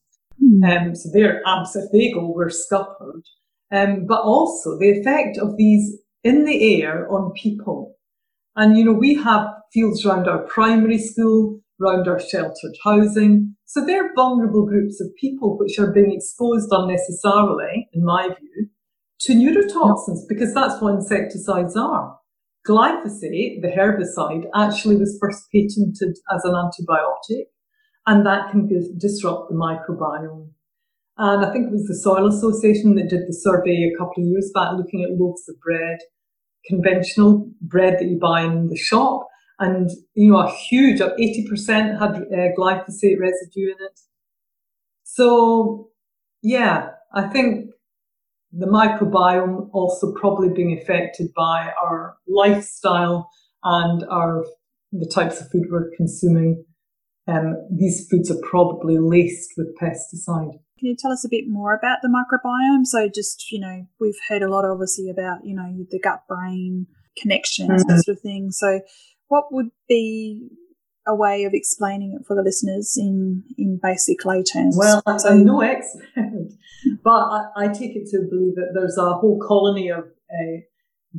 Mm. 0.42 0.88
Um, 0.88 0.94
so 0.94 1.08
they're 1.12 1.42
if 1.46 1.92
they 1.92 2.12
go, 2.12 2.32
we're 2.34 2.50
scuppered. 2.50 3.24
Um, 3.70 4.06
but 4.06 4.22
also 4.22 4.78
the 4.78 4.90
effect 4.90 5.36
of 5.38 5.56
these 5.56 5.98
in 6.24 6.44
the 6.44 6.82
air 6.82 7.10
on 7.12 7.32
people. 7.32 7.94
And 8.56 8.76
you 8.76 8.84
know, 8.84 8.92
we 8.92 9.14
have 9.14 9.46
fields 9.72 10.04
around 10.04 10.26
our 10.26 10.38
primary 10.38 10.98
school, 10.98 11.60
around 11.80 12.08
our 12.08 12.18
sheltered 12.18 12.74
housing. 12.82 13.54
So 13.66 13.84
they're 13.84 14.14
vulnerable 14.14 14.66
groups 14.66 15.00
of 15.00 15.14
people 15.20 15.58
which 15.58 15.78
are 15.78 15.92
being 15.92 16.12
exposed 16.12 16.68
unnecessarily, 16.72 17.88
in 17.92 18.04
my 18.04 18.28
view, 18.28 18.68
to 19.20 19.34
neurotoxins 19.34 20.20
because 20.28 20.54
that's 20.54 20.80
what 20.80 20.94
insecticides 20.94 21.76
are. 21.76 22.17
Glyphosate, 22.68 23.62
the 23.62 23.72
herbicide, 23.76 24.44
actually 24.54 24.96
was 24.96 25.16
first 25.20 25.44
patented 25.50 26.16
as 26.34 26.44
an 26.44 26.52
antibiotic, 26.52 27.46
and 28.06 28.26
that 28.26 28.50
can 28.50 28.68
disrupt 28.98 29.48
the 29.48 29.56
microbiome. 29.56 30.50
And 31.16 31.44
I 31.44 31.52
think 31.52 31.66
it 31.66 31.72
was 31.72 31.86
the 31.86 31.96
Soil 31.96 32.28
Association 32.28 32.94
that 32.94 33.08
did 33.08 33.26
the 33.26 33.32
survey 33.32 33.90
a 33.92 33.98
couple 33.98 34.22
of 34.22 34.28
years 34.28 34.50
back 34.54 34.72
looking 34.76 35.02
at 35.02 35.18
loaves 35.18 35.48
of 35.48 35.58
bread, 35.60 35.98
conventional 36.66 37.50
bread 37.60 37.94
that 37.98 38.06
you 38.06 38.18
buy 38.18 38.42
in 38.42 38.68
the 38.68 38.76
shop, 38.76 39.26
and 39.58 39.90
you 40.14 40.30
know 40.30 40.40
a 40.40 40.50
huge, 40.50 41.00
80% 41.00 41.98
had 41.98 42.10
uh, 42.10 42.54
glyphosate 42.56 43.18
residue 43.18 43.72
in 43.72 43.76
it. 43.80 43.98
So, 45.02 45.88
yeah, 46.42 46.90
I 47.12 47.22
think 47.28 47.70
the 48.52 48.66
microbiome 48.66 49.68
also 49.72 50.12
probably 50.14 50.48
being 50.48 50.78
affected 50.78 51.28
by 51.36 51.72
our 51.82 52.16
lifestyle 52.26 53.30
and 53.62 54.04
our 54.10 54.44
the 54.92 55.10
types 55.12 55.40
of 55.40 55.50
food 55.50 55.64
we're 55.70 55.90
consuming. 55.96 56.64
Um, 57.26 57.56
these 57.70 58.06
foods 58.10 58.30
are 58.30 58.40
probably 58.42 58.96
laced 58.98 59.52
with 59.58 59.76
pesticide. 59.78 60.52
Can 60.78 60.88
you 60.88 60.96
tell 60.98 61.12
us 61.12 61.24
a 61.26 61.28
bit 61.28 61.44
more 61.46 61.74
about 61.74 61.98
the 62.02 62.08
microbiome? 62.08 62.86
So, 62.86 63.08
just 63.12 63.50
you 63.50 63.60
know, 63.60 63.86
we've 64.00 64.18
heard 64.28 64.42
a 64.42 64.48
lot, 64.48 64.64
obviously, 64.64 65.10
about 65.10 65.44
you 65.44 65.54
know 65.54 65.86
the 65.90 65.98
gut 65.98 66.22
brain 66.28 66.86
connections 67.20 67.84
mm-hmm. 67.84 67.98
sort 67.98 68.16
of 68.16 68.22
thing. 68.22 68.50
So, 68.50 68.80
what 69.26 69.52
would 69.52 69.70
be 69.88 70.48
a 71.08 71.14
way 71.14 71.44
of 71.44 71.54
explaining 71.54 72.12
it 72.12 72.26
for 72.26 72.36
the 72.36 72.42
listeners 72.42 72.96
in 72.96 73.42
in 73.56 73.80
basic 73.82 74.24
lay 74.24 74.42
terms? 74.42 74.76
Well, 74.78 75.02
I'm 75.06 75.44
no 75.44 75.62
expert, 75.62 76.50
but 77.02 77.10
I, 77.10 77.46
I, 77.56 77.68
take 77.68 77.96
it 77.96 78.06
to 78.10 78.26
believe 78.30 78.54
that 78.56 78.72
there's 78.74 78.98
a 78.98 79.14
whole 79.14 79.40
colony 79.40 79.90
of 79.90 80.04
uh, 80.04 80.60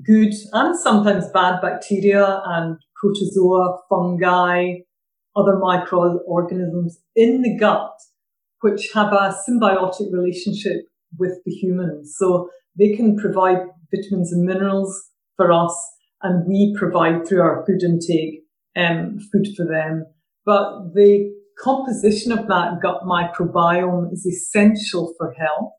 good 0.06 0.34
and 0.54 0.80
sometimes 0.80 1.26
bad 1.34 1.60
bacteria 1.62 2.42
and 2.46 2.78
protozoa, 2.96 3.80
fungi, 3.90 4.76
other 5.36 5.58
microorganisms 5.58 7.00
in 7.16 7.42
the 7.42 7.58
gut, 7.58 7.92
which 8.62 8.92
have 8.94 9.12
a 9.12 9.36
symbiotic 9.50 10.14
relationship 10.14 10.86
with 11.18 11.40
the 11.46 11.52
humans. 11.52 12.16
So 12.18 12.50
they 12.78 12.96
can 12.96 13.18
provide 13.18 13.58
vitamins 13.92 14.32
and 14.32 14.46
minerals 14.46 15.10
for 15.36 15.52
us, 15.52 15.76
and 16.22 16.48
we 16.48 16.76
provide 16.78 17.28
through 17.28 17.42
our 17.42 17.66
food 17.66 17.82
intake 17.82 18.44
um, 18.76 19.20
food 19.32 19.48
for 19.56 19.66
them. 19.66 20.06
But 20.46 20.94
the 20.94 21.32
composition 21.62 22.32
of 22.32 22.48
that 22.48 22.80
gut 22.82 23.02
microbiome 23.04 24.12
is 24.14 24.26
essential 24.26 25.14
for 25.18 25.34
health. 25.34 25.74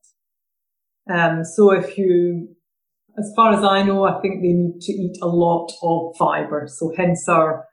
Um, 1.11 1.45
so 1.45 1.73
if 1.73 1.97
you, 1.99 2.55
as 3.19 3.33
far 3.35 3.53
as 3.53 3.65
I 3.65 3.83
know, 3.83 4.05
I 4.05 4.21
think 4.21 4.43
they 4.43 4.53
need 4.53 4.81
to 4.83 4.93
eat 4.93 5.17
a 5.23 5.27
lot 5.27 5.73
of 5.83 6.17
fiber. 6.17 6.69
So 6.69 6.93
hence 6.97 7.29
our 7.29 7.67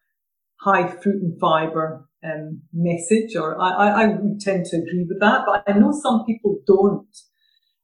high 0.61 0.87
fruit 0.87 1.21
and 1.21 1.39
fiber 1.39 2.07
um, 2.23 2.61
message, 2.73 3.35
or 3.35 3.61
I, 3.61 3.69
I, 3.69 4.03
I 4.03 4.07
would 4.07 4.39
tend 4.39 4.65
to 4.65 4.77
agree 4.77 5.05
with 5.07 5.19
that, 5.19 5.41
but 5.45 5.63
I 5.67 5.77
know 5.77 5.91
some 5.91 6.25
people 6.25 6.57
don't. 6.65 7.07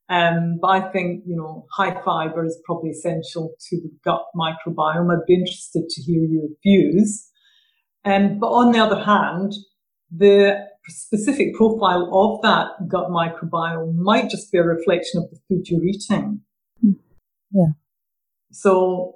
Um, 0.09 0.59
but 0.61 0.67
I 0.67 0.91
think, 0.91 1.23
you 1.25 1.35
know, 1.35 1.65
high 1.71 1.99
fiber 2.03 2.45
is 2.45 2.61
probably 2.65 2.89
essential 2.89 3.53
to 3.69 3.77
the 3.77 3.91
gut 4.03 4.23
microbiome. 4.35 5.11
I'd 5.11 5.25
be 5.25 5.35
interested 5.35 5.87
to 5.89 6.01
hear 6.01 6.23
your 6.23 6.49
views. 6.61 7.29
Um, 8.05 8.37
but 8.39 8.47
on 8.47 8.71
the 8.73 8.79
other 8.79 9.01
hand, 9.01 9.53
the 10.15 10.67
specific 10.87 11.55
profile 11.55 12.09
of 12.13 12.41
that 12.41 12.89
gut 12.89 13.09
microbiome 13.09 13.95
might 13.95 14.29
just 14.29 14.51
be 14.51 14.57
a 14.57 14.63
reflection 14.63 15.23
of 15.23 15.29
the 15.29 15.39
food 15.47 15.67
you're 15.67 15.85
eating. 15.85 16.41
Yeah. 17.51 17.71
So 18.51 19.15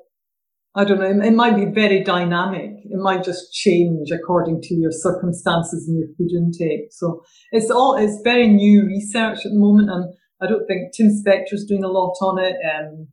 I 0.73 0.85
don't 0.85 0.99
know, 0.99 1.25
it 1.25 1.33
might 1.33 1.55
be 1.55 1.65
very 1.65 2.03
dynamic. 2.03 2.71
It 2.85 2.97
might 2.97 3.23
just 3.23 3.51
change 3.51 4.11
according 4.11 4.61
to 4.61 4.75
your 4.75 4.91
circumstances 4.91 5.87
and 5.87 5.97
your 5.97 6.07
food 6.15 6.31
intake. 6.31 6.91
So 6.91 7.23
it's 7.51 7.71
all, 7.71 7.95
it's 7.95 8.21
very 8.23 8.47
new 8.47 8.85
research 8.85 9.39
at 9.39 9.51
the 9.51 9.57
moment. 9.57 9.89
And 9.89 10.13
I 10.41 10.47
don't 10.47 10.65
think 10.67 10.93
Tim 10.93 11.09
Spector's 11.09 11.65
doing 11.65 11.83
a 11.83 11.87
lot 11.87 12.15
on 12.21 12.39
it. 12.39 12.55
Um, 12.63 13.07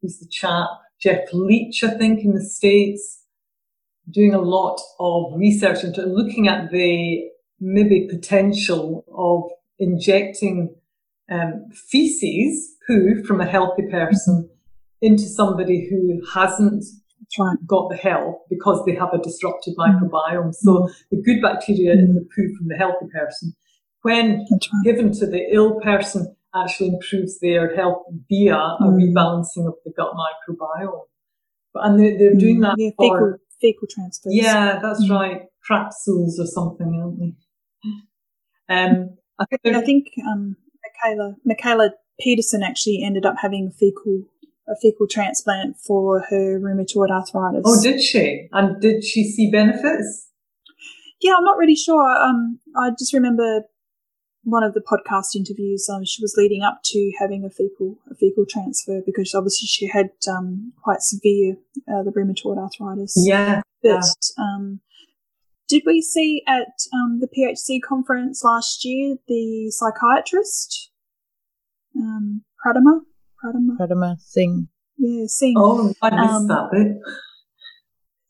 who's 0.00 0.18
the 0.18 0.28
chap? 0.30 0.68
Jeff 1.00 1.32
Leach, 1.32 1.84
I 1.84 1.90
think, 1.90 2.24
in 2.24 2.34
the 2.34 2.44
States, 2.44 3.22
doing 4.10 4.34
a 4.34 4.40
lot 4.40 4.80
of 4.98 5.32
research 5.36 5.84
into 5.84 6.02
looking 6.02 6.48
at 6.48 6.70
the 6.70 7.28
maybe 7.60 8.08
potential 8.10 9.04
of 9.16 9.50
injecting 9.78 10.74
um, 11.30 11.66
feces, 11.72 12.76
poo 12.86 13.22
from 13.24 13.40
a 13.40 13.46
healthy 13.46 13.82
person 13.90 14.48
into 15.00 15.24
somebody 15.24 15.88
who 15.88 16.20
hasn't 16.34 16.84
got 17.66 17.90
the 17.90 17.96
health 17.96 18.36
because 18.48 18.82
they 18.84 18.94
have 18.94 19.12
a 19.12 19.18
disrupted 19.18 19.74
mm. 19.76 20.00
microbiome. 20.00 20.54
So 20.54 20.88
the 21.10 21.22
good 21.22 21.40
bacteria 21.42 21.92
in 21.92 22.14
the 22.14 22.26
poo 22.34 22.54
from 22.56 22.68
the 22.68 22.76
healthy 22.76 23.06
person, 23.12 23.54
when 24.02 24.46
given 24.84 25.12
to 25.14 25.26
the 25.26 25.44
ill 25.52 25.80
person, 25.80 26.34
actually 26.54 26.88
improves 26.88 27.38
their 27.40 27.74
health 27.76 28.02
via 28.28 28.54
mm. 28.54 28.80
a 28.80 28.84
rebalancing 28.84 29.66
of 29.66 29.74
the 29.84 29.92
gut 29.96 30.12
microbiome. 30.14 31.06
But, 31.74 31.86
and 31.86 32.00
they're, 32.00 32.18
they're 32.18 32.34
doing 32.34 32.58
mm. 32.58 32.62
that 32.62 32.74
yeah, 32.78 32.90
for 32.96 33.04
fecal, 33.04 33.38
fecal 33.60 33.88
transfers. 33.90 34.32
Yeah, 34.34 34.78
that's 34.82 35.04
mm. 35.04 35.10
right. 35.10 35.42
Capsules 35.66 36.40
or 36.40 36.46
something, 36.46 37.00
aren't 37.00 37.18
they? 37.20 38.74
Um, 38.74 39.16
I 39.38 39.44
think, 39.44 39.76
I 39.76 39.80
think 39.82 40.06
um, 40.26 40.56
Mikhaila 40.84 41.34
Mikhaila 41.46 41.90
Peterson 42.20 42.62
actually 42.62 43.02
ended 43.04 43.24
up 43.24 43.36
having 43.40 43.68
a 43.68 43.70
fecal 43.70 44.24
a 44.68 44.76
fecal 44.82 45.06
transplant 45.06 45.76
for 45.78 46.20
her 46.28 46.60
rheumatoid 46.60 47.10
arthritis. 47.10 47.62
Oh, 47.64 47.82
did 47.82 48.02
she? 48.02 48.48
And 48.52 48.80
did 48.80 49.04
she 49.04 49.24
see 49.24 49.50
benefits? 49.50 50.28
Yeah, 51.20 51.34
I'm 51.38 51.44
not 51.44 51.56
really 51.56 51.76
sure. 51.76 52.06
Um, 52.06 52.60
I 52.76 52.90
just 52.90 53.14
remember 53.14 53.62
one 54.50 54.62
of 54.62 54.74
the 54.74 54.80
podcast 54.80 55.34
interviews. 55.34 55.88
Um, 55.88 56.04
she 56.04 56.22
was 56.22 56.34
leading 56.36 56.62
up 56.62 56.80
to 56.86 57.12
having 57.18 57.44
a 57.44 57.50
fecal 57.50 57.96
a 58.10 58.14
fecal 58.14 58.44
transfer 58.48 59.00
because 59.04 59.34
obviously 59.34 59.66
she 59.66 59.86
had 59.86 60.10
um, 60.28 60.72
quite 60.82 61.00
severe 61.00 61.56
uh, 61.88 62.02
the 62.02 62.12
rheumatoid 62.12 62.58
arthritis. 62.58 63.14
Yeah. 63.16 63.62
But. 63.82 64.04
Um, 64.38 64.80
did 65.68 65.82
we 65.84 66.00
see 66.00 66.42
at 66.48 66.80
um, 66.94 67.20
the 67.20 67.28
PHC 67.28 67.80
conference 67.86 68.42
last 68.42 68.86
year 68.86 69.16
the 69.28 69.70
psychiatrist 69.70 70.90
um, 71.94 72.42
Pradama 72.64 73.00
Pradama. 73.42 73.76
Pradama 73.78 74.20
Singh. 74.20 74.68
Yeah, 74.96 75.24
Singh. 75.26 75.54
Oh, 75.56 75.92
I 76.02 76.10
missed 76.10 76.34
um, 76.34 76.48
that 76.48 76.70
bit. 76.72 76.96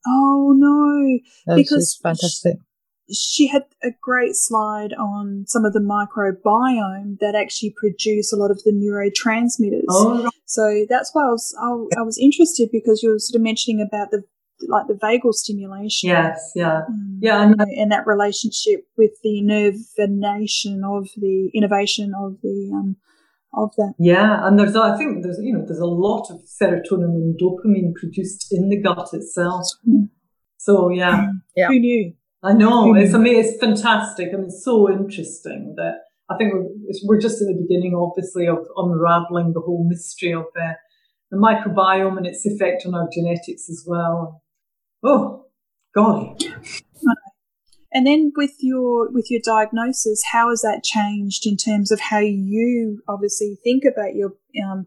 Oh 0.07 0.55
no, 0.57 1.19
that 1.47 1.57
because 1.57 1.99
fantastic. 2.03 2.57
She, 2.57 2.68
she 3.11 3.47
had 3.47 3.65
a 3.83 3.91
great 4.01 4.35
slide 4.35 4.93
on 4.95 5.45
some 5.47 5.65
of 5.65 5.73
the 5.73 5.81
microbiome 5.81 7.19
that 7.21 7.35
actually 7.35 7.75
produce 7.77 8.33
a 8.33 8.37
lot 8.37 8.51
of 8.51 8.63
the 8.65 8.73
neurotransmitters. 8.73 9.85
Oh. 9.89 10.29
So 10.47 10.87
that's 10.89 11.11
why 11.15 11.23
I 11.23 11.31
was 11.31 11.55
I, 11.61 12.01
I 12.01 12.03
was 12.03 12.19
interested 12.19 12.69
because 12.73 13.03
you 13.03 13.11
were 13.11 13.19
sort 13.19 13.37
of 13.37 13.43
mentioning 13.43 13.81
about 13.81 14.11
the 14.11 14.25
like 14.67 14.87
the 14.89 14.95
vagal 14.95 15.35
stimulation. 15.35 16.11
Yes, 16.11 16.53
yeah, 16.55 16.83
um, 16.89 17.19
yeah, 17.23 17.43
and, 17.43 17.61
and, 17.61 17.93
that 17.93 18.07
relationship 18.07 18.87
with 18.97 19.13
the 19.23 19.41
nervination 19.43 20.83
of 20.85 21.09
the 21.17 21.51
innervation 21.55 22.13
of 22.19 22.39
the 22.43 22.71
um, 22.75 22.97
of 23.55 23.71
that. 23.77 23.95
Yeah, 23.99 24.47
and 24.47 24.59
there's 24.59 24.75
I 24.75 24.97
think 24.97 25.23
there's 25.23 25.39
you 25.41 25.57
know 25.57 25.65
there's 25.65 25.79
a 25.79 25.87
lot 25.87 26.29
of 26.31 26.41
serotonin 26.43 27.15
and 27.15 27.41
dopamine 27.41 27.95
produced 27.95 28.49
in 28.51 28.69
the 28.69 28.81
gut 28.83 29.11
itself. 29.13 29.67
Mm. 29.89 30.09
So 30.57 30.91
yeah, 30.91 31.31
yeah. 31.57 31.69
Who 31.69 31.79
knew? 31.79 32.15
I 32.43 32.53
know 32.53 32.95
it's 32.95 33.15
I 33.15 33.19
mean 33.19 33.37
it's 33.37 33.59
fantastic. 33.59 34.29
I 34.33 34.37
mean 34.37 34.47
it's 34.47 34.65
so 34.65 34.91
interesting 34.91 35.75
that 35.77 36.03
I 36.31 36.37
think 36.37 36.53
we're, 36.53 36.69
we're 37.05 37.21
just 37.21 37.41
in 37.41 37.49
the 37.49 37.63
beginning, 37.63 37.95
obviously, 37.95 38.47
of 38.47 38.59
unraveling 38.77 39.53
the 39.55 39.61
whole 39.61 39.87
mystery 39.89 40.33
of 40.33 40.45
the, 40.55 40.77
the 41.31 41.39
microbiome 41.39 42.19
and 42.19 42.27
its 42.27 42.45
effect 42.45 42.85
on 42.87 42.95
our 42.95 43.09
genetics 43.13 43.69
as 43.71 43.85
well. 43.87 44.43
Oh, 45.03 45.47
golly. 45.95 46.37
And 47.91 48.07
then 48.07 48.33
with 48.37 48.53
your 48.61 49.11
with 49.11 49.31
your 49.31 49.41
diagnosis, 49.43 50.23
how 50.33 50.51
has 50.51 50.61
that 50.61 50.85
changed 50.85 51.47
in 51.47 51.57
terms 51.57 51.91
of 51.91 52.01
how 52.01 52.19
you 52.19 53.03
obviously 53.09 53.59
think 53.65 53.85
about 53.91 54.15
your 54.15 54.35
um, 54.63 54.87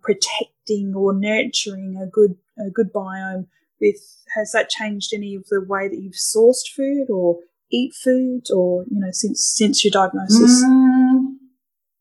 protecting 0.72 0.94
or 0.96 1.14
nurturing 1.14 1.98
a 2.02 2.08
good 2.08 2.36
a 2.58 2.70
good 2.70 2.92
biome? 2.94 3.48
With 3.80 3.98
has 4.36 4.52
that 4.52 4.70
changed 4.70 5.14
any 5.14 5.36
of 5.36 5.46
the 5.50 5.66
way 5.68 5.88
that 5.88 6.00
you've 6.00 6.14
sourced 6.14 6.70
food 6.76 7.08
or 7.10 7.38
eat 7.72 7.94
food, 8.04 8.44
or 8.54 8.86
you 8.90 9.00
know 9.00 9.12
since 9.12 9.54
since 9.56 9.84
your 9.84 9.92
diagnosis? 9.92 10.64
Mm, 10.64 11.38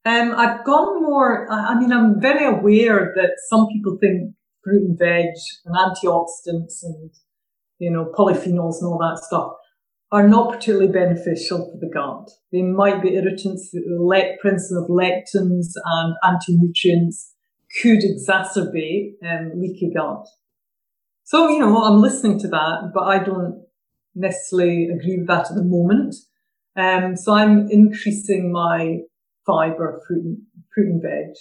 um, 0.05 0.35
I've 0.37 0.65
gone 0.65 1.03
more. 1.03 1.51
I 1.51 1.79
mean, 1.79 1.93
I'm 1.93 2.21
very 2.21 2.47
aware 2.47 3.13
that 3.17 3.33
some 3.49 3.67
people 3.69 3.97
think 4.01 4.35
fruit 4.63 4.83
and 4.83 4.99
veg 4.99 5.27
and 5.65 5.75
antioxidants 5.75 6.83
and 6.83 7.11
you 7.79 7.91
know 7.91 8.13
polyphenols 8.17 8.81
and 8.81 8.87
all 8.87 8.99
that 9.01 9.23
stuff 9.25 9.53
are 10.13 10.29
not 10.29 10.53
particularly 10.53 10.89
beneficial 10.89 11.71
for 11.71 11.79
the 11.79 11.89
gut. 11.93 12.29
They 12.51 12.63
might 12.63 13.01
be 13.01 13.15
irritants, 13.15 13.71
principle 14.41 14.83
of 14.83 14.91
lectins 14.91 15.67
and 15.85 16.17
anti-nutrients 16.25 17.33
could 17.81 18.01
exacerbate 18.01 19.15
um, 19.25 19.53
leaky 19.55 19.93
gut. 19.95 20.27
So, 21.25 21.49
you 21.49 21.61
know, 21.61 21.85
I'm 21.85 22.01
listening 22.01 22.39
to 22.41 22.49
that, 22.49 22.91
but 22.93 23.05
I 23.05 23.23
don't 23.23 23.63
necessarily 24.15 24.89
agree 24.89 25.19
with 25.19 25.29
that 25.29 25.51
at 25.51 25.57
the 25.57 25.63
moment. 25.63 26.15
Um, 26.77 27.17
so 27.17 27.35
I'm 27.35 27.69
increasing 27.71 28.53
my 28.53 28.99
fiber, 29.47 30.01
fruit 30.07 30.25
and, 30.25 30.39
fruit 30.75 30.89
and 30.89 31.03
veg, 31.03 31.35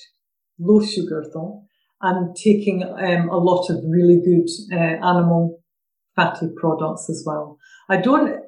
low 0.59 0.83
sugar 0.85 1.25
though, 1.33 1.63
and 2.01 2.35
taking 2.35 2.83
um, 2.83 3.29
a 3.29 3.37
lot 3.37 3.69
of 3.69 3.83
really 3.87 4.21
good 4.23 4.49
uh, 4.71 5.05
animal 5.05 5.59
fatty 6.15 6.49
products 6.55 7.09
as 7.09 7.23
well. 7.25 7.57
I 7.89 7.97
don't, 7.97 8.41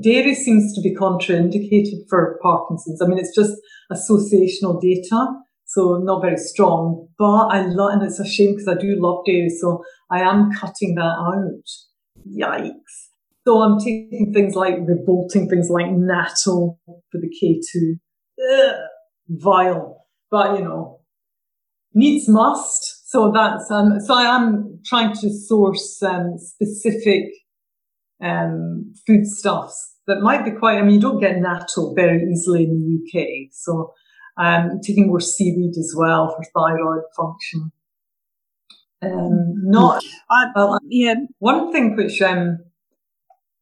dairy 0.00 0.34
seems 0.34 0.74
to 0.74 0.80
be 0.80 0.94
contraindicated 0.94 2.08
for 2.08 2.38
Parkinson's. 2.42 3.02
I 3.02 3.06
mean, 3.06 3.18
it's 3.18 3.34
just 3.34 3.54
associational 3.90 4.80
data, 4.80 5.26
so 5.72 5.96
not 6.02 6.20
very 6.20 6.36
strong, 6.36 7.08
but 7.18 7.46
I 7.46 7.62
love, 7.62 7.92
and 7.94 8.02
it's 8.02 8.20
a 8.20 8.28
shame 8.28 8.52
because 8.52 8.68
I 8.68 8.74
do 8.74 8.94
love 8.98 9.24
dairy, 9.24 9.48
so 9.48 9.82
I 10.10 10.20
am 10.20 10.52
cutting 10.52 10.96
that 10.96 11.02
out. 11.02 11.64
Yikes. 12.28 13.08
So 13.46 13.62
I'm 13.62 13.78
taking 13.78 14.32
things 14.34 14.54
like 14.54 14.74
revolting 14.80 15.48
things 15.48 15.70
like 15.70 15.86
natto 15.86 16.76
for 16.84 16.98
the 17.14 17.30
K2. 17.42 17.98
Ugh, 18.52 18.74
vile. 19.28 20.06
But, 20.30 20.58
you 20.58 20.64
know, 20.64 21.00
needs 21.94 22.28
must. 22.28 23.08
so 23.10 23.32
that's 23.34 23.70
um, 23.70 23.98
so 23.98 24.14
I 24.14 24.24
am 24.24 24.78
trying 24.84 25.14
to 25.14 25.30
source 25.30 26.02
um, 26.02 26.34
specific 26.36 27.24
um, 28.22 28.92
foodstuffs 29.06 29.96
that 30.06 30.20
might 30.20 30.44
be 30.44 30.50
quite. 30.50 30.78
I 30.78 30.82
mean, 30.82 30.96
you 30.96 31.00
don't 31.00 31.20
get 31.20 31.36
natto 31.36 31.94
very 31.96 32.22
easily 32.30 32.64
in 32.64 32.78
the 32.78 33.20
UK, 33.20 33.48
so 33.52 33.94
um, 34.36 34.80
taking 34.82 35.08
more 35.08 35.20
seaweed 35.20 35.76
as 35.76 35.94
well 35.96 36.34
for 36.34 36.44
thyroid 36.54 37.04
function. 37.16 37.72
Um, 39.02 39.54
not, 39.64 40.02
I, 40.30 40.46
well, 40.54 40.78
yeah, 40.88 41.14
one 41.38 41.72
thing 41.72 41.96
which 41.96 42.22
um, 42.22 42.58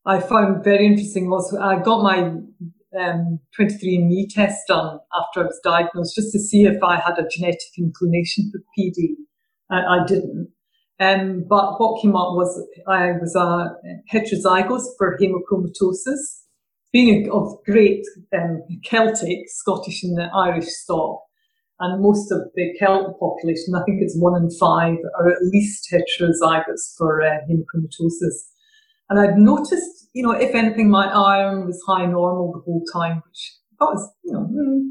I 0.05 0.21
found 0.21 0.63
very 0.65 0.87
interesting 0.87 1.31
was 1.31 1.57
I 1.57 1.79
got 1.79 2.03
my 2.03 2.19
um, 2.99 3.41
23andMe 3.59 4.29
test 4.29 4.67
done 4.69 4.99
after 5.19 5.41
I 5.43 5.47
was 5.47 5.61
diagnosed 5.65 6.15
just 6.15 6.33
to 6.33 6.39
see 6.39 6.65
if 6.65 6.83
I 6.83 6.97
had 6.97 7.19
a 7.19 7.29
genetic 7.29 7.79
inclination 7.79 8.51
for 8.51 8.61
PD. 8.77 9.15
I, 9.71 10.01
I 10.01 10.07
didn't. 10.07 10.51
Um, 10.99 11.45
but 11.49 11.81
what 11.81 12.03
came 12.03 12.15
up 12.15 12.35
was 12.35 12.63
I 12.87 13.13
was 13.13 13.35
a 13.35 13.75
heterozygous 14.13 14.83
for 14.99 15.19
hemochromatosis, 15.19 16.43
being 16.93 17.31
of 17.31 17.57
great 17.65 18.05
um, 18.35 18.63
Celtic, 18.85 19.39
Scottish 19.47 20.03
and 20.03 20.21
Irish 20.35 20.67
stock. 20.67 21.21
And 21.79 22.03
most 22.03 22.31
of 22.31 22.41
the 22.55 22.75
Celtic 22.79 23.19
population, 23.19 23.75
I 23.75 23.83
think 23.85 24.03
it's 24.03 24.19
one 24.19 24.41
in 24.43 24.51
five, 24.59 24.99
are 25.19 25.31
at 25.31 25.43
least 25.43 25.89
heterozygous 25.91 26.97
for 26.99 27.23
uh, 27.23 27.39
hemochromatosis. 27.49 28.51
And 29.09 29.19
I'd 29.19 29.39
noticed, 29.39 30.09
you 30.13 30.23
know, 30.23 30.33
if 30.33 30.55
anything, 30.55 30.91
my 30.91 31.07
iron 31.07 31.67
was 31.67 31.83
high 31.87 32.07
normal 32.07 32.53
the 32.53 32.61
whole 32.61 32.85
time, 32.93 33.23
which 33.27 33.55
I 33.73 33.77
thought 33.79 33.95
was, 33.95 34.13
you 34.25 34.33
know, 34.33 34.49
mm. 34.53 34.91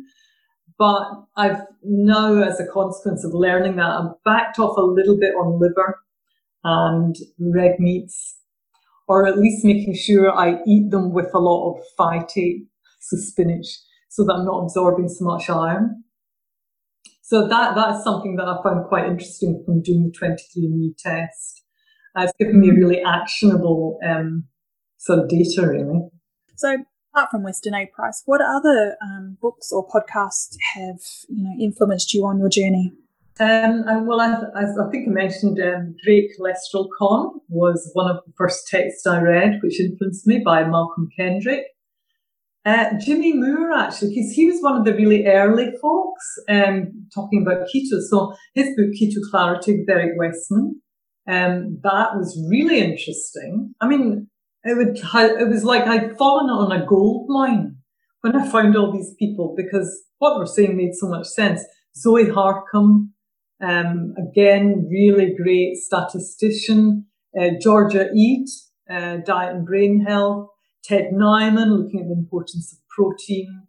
but 0.77 1.41
I've 1.41 1.61
now, 1.83 2.41
as 2.41 2.59
a 2.59 2.67
consequence 2.67 3.23
of 3.23 3.33
learning 3.33 3.75
that, 3.75 3.91
I've 3.91 4.23
backed 4.25 4.59
off 4.59 4.75
a 4.77 4.81
little 4.81 5.17
bit 5.17 5.35
on 5.35 5.59
liver 5.59 5.99
and 6.63 7.15
red 7.39 7.79
meats, 7.79 8.38
or 9.09 9.25
at 9.25 9.39
least 9.39 9.65
making 9.65 9.95
sure 9.95 10.31
I 10.31 10.61
eat 10.67 10.91
them 10.91 11.11
with 11.11 11.33
a 11.33 11.39
lot 11.39 11.73
of 11.73 11.83
phytate, 11.99 12.67
so 13.01 13.17
spinach, 13.17 13.65
so 14.07 14.23
that 14.23 14.33
I'm 14.33 14.45
not 14.45 14.61
absorbing 14.61 15.09
so 15.09 15.25
much 15.25 15.49
iron. 15.49 16.03
So 17.23 17.47
that 17.47 17.75
that's 17.75 18.03
something 18.03 18.35
that 18.37 18.47
I 18.47 18.61
found 18.63 18.87
quite 18.87 19.05
interesting 19.05 19.61
from 19.65 19.81
doing 19.81 20.11
the 20.11 20.17
23andMe 20.17 20.95
test. 20.97 21.63
Uh, 22.15 22.23
it's 22.23 22.33
given 22.39 22.59
me 22.59 22.69
really 22.69 23.01
actionable 23.01 23.99
um, 24.07 24.45
sort 24.97 25.19
of 25.19 25.27
data, 25.27 25.67
really. 25.67 26.07
So 26.55 26.77
apart 27.13 27.31
from 27.31 27.43
Weston 27.43 27.73
A 27.73 27.87
Price, 27.87 28.21
what 28.25 28.41
other 28.41 28.95
um, 29.01 29.37
books 29.41 29.71
or 29.71 29.87
podcasts 29.87 30.55
have 30.75 30.99
you 31.27 31.43
know 31.43 31.55
influenced 31.59 32.13
you 32.13 32.25
on 32.25 32.39
your 32.39 32.49
journey? 32.49 32.93
Um, 33.41 34.05
well, 34.05 34.19
I, 34.19 34.35
I, 34.53 34.91
think 34.91 35.07
I 35.07 35.11
mentioned 35.11 35.59
um, 35.61 35.95
Great 36.03 36.31
Cholesterol 36.37 36.89
Con 36.97 37.39
was 37.47 37.89
one 37.93 38.11
of 38.11 38.17
the 38.25 38.33
first 38.37 38.67
texts 38.67 39.07
I 39.07 39.21
read, 39.21 39.59
which 39.63 39.79
influenced 39.79 40.27
me 40.27 40.41
by 40.43 40.65
Malcolm 40.65 41.07
Kendrick. 41.17 41.63
Uh, 42.65 42.89
Jimmy 42.99 43.31
Moore, 43.33 43.71
actually, 43.71 44.09
because 44.09 44.31
he 44.31 44.45
was 44.45 44.61
one 44.61 44.75
of 44.75 44.83
the 44.83 44.93
really 44.93 45.25
early 45.25 45.71
folks 45.81 46.25
um, 46.49 47.07
talking 47.15 47.41
about 47.41 47.67
keto. 47.73 48.01
So 48.01 48.35
his 48.55 48.75
book, 48.75 48.91
Keto 49.01 49.21
Clarity 49.31 49.79
with 49.79 49.89
Eric 49.89 50.17
Westman, 50.17 50.81
um, 51.25 51.79
that 51.83 52.17
was 52.17 52.45
really 52.51 52.79
interesting. 52.79 53.73
I 53.79 53.87
mean, 53.87 54.27
it, 54.65 54.75
would, 54.75 54.97
it 54.97 55.47
was 55.47 55.63
like 55.63 55.83
I'd 55.83 56.17
fallen 56.17 56.49
on 56.49 56.73
a 56.73 56.85
gold 56.85 57.27
mine 57.29 57.77
when 58.21 58.35
I 58.35 58.49
found 58.51 58.75
all 58.75 58.91
these 58.91 59.13
people 59.17 59.53
because 59.55 60.03
what 60.17 60.33
they 60.33 60.39
were 60.39 60.45
saying 60.45 60.75
made 60.75 60.95
so 60.95 61.07
much 61.07 61.27
sense. 61.27 61.63
Zoe 61.95 62.25
Harcombe, 62.25 63.09
um, 63.61 64.13
again, 64.17 64.87
really 64.89 65.35
great 65.35 65.77
statistician. 65.77 67.05
Uh, 67.39 67.49
Georgia 67.61 68.09
Ede, 68.13 68.49
uh, 68.89 69.17
diet 69.17 69.55
and 69.55 69.65
brain 69.65 70.05
health. 70.05 70.49
Ted 70.83 71.11
Naiman, 71.13 71.77
looking 71.77 71.99
at 71.99 72.07
the 72.07 72.13
importance 72.13 72.73
of 72.73 72.79
protein. 72.89 73.63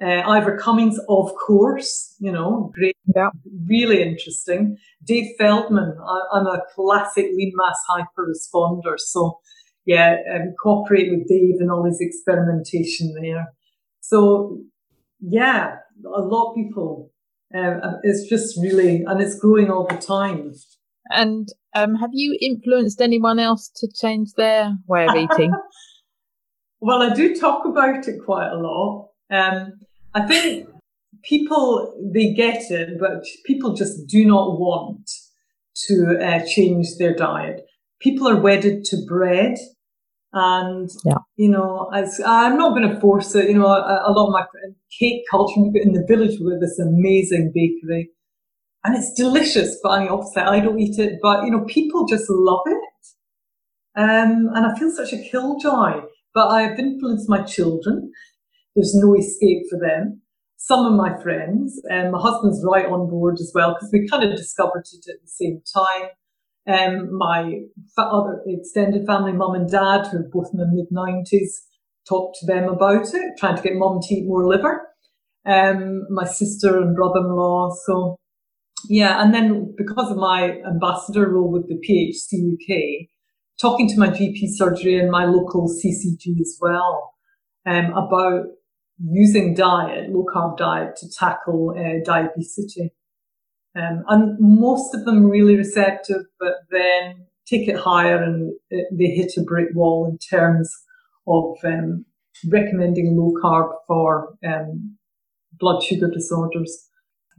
Uh, 0.00 0.22
Ivor 0.28 0.56
Cummins, 0.56 0.98
of 1.08 1.32
course, 1.34 2.14
you 2.20 2.30
know, 2.30 2.70
great, 2.72 2.96
yeah. 3.14 3.30
really 3.66 4.00
interesting. 4.00 4.76
Dave 5.04 5.34
Feldman, 5.36 5.96
I, 6.00 6.38
am 6.38 6.46
a 6.46 6.62
classic 6.74 7.26
lean 7.34 7.52
mass 7.56 7.78
hyper 7.88 8.28
responder. 8.28 8.94
So, 8.96 9.40
yeah, 9.86 10.16
um, 10.32 10.54
cooperate 10.62 11.10
with 11.10 11.26
Dave 11.28 11.56
and 11.58 11.70
all 11.70 11.84
his 11.84 12.00
experimentation 12.00 13.14
there. 13.20 13.52
So, 14.00 14.60
yeah, 15.20 15.76
a 16.04 16.20
lot 16.20 16.50
of 16.50 16.54
people 16.54 17.07
um, 17.54 17.80
it's 18.02 18.28
just 18.28 18.58
really, 18.60 19.04
and 19.06 19.20
it's 19.20 19.38
growing 19.38 19.70
all 19.70 19.86
the 19.86 19.96
time. 19.96 20.52
And 21.10 21.48
um, 21.74 21.94
have 21.94 22.10
you 22.12 22.36
influenced 22.40 23.00
anyone 23.00 23.38
else 23.38 23.70
to 23.76 23.88
change 23.88 24.32
their 24.36 24.76
way 24.86 25.06
of 25.06 25.14
eating? 25.16 25.52
well, 26.80 27.02
I 27.02 27.14
do 27.14 27.34
talk 27.34 27.64
about 27.64 28.06
it 28.06 28.20
quite 28.24 28.50
a 28.50 28.58
lot. 28.58 29.08
Um, 29.30 29.80
I 30.14 30.26
think 30.26 30.68
people 31.22 31.94
they 32.12 32.32
get 32.32 32.70
it, 32.70 32.98
but 33.00 33.24
people 33.46 33.74
just 33.74 34.06
do 34.06 34.24
not 34.26 34.58
want 34.58 35.10
to 35.86 36.18
uh, 36.20 36.44
change 36.46 36.96
their 36.98 37.14
diet. 37.14 37.62
People 38.00 38.28
are 38.28 38.40
wedded 38.40 38.84
to 38.84 38.98
bread 39.06 39.56
and, 40.32 40.90
yeah. 41.04 41.18
you 41.36 41.48
know, 41.48 41.90
as 41.94 42.20
I'm 42.26 42.56
not 42.58 42.76
going 42.76 42.88
to 42.88 43.00
force 43.00 43.34
it, 43.34 43.48
you 43.48 43.58
know, 43.58 43.66
a, 43.66 44.02
a 44.06 44.12
lot 44.12 44.26
of 44.26 44.32
my 44.32 44.44
cake 44.98 45.22
culture 45.30 45.60
in 45.74 45.92
the 45.92 46.04
village 46.06 46.38
with 46.40 46.60
this 46.60 46.78
amazing 46.78 47.52
bakery 47.54 48.10
and 48.84 48.96
it's 48.96 49.12
delicious, 49.12 49.78
but 49.82 49.90
I 49.90 50.08
obviously 50.08 50.42
I 50.42 50.60
don't 50.60 50.78
eat 50.78 50.98
it, 50.98 51.18
but 51.20 51.44
you 51.44 51.50
know, 51.50 51.64
people 51.66 52.06
just 52.06 52.26
love 52.28 52.62
it. 52.66 52.82
Um, 53.96 54.48
and 54.54 54.66
I 54.66 54.78
feel 54.78 54.90
such 54.90 55.12
a 55.12 55.22
killjoy, 55.22 56.02
but 56.32 56.48
I've 56.48 56.78
influenced 56.78 57.28
my 57.28 57.42
children. 57.42 58.12
There's 58.76 58.94
no 58.94 59.14
escape 59.16 59.64
for 59.68 59.78
them. 59.78 60.22
Some 60.56 60.86
of 60.86 60.92
my 60.92 61.20
friends, 61.22 61.80
and 61.88 62.06
um, 62.06 62.12
my 62.12 62.20
husband's 62.20 62.64
right 62.64 62.86
on 62.86 63.08
board 63.08 63.34
as 63.40 63.52
well, 63.54 63.74
because 63.74 63.90
we 63.92 64.08
kind 64.08 64.24
of 64.24 64.36
discovered 64.36 64.84
it 64.92 65.10
at 65.10 65.20
the 65.22 65.28
same 65.28 65.62
time. 65.74 66.08
Um, 66.68 67.16
my 67.16 67.60
other 67.96 68.42
extended 68.46 69.06
family, 69.06 69.32
mum 69.32 69.54
and 69.54 69.70
dad, 69.70 70.06
who 70.08 70.18
are 70.18 70.30
both 70.30 70.50
in 70.52 70.58
their 70.58 70.68
mid 70.70 70.90
90s, 70.92 71.48
talked 72.06 72.36
to 72.40 72.46
them 72.46 72.68
about 72.68 73.14
it, 73.14 73.32
trying 73.38 73.56
to 73.56 73.62
get 73.62 73.74
mum 73.74 74.00
to 74.02 74.14
eat 74.14 74.26
more 74.26 74.46
liver. 74.46 74.86
Um, 75.46 76.06
my 76.10 76.26
sister 76.26 76.78
and 76.78 76.94
brother 76.94 77.20
in 77.20 77.34
law. 77.34 77.74
So, 77.86 78.16
yeah. 78.88 79.22
And 79.22 79.32
then 79.32 79.74
because 79.78 80.10
of 80.10 80.18
my 80.18 80.60
ambassador 80.66 81.30
role 81.30 81.50
with 81.50 81.68
the 81.68 81.76
PHC 81.76 82.52
UK, 82.52 83.08
talking 83.58 83.88
to 83.88 83.98
my 83.98 84.08
GP 84.08 84.48
surgery 84.48 84.98
and 84.98 85.10
my 85.10 85.24
local 85.24 85.68
CCG 85.68 86.40
as 86.40 86.58
well 86.60 87.14
um, 87.66 87.92
about 87.92 88.44
using 89.00 89.54
diet, 89.54 90.10
low 90.10 90.26
carb 90.34 90.58
diet, 90.58 90.96
to 90.96 91.08
tackle 91.10 91.74
uh, 91.78 92.04
diabetes. 92.04 92.78
Um, 93.78 94.04
and 94.08 94.36
most 94.40 94.94
of 94.94 95.04
them 95.04 95.26
really 95.26 95.56
receptive, 95.56 96.22
but 96.40 96.54
then 96.70 97.26
take 97.46 97.68
it 97.68 97.76
higher 97.76 98.22
and 98.22 98.52
they 98.70 99.06
hit 99.06 99.32
a 99.36 99.42
brick 99.42 99.68
wall 99.74 100.06
in 100.10 100.18
terms 100.18 100.70
of 101.26 101.56
um, 101.64 102.04
recommending 102.46 103.16
low 103.16 103.32
carb 103.42 103.70
for 103.86 104.34
um, 104.46 104.96
blood 105.58 105.82
sugar 105.82 106.10
disorders. 106.10 106.88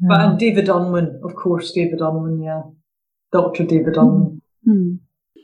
Mm. 0.03 0.07
But 0.07 0.21
and 0.21 0.39
David 0.39 0.69
Unwin, 0.69 1.19
of 1.23 1.35
course, 1.35 1.71
David 1.71 1.99
Unwin, 1.99 2.41
yeah, 2.41 2.61
Dr. 3.31 3.65
David 3.65 3.97
Unwin. 3.97 4.41
Mm. 4.67 4.99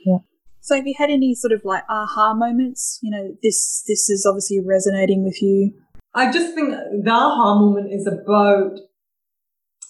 Yeah. 0.06 0.20
So, 0.62 0.76
have 0.76 0.88
you 0.88 0.96
had 0.98 1.10
any 1.10 1.36
sort 1.36 1.52
of 1.52 1.62
like 1.64 1.84
aha 1.89 2.34
moments? 2.34 3.00
You 3.02 3.12
know, 3.12 3.36
this 3.43 3.84
this 3.88 4.10
is 4.10 4.26
obviously 4.26 4.62
resonating 4.62 5.24
with 5.24 5.41
you. 5.41 5.74
I 6.14 6.32
just 6.32 6.56
think 6.56 6.70
the 6.70 7.12
aha 7.12 7.60
moment 7.60 7.91
is 7.91 8.08
about 8.08 8.80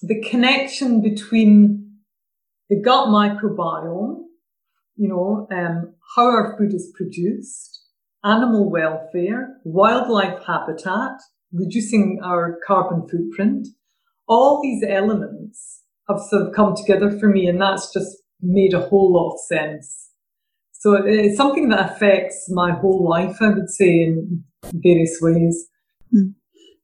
the 0.02 0.22
connection 0.22 1.02
between 1.02 2.00
the 2.70 2.82
gut 2.82 3.08
microbiome, 3.08 4.24
you 4.96 5.08
know, 5.08 5.48
um, 5.52 5.94
how 6.16 6.26
our 6.26 6.56
food 6.58 6.74
is 6.74 6.92
produced, 6.96 7.84
animal 8.24 8.72
welfare, 8.72 9.58
wildlife 9.64 10.44
habitat, 10.46 11.20
reducing 11.52 12.20
our 12.24 12.58
carbon 12.66 13.08
footprint, 13.08 13.68
all 14.28 14.62
these 14.62 14.84
elements 14.88 15.84
have 16.10 16.20
sort 16.30 16.48
of 16.48 16.54
come 16.54 16.76
together 16.76 17.18
for 17.20 17.30
me, 17.30 17.48
and 17.48 17.62
that's 17.62 17.94
just 17.94 18.18
made 18.42 18.74
a 18.74 18.80
whole 18.80 19.14
lot 19.14 19.34
of 19.34 19.40
sense. 19.40 20.10
So 20.72 20.94
it's 20.94 21.38
something 21.38 21.70
that 21.70 21.92
affects 21.92 22.46
my 22.50 22.72
whole 22.72 23.08
life, 23.08 23.38
I 23.42 23.50
would 23.50 23.70
say, 23.70 23.90
in 23.90 24.44
various 24.74 25.18
ways. 25.22 25.68
Mm. 26.16 26.34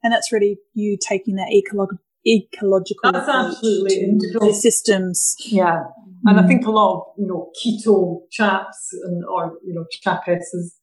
And 0.03 0.13
that's 0.13 0.31
really 0.31 0.57
you 0.73 0.97
taking 0.99 1.35
that 1.35 1.51
ecological 1.53 2.03
ecological 2.25 3.11
That's 3.11 3.29
absolutely 3.29 4.01
integral. 4.01 4.53
systems. 4.53 5.35
Yeah. 5.39 5.83
And 6.25 6.37
mm. 6.37 6.43
I 6.43 6.47
think 6.47 6.65
a 6.65 6.71
lot 6.71 6.97
of, 6.97 7.03
you 7.17 7.27
know, 7.27 7.49
keto 7.57 8.21
chaps 8.29 8.89
and, 9.03 9.23
or, 9.25 9.57
you 9.65 9.73
know, 9.73 9.85
chapesses 10.05 10.75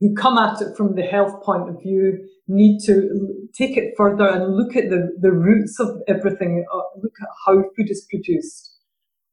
who 0.00 0.14
come 0.14 0.38
at 0.38 0.60
it 0.60 0.76
from 0.76 0.94
the 0.94 1.02
health 1.02 1.42
point 1.42 1.68
of 1.68 1.80
view 1.82 2.18
need 2.48 2.80
to 2.84 3.48
take 3.54 3.76
it 3.76 3.94
further 3.96 4.28
and 4.28 4.56
look 4.56 4.76
at 4.76 4.88
the, 4.90 5.10
the 5.20 5.32
roots 5.32 5.80
of 5.80 5.88
everything, 6.06 6.64
uh, 6.72 6.80
look 7.02 7.14
at 7.20 7.28
how 7.46 7.62
food 7.76 7.90
is 7.90 8.06
produced. 8.10 8.72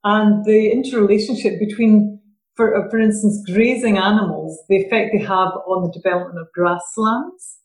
and 0.04 0.44
the 0.46 0.72
interrelationship 0.72 1.60
between, 1.60 2.20
for, 2.56 2.76
uh, 2.76 2.90
for 2.90 3.00
instance, 3.00 3.42
grazing 3.52 3.98
animals, 3.98 4.60
the 4.70 4.78
effect 4.78 5.12
they 5.14 5.24
have 5.24 5.52
on 5.68 5.84
the 5.84 5.92
development 5.92 6.40
of 6.40 6.48
grasslands 6.54 7.60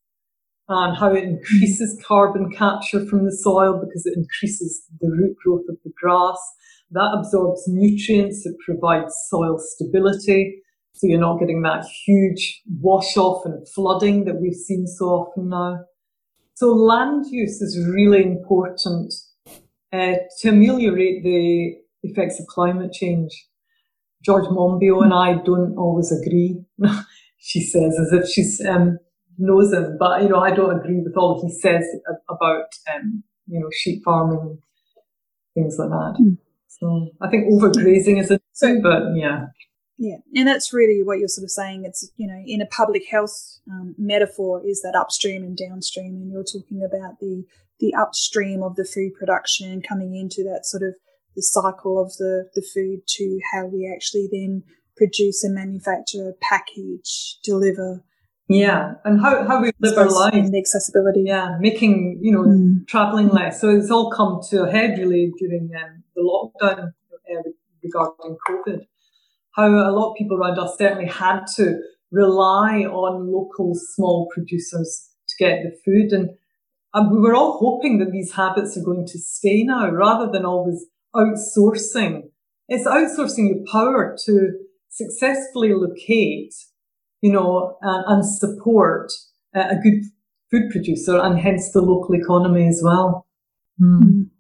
and 0.69 0.97
how 0.97 1.13
it 1.13 1.25
increases 1.25 2.01
carbon 2.07 2.51
capture 2.51 3.05
from 3.07 3.25
the 3.25 3.33
soil 3.33 3.81
because 3.81 4.05
it 4.05 4.15
increases 4.17 4.83
the 5.01 5.09
root 5.09 5.37
growth 5.43 5.65
of 5.69 5.77
the 5.85 5.93
grass. 6.01 6.39
That 6.91 7.15
absorbs 7.17 7.65
nutrients, 7.67 8.45
it 8.47 8.57
provides 8.65 9.15
soil 9.29 9.59
stability. 9.59 10.63
So 10.93 11.07
you're 11.07 11.21
not 11.21 11.39
getting 11.39 11.63
that 11.63 11.87
huge 12.05 12.63
wash 12.81 13.17
off 13.17 13.45
and 13.47 13.67
flooding 13.69 14.25
that 14.25 14.41
we've 14.41 14.55
seen 14.55 14.87
so 14.87 15.07
often 15.07 15.49
now. 15.49 15.81
So 16.55 16.73
land 16.73 17.27
use 17.31 17.63
is 17.63 17.87
really 17.95 18.23
important 18.23 19.15
uh, 19.93 20.15
to 20.41 20.49
ameliorate 20.49 21.23
the 21.23 21.77
effects 22.03 22.41
of 22.41 22.47
climate 22.47 22.93
change. 22.93 23.47
George 24.25 24.47
Monbiot 24.47 25.05
and 25.05 25.15
I 25.15 25.35
don't 25.45 25.77
always 25.79 26.11
agree. 26.11 26.61
she 27.39 27.61
says 27.63 27.97
as 28.01 28.13
if 28.13 28.29
she's 28.29 28.61
um, 28.67 28.99
knows 29.39 29.73
him, 29.73 29.97
but 29.99 30.23
you 30.23 30.29
know 30.29 30.41
I 30.41 30.51
don't 30.51 30.79
agree 30.79 31.01
with 31.01 31.17
all 31.17 31.41
he 31.43 31.53
says 31.53 31.85
about 32.29 32.67
um, 32.95 33.23
you 33.47 33.61
know 33.61 33.69
sheep 33.73 34.03
farming 34.05 34.39
and 34.41 34.59
things 35.55 35.77
like 35.79 35.91
that. 35.91 36.19
Mm. 36.21 36.39
So 36.69 37.09
I 37.21 37.29
think 37.29 37.51
overgrazing 37.53 38.21
is 38.21 38.31
a 38.31 38.41
thing, 38.59 38.83
but 38.83 39.15
yeah. 39.15 39.47
Yeah, 40.01 40.19
and 40.37 40.47
that's 40.47 40.73
really 40.73 41.03
what 41.03 41.19
you're 41.19 41.27
sort 41.27 41.43
of 41.45 41.51
saying. 41.51 41.85
It's 41.85 42.09
you 42.17 42.29
know 42.29 42.41
in 42.47 42.61
a 42.61 42.67
public 42.67 43.03
health 43.11 43.59
um, 43.71 43.97
metaphor 43.99 44.63
is 44.65 44.81
that 44.83 44.95
upstream 44.97 45.43
and 45.43 45.57
downstream, 45.57 46.15
and 46.15 46.31
you're 46.31 46.45
talking 46.45 46.85
about 46.85 47.19
the 47.21 47.45
the 47.81 47.95
upstream 47.95 48.63
of 48.63 48.77
the 48.77 48.85
food 48.85 49.15
production 49.19 49.83
coming 49.83 50.15
into 50.15 50.45
that 50.45 50.67
sort 50.67 50.83
of 50.83 50.95
the 51.35 51.43
cycle 51.43 52.01
of 52.01 52.17
the 52.19 52.49
the 52.55 52.63
food 52.63 53.01
to 53.09 53.41
how 53.53 53.67
we 53.67 53.93
actually 53.93 54.29
then 54.31 54.63
produce 54.97 55.43
and 55.43 55.55
manufacture, 55.55 56.35
package, 56.41 57.39
deliver. 57.43 58.05
Yeah, 58.49 58.95
and 59.05 59.21
how, 59.21 59.47
how 59.47 59.61
we 59.61 59.73
live 59.79 59.99
our 59.99 60.09
lives. 60.09 60.51
The 60.51 60.59
accessibility. 60.59 61.25
Yeah, 61.27 61.57
making, 61.61 62.19
you 62.23 62.33
know, 62.33 62.43
mm. 62.43 62.87
traveling 62.87 63.29
less. 63.29 63.61
So 63.61 63.69
it's 63.69 63.91
all 63.91 64.11
come 64.11 64.41
to 64.51 64.65
a 64.65 64.71
head 64.71 64.99
really 64.99 65.33
during 65.39 65.71
um, 65.77 66.03
the 66.17 66.23
lockdown 66.23 66.93
uh, 67.31 67.51
regarding 67.83 68.39
COVID 68.49 68.87
how 69.59 69.67
a 69.67 69.91
lot 69.91 70.11
of 70.11 70.17
people 70.17 70.37
around 70.37 70.57
us 70.59 70.77
certainly 70.79 71.07
had 71.07 71.41
to 71.57 71.81
rely 72.13 72.85
on 72.85 73.33
local 73.33 73.75
small 73.75 74.29
producers 74.33 75.11
to 75.29 75.35
get 75.37 75.65
the 75.65 75.77
food. 75.85 76.13
And, 76.13 76.31
and 76.95 77.11
we 77.11 77.19
were 77.19 77.35
all 77.35 77.59
hoping 77.59 77.99
that 77.99 78.13
these 78.13 78.33
habits 78.33 78.79
are 78.79 78.85
going 78.85 79.05
to 79.07 79.19
stay 79.19 79.65
now 79.65 79.91
rather 79.91 80.31
than 80.31 80.45
always 80.45 80.87
outsourcing. 81.15 82.31
It's 82.69 82.87
outsourcing 82.87 83.49
your 83.49 83.65
power 83.71 84.17
to 84.27 84.51
successfully 84.91 85.75
locate, 85.75 86.55
you 87.21 87.33
know, 87.33 87.77
and, 87.83 88.05
and 88.07 88.27
support 88.27 89.13
a 89.55 89.77
good 89.77 90.05
food 90.51 90.71
producer 90.71 91.19
and 91.19 91.39
hence 91.39 91.73
the 91.73 91.81
local 91.81 92.15
economy 92.15 92.69
as 92.69 92.81
well. 92.83 93.27
Mm. 93.81 94.31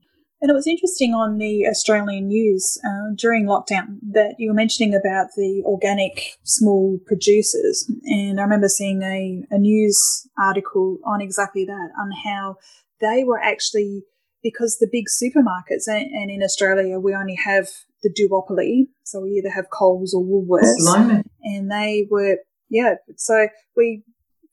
And 0.41 0.51
it 0.51 0.55
was 0.55 0.69
interesting 0.69 1.15
on 1.15 1.39
the 1.39 1.67
Australian 1.67 2.29
news 2.29 2.79
uh, 2.87 3.13
during 3.17 3.47
lockdown 3.47 3.99
that 4.13 4.37
you 4.39 4.51
were 4.51 4.55
mentioning 4.55 4.95
about 4.95 5.27
the 5.37 5.63
organic 5.67 6.37
small 6.45 7.01
producers. 7.07 7.91
And 8.05 8.39
I 8.39 8.45
remember 8.45 8.69
seeing 8.69 9.03
a, 9.03 9.43
a 9.51 9.59
news 9.59 10.29
article 10.39 10.99
on 11.05 11.21
exactly 11.21 11.65
that, 11.65 11.89
on 12.01 12.11
how 12.25 12.57
they 13.01 13.25
were 13.25 13.41
actually, 13.41 14.05
because 14.41 14.79
the 14.79 14.89
big 14.91 15.07
supermarkets, 15.07 15.89
and, 15.89 16.09
and 16.13 16.31
in 16.31 16.45
Australia, 16.45 17.01
we 17.01 17.17
only 17.17 17.35
have 17.35 17.67
the 18.05 18.15
duopoly. 18.15 18.87
So 19.03 19.21
we 19.23 19.31
either 19.31 19.51
have 19.51 19.71
Coles 19.71 20.15
or 20.15 20.23
Woolworths. 20.23 20.85
And 21.43 21.69
they 21.69 22.07
were, 22.09 22.39
yeah, 22.71 22.95
so 23.17 23.49
we, 23.77 24.03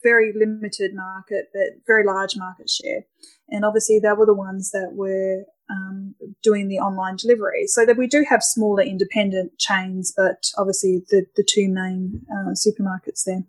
very 0.03 0.34
limited 0.36 0.93
market, 0.93 1.45
but 1.53 1.82
very 1.88 2.05
large 2.05 2.38
market 2.38 2.70
share. 2.70 3.05
And 3.49 3.66
obviously, 3.66 3.99
they 3.99 4.11
were 4.11 4.26
the 4.26 4.34
ones 4.36 4.72
that 4.72 4.91
were 4.93 5.45
um, 5.70 6.16
doing 6.43 6.68
the 6.68 6.78
online 6.78 7.16
delivery. 7.16 7.66
So 7.68 7.86
that 7.86 7.97
we 7.97 8.07
do 8.07 8.24
have 8.30 8.43
smaller 8.43 8.84
independent 8.84 9.57
chains, 9.57 10.13
but 10.16 10.43
obviously 10.57 11.03
the, 11.09 11.26
the 11.36 11.47
two 11.47 11.70
main 11.70 12.22
uh, 12.32 12.51
supermarkets 12.51 13.24
there. 13.26 13.43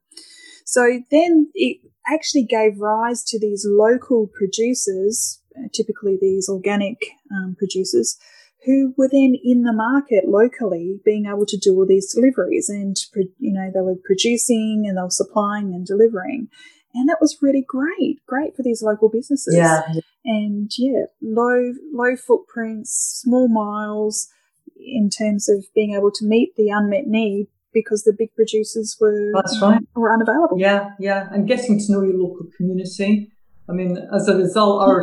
So 0.64 1.00
then 1.10 1.50
it 1.54 1.78
actually 2.06 2.44
gave 2.44 2.80
rise 2.80 3.22
to 3.24 3.38
these 3.38 3.66
local 3.68 4.28
producers, 4.28 5.40
uh, 5.56 5.68
typically 5.72 6.18
these 6.20 6.48
organic 6.48 6.98
um, 7.30 7.54
producers, 7.58 8.16
who 8.66 8.92
were 8.98 9.08
then 9.10 9.34
in 9.42 9.62
the 9.62 9.72
market 9.72 10.24
locally 10.28 11.00
being 11.04 11.26
able 11.26 11.46
to 11.46 11.56
do 11.56 11.74
all 11.74 11.86
these 11.86 12.12
deliveries 12.12 12.68
and 12.68 12.96
you 13.38 13.52
know 13.52 13.70
they 13.72 13.80
were 13.80 13.94
producing 14.04 14.84
and 14.86 14.98
they 14.98 15.02
were 15.02 15.10
supplying 15.10 15.72
and 15.72 15.86
delivering. 15.86 16.48
And 16.94 17.08
that 17.08 17.18
was 17.20 17.38
really 17.40 17.64
great 17.66 18.18
great 18.26 18.56
for 18.56 18.62
these 18.62 18.82
local 18.82 19.08
businesses. 19.08 19.54
Yeah. 19.56 19.82
And 20.24 20.70
yeah 20.76 21.04
low 21.22 21.72
low 21.94 22.16
footprints 22.16 23.22
small 23.22 23.48
miles 23.48 24.28
in 24.76 25.08
terms 25.10 25.48
of 25.48 25.64
being 25.74 25.94
able 25.94 26.10
to 26.10 26.26
meet 26.26 26.54
the 26.56 26.68
unmet 26.70 27.06
need 27.06 27.46
because 27.72 28.02
the 28.02 28.14
big 28.18 28.34
producers 28.34 28.96
were 29.00 29.30
that's 29.34 29.60
right. 29.62 29.80
were 29.94 30.12
unavailable. 30.12 30.58
Yeah 30.58 30.90
yeah. 30.98 31.28
And 31.30 31.46
getting 31.46 31.78
to 31.78 31.92
know 31.92 32.02
your 32.02 32.18
local 32.18 32.46
community 32.56 33.30
I 33.68 33.72
mean, 33.72 33.98
as 34.14 34.28
a 34.28 34.36
result, 34.36 34.82
our 34.82 35.02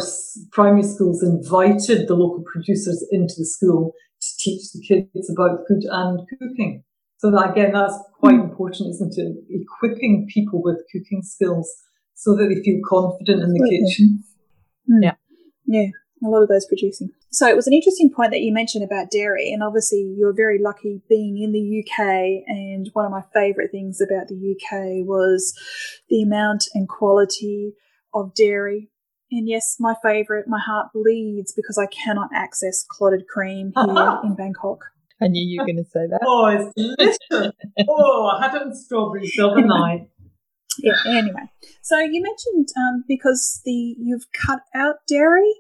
primary 0.52 0.84
schools 0.84 1.22
invited 1.22 2.08
the 2.08 2.16
local 2.16 2.44
producers 2.52 3.06
into 3.12 3.34
the 3.38 3.46
school 3.46 3.94
to 4.22 4.28
teach 4.40 4.72
the 4.72 4.82
kids 4.88 5.30
about 5.30 5.60
food 5.68 5.84
and 5.90 6.22
cooking. 6.40 6.84
So 7.18 7.32
that, 7.32 7.52
again, 7.52 7.74
that's 7.74 7.98
quite 8.20 8.36
important, 8.36 8.90
isn't 8.90 9.14
it? 9.18 9.36
Equipping 9.50 10.28
people 10.34 10.62
with 10.62 10.78
cooking 10.92 11.22
skills 11.24 11.70
so 12.16 12.36
that 12.36 12.48
they 12.48 12.62
feel 12.64 12.80
confident 12.88 13.44
in 13.44 13.54
the 13.54 13.70
kitchen. 13.70 14.24
Mm. 14.90 15.04
Yeah. 15.04 15.16
Yeah. 15.66 15.90
A 16.26 16.30
lot 16.30 16.44
of 16.44 16.50
those 16.50 16.66
producing. 16.66 17.10
So 17.32 17.48
it 17.48 17.56
was 17.56 17.68
an 17.68 17.74
interesting 17.74 18.12
point 18.16 18.32
that 18.32 18.42
you 18.42 18.54
mentioned 18.54 18.84
about 18.84 19.12
dairy, 19.12 19.52
and 19.52 19.64
obviously 19.64 20.16
you're 20.18 20.34
very 20.34 20.60
lucky 20.62 21.02
being 21.10 21.42
in 21.42 21.52
the 21.52 21.84
UK. 21.84 22.44
And 22.48 22.90
one 22.94 23.06
of 23.06 23.12
my 23.12 23.24
favourite 23.34 23.72
things 23.72 24.00
about 24.00 24.28
the 24.28 24.56
UK 24.56 25.06
was 25.06 25.54
the 26.10 26.22
amount 26.22 26.66
and 26.74 26.88
quality 26.88 27.74
of 28.14 28.34
dairy. 28.34 28.90
And 29.32 29.48
yes, 29.48 29.78
my 29.80 29.96
favourite, 30.04 30.48
my 30.48 30.60
heart 30.60 30.88
bleeds 30.94 31.54
because 31.54 31.78
I 31.78 31.88
cannot 31.88 32.30
access 32.34 32.86
clotted 32.88 33.28
cream 33.28 33.74
here 33.76 34.20
in 34.24 34.36
Bangkok. 34.36 34.86
I 35.22 35.28
knew 35.28 35.42
you 35.42 35.62
were 35.62 35.66
going 35.66 35.78
to 35.78 35.90
say 35.90 36.06
that. 36.08 36.20
Oh, 36.26 36.48
it's 36.48 36.74
delicious. 36.76 37.54
oh, 37.88 38.26
I 38.28 38.46
had 38.46 38.56
it 38.56 38.62
in 38.64 38.76
strawberries 38.76 39.34
the 39.36 39.48
other 39.48 39.62
night. 39.62 40.10
Yeah, 40.80 40.96
anyway. 41.06 41.50
So 41.82 42.00
you 42.00 42.22
mentioned 42.22 42.68
um, 42.78 43.04
because 43.08 43.62
the 43.64 43.96
you've 44.00 44.26
cut 44.34 44.62
out 44.76 44.96
dairy 45.08 45.54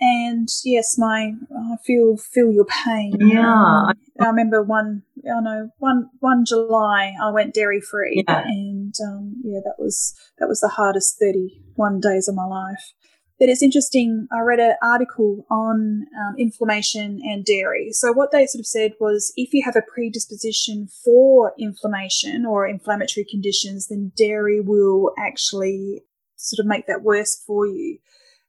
and 0.00 0.48
yes, 0.64 0.96
my 0.98 1.32
I 1.54 1.76
feel 1.84 2.16
feel 2.16 2.50
your 2.50 2.64
pain. 2.64 3.14
Yeah, 3.20 3.86
um, 3.88 3.92
I 4.18 4.26
remember 4.26 4.62
one. 4.62 5.02
I 5.24 5.40
know 5.40 5.70
one 5.78 6.08
one 6.20 6.44
July 6.46 7.14
I 7.22 7.30
went 7.30 7.54
dairy 7.54 7.80
free, 7.80 8.24
yeah. 8.26 8.42
and 8.46 8.94
um, 9.04 9.36
yeah, 9.44 9.60
that 9.64 9.74
was 9.78 10.14
that 10.38 10.48
was 10.48 10.60
the 10.60 10.68
hardest 10.68 11.18
thirty 11.18 11.60
one 11.74 12.00
days 12.00 12.28
of 12.28 12.34
my 12.34 12.46
life. 12.46 12.92
But 13.38 13.48
it's 13.48 13.62
interesting. 13.62 14.28
I 14.30 14.40
read 14.40 14.60
an 14.60 14.74
article 14.82 15.46
on 15.50 16.04
um, 16.20 16.34
inflammation 16.38 17.20
and 17.22 17.42
dairy. 17.42 17.88
So 17.92 18.12
what 18.12 18.32
they 18.32 18.44
sort 18.44 18.60
of 18.60 18.66
said 18.66 18.92
was, 19.00 19.32
if 19.34 19.54
you 19.54 19.62
have 19.64 19.76
a 19.76 19.92
predisposition 19.94 20.88
for 21.02 21.54
inflammation 21.58 22.44
or 22.44 22.66
inflammatory 22.66 23.24
conditions, 23.30 23.88
then 23.88 24.12
dairy 24.14 24.60
will 24.60 25.12
actually 25.18 26.02
sort 26.36 26.60
of 26.60 26.66
make 26.66 26.86
that 26.86 27.02
worse 27.02 27.42
for 27.46 27.66
you. 27.66 27.98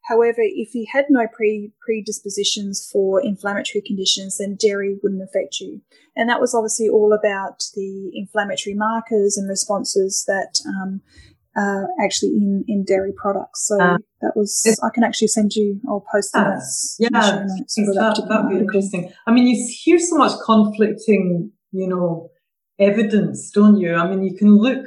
However, 0.06 0.40
if 0.40 0.74
you 0.74 0.86
had 0.92 1.06
no 1.10 1.28
pre 1.32 1.72
predispositions 1.86 2.90
for 2.92 3.24
inflammatory 3.24 3.82
conditions, 3.86 4.38
then 4.38 4.58
dairy 4.60 4.98
wouldn't 5.02 5.22
affect 5.22 5.60
you. 5.60 5.82
And 6.16 6.30
that 6.30 6.42
was 6.42 6.56
obviously 6.56 6.90
all 6.90 7.14
about 7.14 7.64
the 7.76 8.12
inflammatory 8.14 8.76
markers 8.76 9.38
and 9.38 9.48
responses 9.48 10.26
that 10.28 10.60
um, 10.68 11.02
are 11.56 11.90
actually 12.04 12.30
in, 12.30 12.64
in 12.68 12.84
dairy 12.84 13.14
products. 13.16 13.68
So 13.68 13.80
uh, 13.80 13.98
that 14.22 14.32
was, 14.36 14.66
I 14.84 14.90
can 14.94 15.04
actually 15.04 15.28
send 15.28 15.54
you, 15.54 15.80
I'll 15.88 16.06
post 16.12 16.32
the 16.34 16.44
notes. 16.44 16.96
Yeah, 17.00 17.10
notes 17.12 17.76
that, 17.76 18.26
that'd 18.28 18.50
be 18.50 18.58
interesting. 18.58 19.12
I 19.28 19.32
mean, 19.32 19.48
you 19.48 19.68
hear 19.84 20.00
so 20.00 20.18
much 20.18 20.32
conflicting, 20.46 21.52
you 21.72 21.88
know, 21.88 22.30
evidence, 22.80 23.52
don't 23.52 23.78
you? 23.78 23.96
I 23.96 24.08
mean, 24.10 24.24
you 24.24 24.36
can 24.36 24.58
look, 24.58 24.86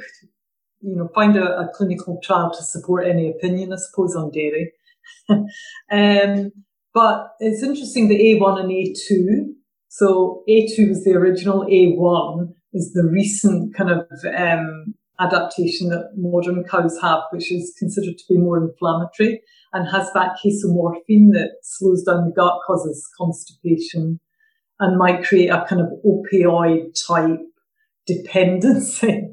you 0.81 0.95
know, 0.95 1.09
find 1.13 1.37
a, 1.37 1.59
a 1.59 1.69
clinical 1.73 2.19
trial 2.23 2.51
to 2.51 2.63
support 2.63 3.07
any 3.07 3.29
opinion, 3.29 3.71
I 3.71 3.77
suppose, 3.77 4.15
on 4.15 4.31
dairy. 4.31 4.73
um, 5.29 6.51
but 6.93 7.27
it's 7.39 7.63
interesting 7.63 8.07
the 8.07 8.19
A1 8.19 8.59
and 8.59 8.71
A2. 8.71 9.53
So 9.89 10.43
A2 10.49 10.89
was 10.89 11.03
the 11.03 11.13
original, 11.13 11.65
A1 11.65 12.53
is 12.73 12.93
the 12.93 13.03
recent 13.03 13.75
kind 13.75 13.89
of 13.89 14.07
um, 14.37 14.93
adaptation 15.19 15.89
that 15.89 16.11
modern 16.15 16.63
cows 16.63 16.99
have, 17.01 17.23
which 17.31 17.51
is 17.51 17.73
considered 17.77 18.17
to 18.17 18.23
be 18.29 18.37
more 18.37 18.57
inflammatory 18.57 19.41
and 19.73 19.89
has 19.89 20.11
that 20.13 20.37
casomorphin 20.43 21.31
that 21.33 21.57
slows 21.63 22.03
down 22.03 22.25
the 22.25 22.33
gut, 22.35 22.59
causes 22.65 23.07
constipation, 23.17 24.19
and 24.79 24.97
might 24.97 25.23
create 25.23 25.49
a 25.49 25.65
kind 25.67 25.81
of 25.81 25.87
opioid 26.05 26.93
type 27.07 27.39
dependency. 28.07 29.27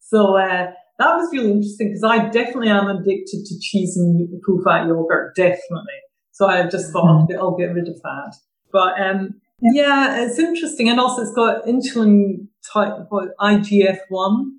So 0.00 0.36
uh, 0.38 0.72
that 0.98 1.16
was 1.16 1.28
really 1.32 1.50
interesting 1.50 1.88
because 1.88 2.04
I 2.04 2.28
definitely 2.28 2.68
am 2.68 2.88
addicted 2.88 3.44
to 3.44 3.58
cheese 3.60 3.96
and 3.96 4.28
full 4.44 4.62
fat 4.62 4.86
yogurt, 4.86 5.34
definitely. 5.34 6.00
So 6.32 6.46
I 6.46 6.68
just 6.68 6.92
thought 6.92 7.28
mm. 7.28 7.36
I'll 7.36 7.56
get 7.56 7.74
rid 7.74 7.88
of 7.88 8.00
that. 8.02 8.36
But 8.72 9.00
um, 9.00 9.40
yeah. 9.60 9.72
yeah. 10.16 10.24
it's 10.24 10.38
interesting, 10.38 10.88
and 10.88 11.00
also 11.00 11.22
it's 11.22 11.32
got 11.32 11.64
insulin 11.64 12.48
type 12.72 12.94
IGF 13.10 13.98
one 14.08 14.58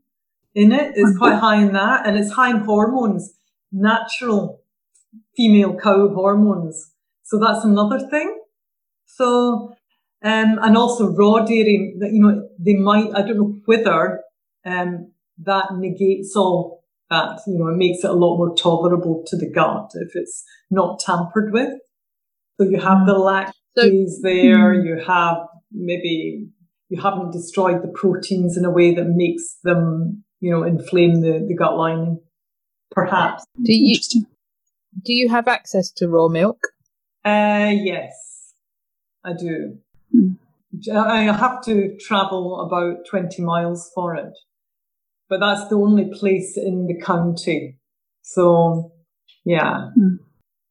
in 0.53 0.71
it. 0.71 0.93
It's 0.95 1.09
mm-hmm. 1.09 1.17
quite 1.17 1.35
high 1.35 1.61
in 1.61 1.73
that, 1.73 2.05
and 2.05 2.17
it's 2.17 2.31
high 2.31 2.49
in 2.49 2.57
hormones, 2.57 3.33
natural 3.71 4.61
female 5.35 5.77
cow 5.77 6.09
hormones. 6.13 6.91
So 7.23 7.39
that's 7.39 7.65
another 7.65 7.99
thing. 8.09 8.39
So 9.05 9.75
um, 10.25 10.57
and 10.59 10.75
also 10.75 11.13
raw 11.13 11.45
dairy, 11.45 11.93
you 11.99 12.19
know, 12.19 12.49
they 12.57 12.73
might, 12.73 13.11
I 13.13 13.21
don't 13.21 13.37
know 13.37 13.59
whether 13.65 14.21
um, 14.65 15.11
that 15.43 15.75
negates 15.75 16.35
all 16.35 16.83
that, 17.09 17.39
you 17.47 17.57
know, 17.57 17.67
it 17.67 17.77
makes 17.77 18.03
it 18.03 18.09
a 18.09 18.13
lot 18.13 18.37
more 18.37 18.55
tolerable 18.55 19.23
to 19.27 19.37
the 19.37 19.49
gut 19.49 19.91
if 19.95 20.15
it's 20.15 20.43
not 20.71 20.99
tampered 20.99 21.53
with. 21.53 21.71
So 22.59 22.67
you 22.67 22.79
have 22.79 23.05
the 23.05 23.13
mm. 23.13 23.51
lactase 23.77 24.09
so, 24.09 24.21
there, 24.21 24.73
mm. 24.73 24.85
you 24.85 25.03
have 25.05 25.37
maybe, 25.71 26.47
you 26.89 27.01
haven't 27.01 27.31
destroyed 27.31 27.83
the 27.83 27.89
proteins 27.93 28.57
in 28.57 28.65
a 28.65 28.71
way 28.71 28.93
that 28.95 29.05
makes 29.07 29.57
them, 29.63 30.23
you 30.39 30.51
know, 30.51 30.63
inflame 30.63 31.21
the, 31.21 31.45
the 31.47 31.55
gut 31.55 31.77
lining. 31.77 32.21
Perhaps. 32.91 33.45
Do 33.61 33.73
you, 33.73 33.99
do 35.03 35.13
you 35.13 35.29
have 35.29 35.47
access 35.47 35.91
to 35.97 36.07
raw 36.07 36.27
milk? 36.27 36.59
Uh, 37.25 37.73
yes, 37.73 38.53
I 39.23 39.33
do. 39.33 39.79
I 40.93 41.23
have 41.23 41.63
to 41.65 41.97
travel 41.97 42.61
about 42.61 43.05
20 43.09 43.41
miles 43.41 43.91
for 43.93 44.15
it, 44.15 44.37
but 45.29 45.39
that's 45.39 45.67
the 45.67 45.75
only 45.75 46.11
place 46.13 46.57
in 46.57 46.87
the 46.87 46.99
county. 47.01 47.79
So, 48.21 48.91
yeah. 49.43 49.89
Mm. 49.97 50.17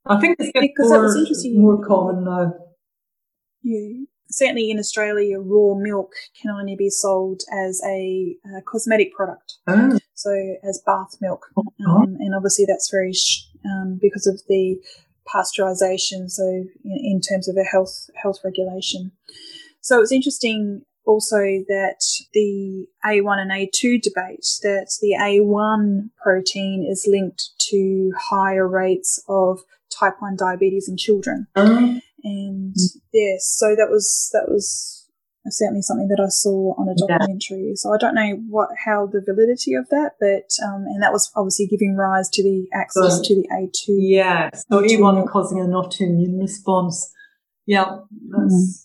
I 0.07 0.21
think 0.21 0.37
it's 0.39 0.53
getting 0.53 0.75
more, 0.79 1.77
more 1.77 1.87
common 1.87 2.25
now. 2.25 2.55
Yeah. 3.63 4.05
Certainly 4.31 4.71
in 4.71 4.79
Australia, 4.79 5.39
raw 5.39 5.75
milk 5.75 6.13
can 6.41 6.51
only 6.51 6.77
be 6.77 6.91
sold 6.91 7.43
as 7.53 7.81
a, 7.87 8.37
a 8.57 8.63
cosmetic 8.63 9.15
product. 9.15 9.55
Oh. 9.67 9.99
So, 10.15 10.33
as 10.63 10.83
bath 10.85 11.17
milk. 11.21 11.47
Oh. 11.57 11.65
Um, 11.87 12.17
and 12.19 12.35
obviously, 12.35 12.65
that's 12.67 12.91
very, 12.91 13.13
sh- 13.13 13.47
um, 13.65 13.99
because 14.01 14.27
of 14.27 14.43
the 14.49 14.77
pasteurization, 15.33 16.31
so 16.31 16.45
in, 16.45 16.69
in 16.85 17.21
terms 17.21 17.49
of 17.49 17.57
a 17.57 17.65
health 17.65 18.11
health 18.15 18.41
regulation. 18.45 19.13
So 19.81 20.01
it's 20.01 20.13
interesting 20.13 20.83
also 21.07 21.37
that 21.69 22.01
the 22.33 22.87
A1 23.05 23.39
and 23.39 23.51
A2 23.51 24.01
debate, 24.01 24.47
that 24.63 24.91
the 25.01 25.17
A1 25.21 26.11
protein 26.23 26.87
is 26.91 27.07
linked 27.09 27.51
to 27.71 28.13
higher 28.19 28.67
rates 28.67 29.23
of 29.29 29.61
type 29.99 30.15
1 30.21 30.37
diabetes 30.37 30.89
in 30.89 30.97
children. 30.97 31.47
Um, 31.55 32.01
and 32.23 32.77
yes, 33.13 33.55
so 33.59 33.77
that 33.77 33.89
was, 33.91 34.31
that 34.33 34.47
was 34.49 35.07
certainly 35.49 35.83
something 35.83 36.09
that 36.09 36.23
I 36.23 36.29
saw 36.29 36.75
on 36.79 36.89
a 36.89 36.95
documentary. 36.97 37.69
Yeah. 37.69 37.75
So 37.77 37.93
I 37.93 37.99
don't 37.99 38.15
know 38.15 38.41
what, 38.49 38.71
how 38.85 39.07
the 39.07 39.21
validity 39.21 39.75
of 39.75 39.89
that, 39.91 40.13
but, 40.19 40.49
um, 40.67 40.87
and 40.87 41.03
that 41.03 41.13
was 41.13 41.31
obviously 41.37 41.67
giving 41.67 41.97
rise 41.97 42.31
to 42.31 42.43
the 42.43 42.67
access 42.73 43.19
so, 43.19 43.23
to 43.25 43.35
the 43.35 43.49
A2. 43.53 43.97
Yeah. 43.99 44.51
So 44.55 44.81
A1 44.83 45.29
causing 45.29 45.61
an 45.61 45.73
autoimmune 45.73 46.41
response. 46.41 47.13
Yeah. 47.67 47.99
That's, 48.31 48.81
mm 48.81 48.84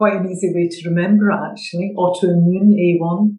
quite 0.00 0.16
an 0.16 0.30
easy 0.30 0.50
way 0.54 0.66
to 0.66 0.88
remember 0.88 1.30
actually. 1.30 1.92
Autoimmune 1.94 2.72
A1. 2.72 3.36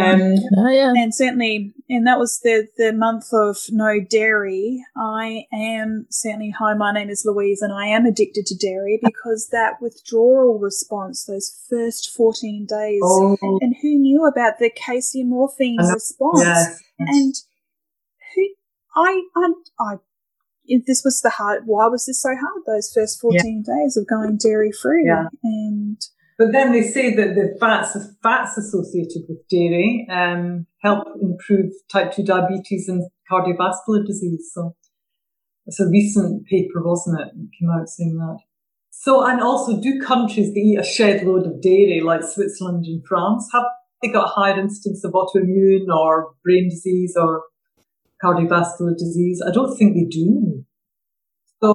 Um, 0.00 0.34
oh, 0.56 0.70
yeah. 0.70 0.94
And 0.96 1.14
certainly, 1.14 1.74
and 1.90 2.06
that 2.06 2.18
was 2.18 2.40
the, 2.42 2.66
the 2.78 2.94
month 2.94 3.26
of 3.32 3.58
no 3.70 4.00
dairy. 4.00 4.82
I 4.96 5.44
am 5.52 6.06
certainly, 6.10 6.52
hi, 6.58 6.72
my 6.72 6.92
name 6.92 7.10
is 7.10 7.24
Louise, 7.26 7.60
and 7.60 7.72
I 7.72 7.86
am 7.86 8.06
addicted 8.06 8.46
to 8.46 8.56
dairy 8.56 8.98
because 9.02 9.50
that 9.52 9.74
withdrawal 9.82 10.58
response, 10.58 11.26
those 11.26 11.62
first 11.68 12.10
14 12.10 12.66
days, 12.66 13.00
oh. 13.04 13.36
and 13.60 13.76
who 13.82 13.98
knew 13.98 14.26
about 14.26 14.54
the 14.58 14.70
casomorphin 14.70 15.76
response? 15.92 16.40
Yes. 16.40 16.82
And 16.98 17.34
who, 18.34 18.48
I, 18.96 19.22
I, 19.36 19.52
I 19.78 19.94
if 20.68 20.86
this 20.86 21.02
was 21.04 21.20
the 21.20 21.30
hard, 21.30 21.62
why 21.66 21.86
was 21.86 22.06
this 22.06 22.22
so 22.22 22.28
hard? 22.28 22.62
Those 22.66 22.92
first 22.94 23.20
14 23.20 23.64
yeah. 23.66 23.74
days 23.74 23.96
of 23.96 24.06
going 24.06 24.36
dairy 24.36 24.70
free. 24.70 25.04
Yeah. 25.06 25.26
And, 25.42 26.00
but 26.38 26.52
then 26.52 26.72
they 26.72 26.82
say 26.82 27.14
that 27.16 27.34
the 27.34 27.56
fats, 27.58 27.94
the 27.94 28.14
fats 28.22 28.56
associated 28.56 29.22
with 29.28 29.38
dairy, 29.48 30.06
um, 30.10 30.66
help 30.82 31.08
improve 31.20 31.72
type 31.90 32.12
2 32.12 32.22
diabetes 32.22 32.88
and 32.88 33.02
cardiovascular 33.30 34.06
disease. 34.06 34.50
So 34.52 34.76
it's 35.66 35.80
a 35.80 35.88
recent 35.88 36.46
paper, 36.46 36.82
wasn't 36.82 37.20
it? 37.20 37.28
It 37.28 37.50
came 37.58 37.70
out 37.70 37.88
saying 37.88 38.16
that. 38.18 38.38
So, 38.90 39.24
and 39.24 39.40
also 39.40 39.80
do 39.80 40.00
countries 40.00 40.48
that 40.48 40.58
eat 40.58 40.78
a 40.78 40.84
shed 40.84 41.24
load 41.24 41.46
of 41.46 41.62
dairy 41.62 42.00
like 42.02 42.22
Switzerland 42.22 42.84
and 42.86 43.04
France, 43.06 43.48
have 43.52 43.64
they 44.02 44.08
got 44.08 44.24
a 44.24 44.28
higher 44.28 44.58
instance 44.58 45.04
of 45.04 45.12
autoimmune 45.12 45.86
or 45.88 46.34
brain 46.44 46.68
disease 46.68 47.14
or 47.16 47.42
cardiovascular 48.22 48.96
disease? 48.96 49.42
I 49.46 49.52
don't 49.52 49.76
think 49.76 49.94
they 49.94 50.04
do. 50.04 50.57
So, 51.62 51.72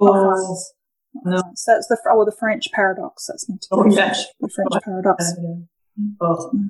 no. 1.25 1.37
So 1.55 1.73
that's 1.73 1.87
the 1.87 1.97
oh, 2.09 2.25
the 2.25 2.35
French 2.37 2.71
paradox. 2.71 3.27
That's 3.27 3.47
meant 3.49 3.61
to 3.63 3.67
be 3.71 3.81
oh, 3.81 3.95
yeah. 3.95 4.13
the 4.39 4.49
French 4.49 4.83
paradox. 4.83 5.33
Yeah. 5.37 6.25
Mm. 6.25 6.69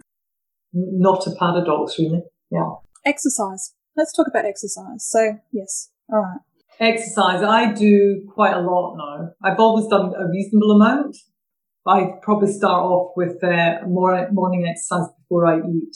not 0.74 1.26
a 1.28 1.32
paradox, 1.36 1.98
really. 1.98 2.24
Yeah. 2.52 2.72
Exercise. 3.06 3.74
Let's 3.96 4.14
talk 4.14 4.28
about 4.28 4.46
exercise. 4.46 5.06
So, 5.08 5.38
yes. 5.52 5.90
All 6.12 6.20
right. 6.20 6.40
Exercise. 6.80 7.44
I 7.44 7.72
do 7.72 8.28
quite 8.34 8.54
a 8.54 8.60
lot 8.60 8.96
now. 8.98 9.30
I've 9.44 9.60
always 9.60 9.88
done 9.88 10.14
a 10.18 10.28
reasonable 10.30 10.72
amount. 10.72 11.16
I 11.86 12.14
probably 12.22 12.52
start 12.52 12.84
off 12.84 13.12
with 13.16 13.44
uh, 13.44 13.86
more 13.88 14.30
morning 14.32 14.66
exercise 14.66 15.08
before 15.20 15.46
I 15.46 15.60
eat. 15.60 15.96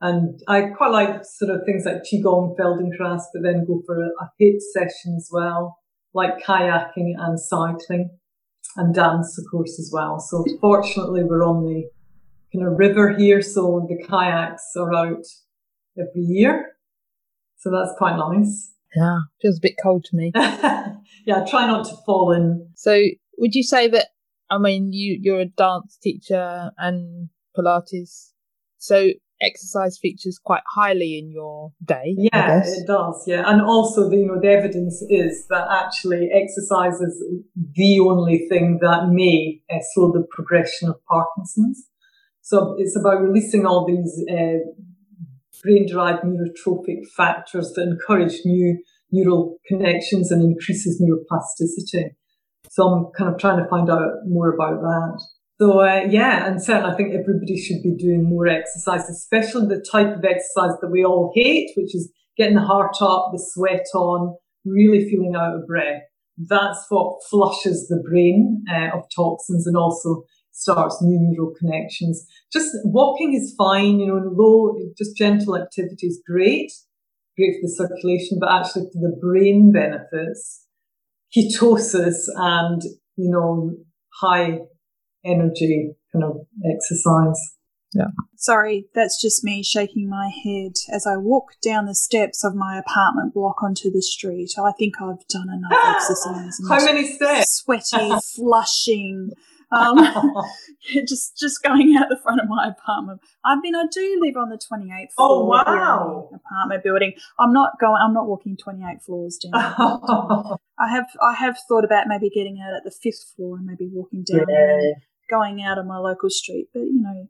And 0.00 0.40
I 0.46 0.62
quite 0.76 0.92
like 0.92 1.24
sort 1.24 1.50
of 1.50 1.62
things 1.66 1.84
like 1.84 2.04
Qigong, 2.04 2.56
Feldenkrais, 2.56 3.22
but 3.34 3.42
then 3.42 3.64
go 3.66 3.82
for 3.84 4.00
a, 4.00 4.06
a 4.06 4.30
HIIT 4.40 4.60
session 4.72 5.16
as 5.16 5.28
well, 5.32 5.77
like 6.14 6.42
kayaking 6.42 7.14
and 7.18 7.38
cycling 7.38 8.10
and 8.76 8.94
dance, 8.94 9.38
of 9.38 9.44
course, 9.50 9.78
as 9.78 9.90
well. 9.92 10.18
So 10.18 10.44
fortunately, 10.60 11.24
we're 11.24 11.44
on 11.44 11.64
the 11.64 11.88
kind 12.52 12.66
of 12.66 12.78
river 12.78 13.16
here. 13.16 13.42
So 13.42 13.86
the 13.88 13.96
kayaks 14.06 14.72
are 14.76 14.94
out 14.94 15.24
every 15.98 16.22
year. 16.22 16.72
So 17.58 17.70
that's 17.70 17.92
quite 17.98 18.16
nice. 18.16 18.72
Yeah, 18.94 19.18
feels 19.42 19.58
a 19.58 19.60
bit 19.60 19.74
cold 19.82 20.04
to 20.04 20.16
me. 20.16 20.32
yeah, 20.34 21.44
try 21.46 21.66
not 21.66 21.84
to 21.88 21.96
fall 22.06 22.32
in. 22.32 22.68
So 22.74 23.02
would 23.36 23.54
you 23.54 23.62
say 23.62 23.88
that, 23.88 24.08
I 24.50 24.58
mean, 24.58 24.92
you, 24.92 25.18
you're 25.20 25.40
a 25.40 25.46
dance 25.46 25.98
teacher 26.00 26.70
and 26.78 27.28
Pilates. 27.56 28.32
So 28.78 29.10
exercise 29.40 29.98
features 29.98 30.38
quite 30.42 30.62
highly 30.74 31.18
in 31.18 31.30
your 31.30 31.72
day. 31.84 32.14
Yeah, 32.16 32.62
it 32.64 32.86
does. 32.86 33.24
Yeah, 33.26 33.44
and 33.46 33.62
also 33.62 34.08
the 34.08 34.16
you 34.16 34.26
know 34.26 34.40
the 34.40 34.48
evidence 34.48 35.02
is 35.08 35.46
that 35.48 35.66
actually 35.70 36.30
exercise 36.32 37.00
is 37.00 37.22
the 37.74 38.00
only 38.00 38.46
thing 38.48 38.78
that 38.82 39.08
may 39.10 39.60
uh, 39.70 39.78
slow 39.92 40.12
the 40.12 40.26
progression 40.30 40.88
of 40.88 40.96
Parkinson's. 41.08 41.88
So 42.42 42.76
it's 42.78 42.96
about 42.96 43.20
releasing 43.20 43.66
all 43.66 43.86
these 43.86 44.24
uh, 44.30 44.58
brain-derived 45.62 46.22
neurotrophic 46.24 47.06
factors 47.14 47.72
that 47.72 47.82
encourage 47.82 48.40
new 48.44 48.82
neural 49.12 49.58
connections 49.66 50.30
and 50.30 50.42
increases 50.42 51.02
neuroplasticity. 51.02 52.10
So 52.70 52.88
I'm 52.88 53.06
kind 53.16 53.34
of 53.34 53.40
trying 53.40 53.62
to 53.62 53.68
find 53.68 53.90
out 53.90 54.00
more 54.26 54.54
about 54.54 54.80
that. 54.80 55.22
So 55.60 55.80
uh, 55.80 56.06
yeah, 56.08 56.46
and 56.46 56.62
certainly 56.62 56.92
I 56.92 56.96
think 56.96 57.14
everybody 57.14 57.60
should 57.60 57.82
be 57.82 57.96
doing 57.96 58.28
more 58.28 58.46
exercise, 58.46 59.08
especially 59.08 59.66
the 59.66 59.84
type 59.90 60.16
of 60.16 60.24
exercise 60.24 60.78
that 60.80 60.90
we 60.90 61.04
all 61.04 61.32
hate, 61.34 61.70
which 61.76 61.94
is 61.96 62.12
getting 62.36 62.54
the 62.54 62.62
heart 62.62 62.96
up, 63.00 63.30
the 63.32 63.44
sweat 63.52 63.86
on, 63.94 64.36
really 64.64 65.08
feeling 65.10 65.34
out 65.36 65.56
of 65.56 65.66
breath. 65.66 66.02
That's 66.36 66.86
what 66.88 67.18
flushes 67.28 67.88
the 67.88 68.00
brain 68.08 68.64
uh, 68.70 68.96
of 68.96 69.04
toxins 69.14 69.66
and 69.66 69.76
also 69.76 70.22
starts 70.52 71.02
new 71.02 71.18
neural 71.20 71.54
connections. 71.58 72.24
Just 72.52 72.70
walking 72.84 73.34
is 73.34 73.54
fine, 73.58 73.98
you 73.98 74.06
know, 74.06 74.22
low, 74.32 74.76
just 74.96 75.16
gentle 75.16 75.56
activity 75.56 76.06
is 76.06 76.22
great, 76.24 76.70
great 77.36 77.56
for 77.56 77.62
the 77.62 77.74
circulation, 77.76 78.38
but 78.40 78.50
actually 78.50 78.88
for 78.92 79.00
the 79.00 79.16
brain 79.20 79.72
benefits, 79.72 80.66
ketosis 81.36 82.26
and, 82.36 82.82
you 83.16 83.30
know, 83.30 83.72
high 84.20 84.58
energy 85.24 85.92
kind 86.12 86.24
of 86.24 86.46
exercise. 86.64 87.54
Yeah. 87.94 88.08
Sorry, 88.36 88.86
that's 88.94 89.20
just 89.20 89.42
me 89.42 89.62
shaking 89.62 90.10
my 90.10 90.30
head 90.44 90.72
as 90.92 91.06
I 91.06 91.16
walk 91.16 91.52
down 91.62 91.86
the 91.86 91.94
steps 91.94 92.44
of 92.44 92.54
my 92.54 92.78
apartment 92.78 93.32
block 93.32 93.62
onto 93.62 93.90
the 93.90 94.02
street. 94.02 94.50
I 94.58 94.72
think 94.72 95.00
I've 95.00 95.26
done 95.28 95.48
enough 95.48 95.96
exercise. 95.96 96.58
How 96.68 96.84
many 96.84 97.06
steps? 97.06 97.62
Sweaty, 97.64 98.12
flushing, 98.36 99.30
Um, 99.70 99.98
just 101.06 101.36
just 101.38 101.62
going 101.62 101.96
out 101.96 102.08
the 102.08 102.18
front 102.22 102.40
of 102.40 102.48
my 102.48 102.68
apartment. 102.68 103.20
I 103.44 103.58
mean, 103.60 103.74
I 103.74 103.84
do 103.92 104.18
live 104.20 104.36
on 104.36 104.48
the 104.48 104.58
twenty 104.58 104.90
eighth 104.92 105.14
floor. 105.14 105.28
Oh, 105.30 105.44
wow. 105.44 106.30
apartment 106.34 106.82
building. 106.84 107.12
I'm 107.38 107.52
not 107.52 107.72
going. 107.80 108.00
I'm 108.02 108.14
not 108.14 108.26
walking 108.26 108.56
twenty 108.56 108.84
eight 108.84 109.02
floors 109.02 109.38
down. 109.38 109.54
I 110.78 110.88
have 110.88 111.06
I 111.22 111.34
have 111.34 111.58
thought 111.68 111.84
about 111.84 112.04
maybe 112.06 112.30
getting 112.30 112.60
out 112.60 112.74
at 112.74 112.84
the 112.84 112.90
fifth 112.90 113.34
floor 113.36 113.56
and 113.56 113.66
maybe 113.66 113.88
walking 113.92 114.24
down 114.24 114.46
and 114.48 114.96
going 115.30 115.62
out 115.62 115.78
on 115.78 115.86
my 115.86 115.98
local 115.98 116.30
street. 116.30 116.68
But 116.72 116.84
you 116.84 117.00
know, 117.02 117.28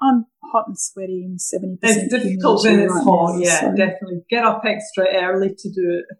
I'm 0.00 0.26
hot 0.52 0.68
and 0.68 0.78
sweaty 0.78 1.24
and 1.24 1.40
seventy. 1.40 1.78
It's 1.82 2.08
difficult 2.12 2.64
when 2.64 2.80
it's 2.80 2.92
hot. 3.02 3.40
Yeah, 3.40 3.72
definitely. 3.76 4.22
Get 4.30 4.44
up 4.44 4.62
extra 4.64 5.06
early 5.22 5.54
to 5.58 5.70
do 5.70 6.02
it. 6.02 6.16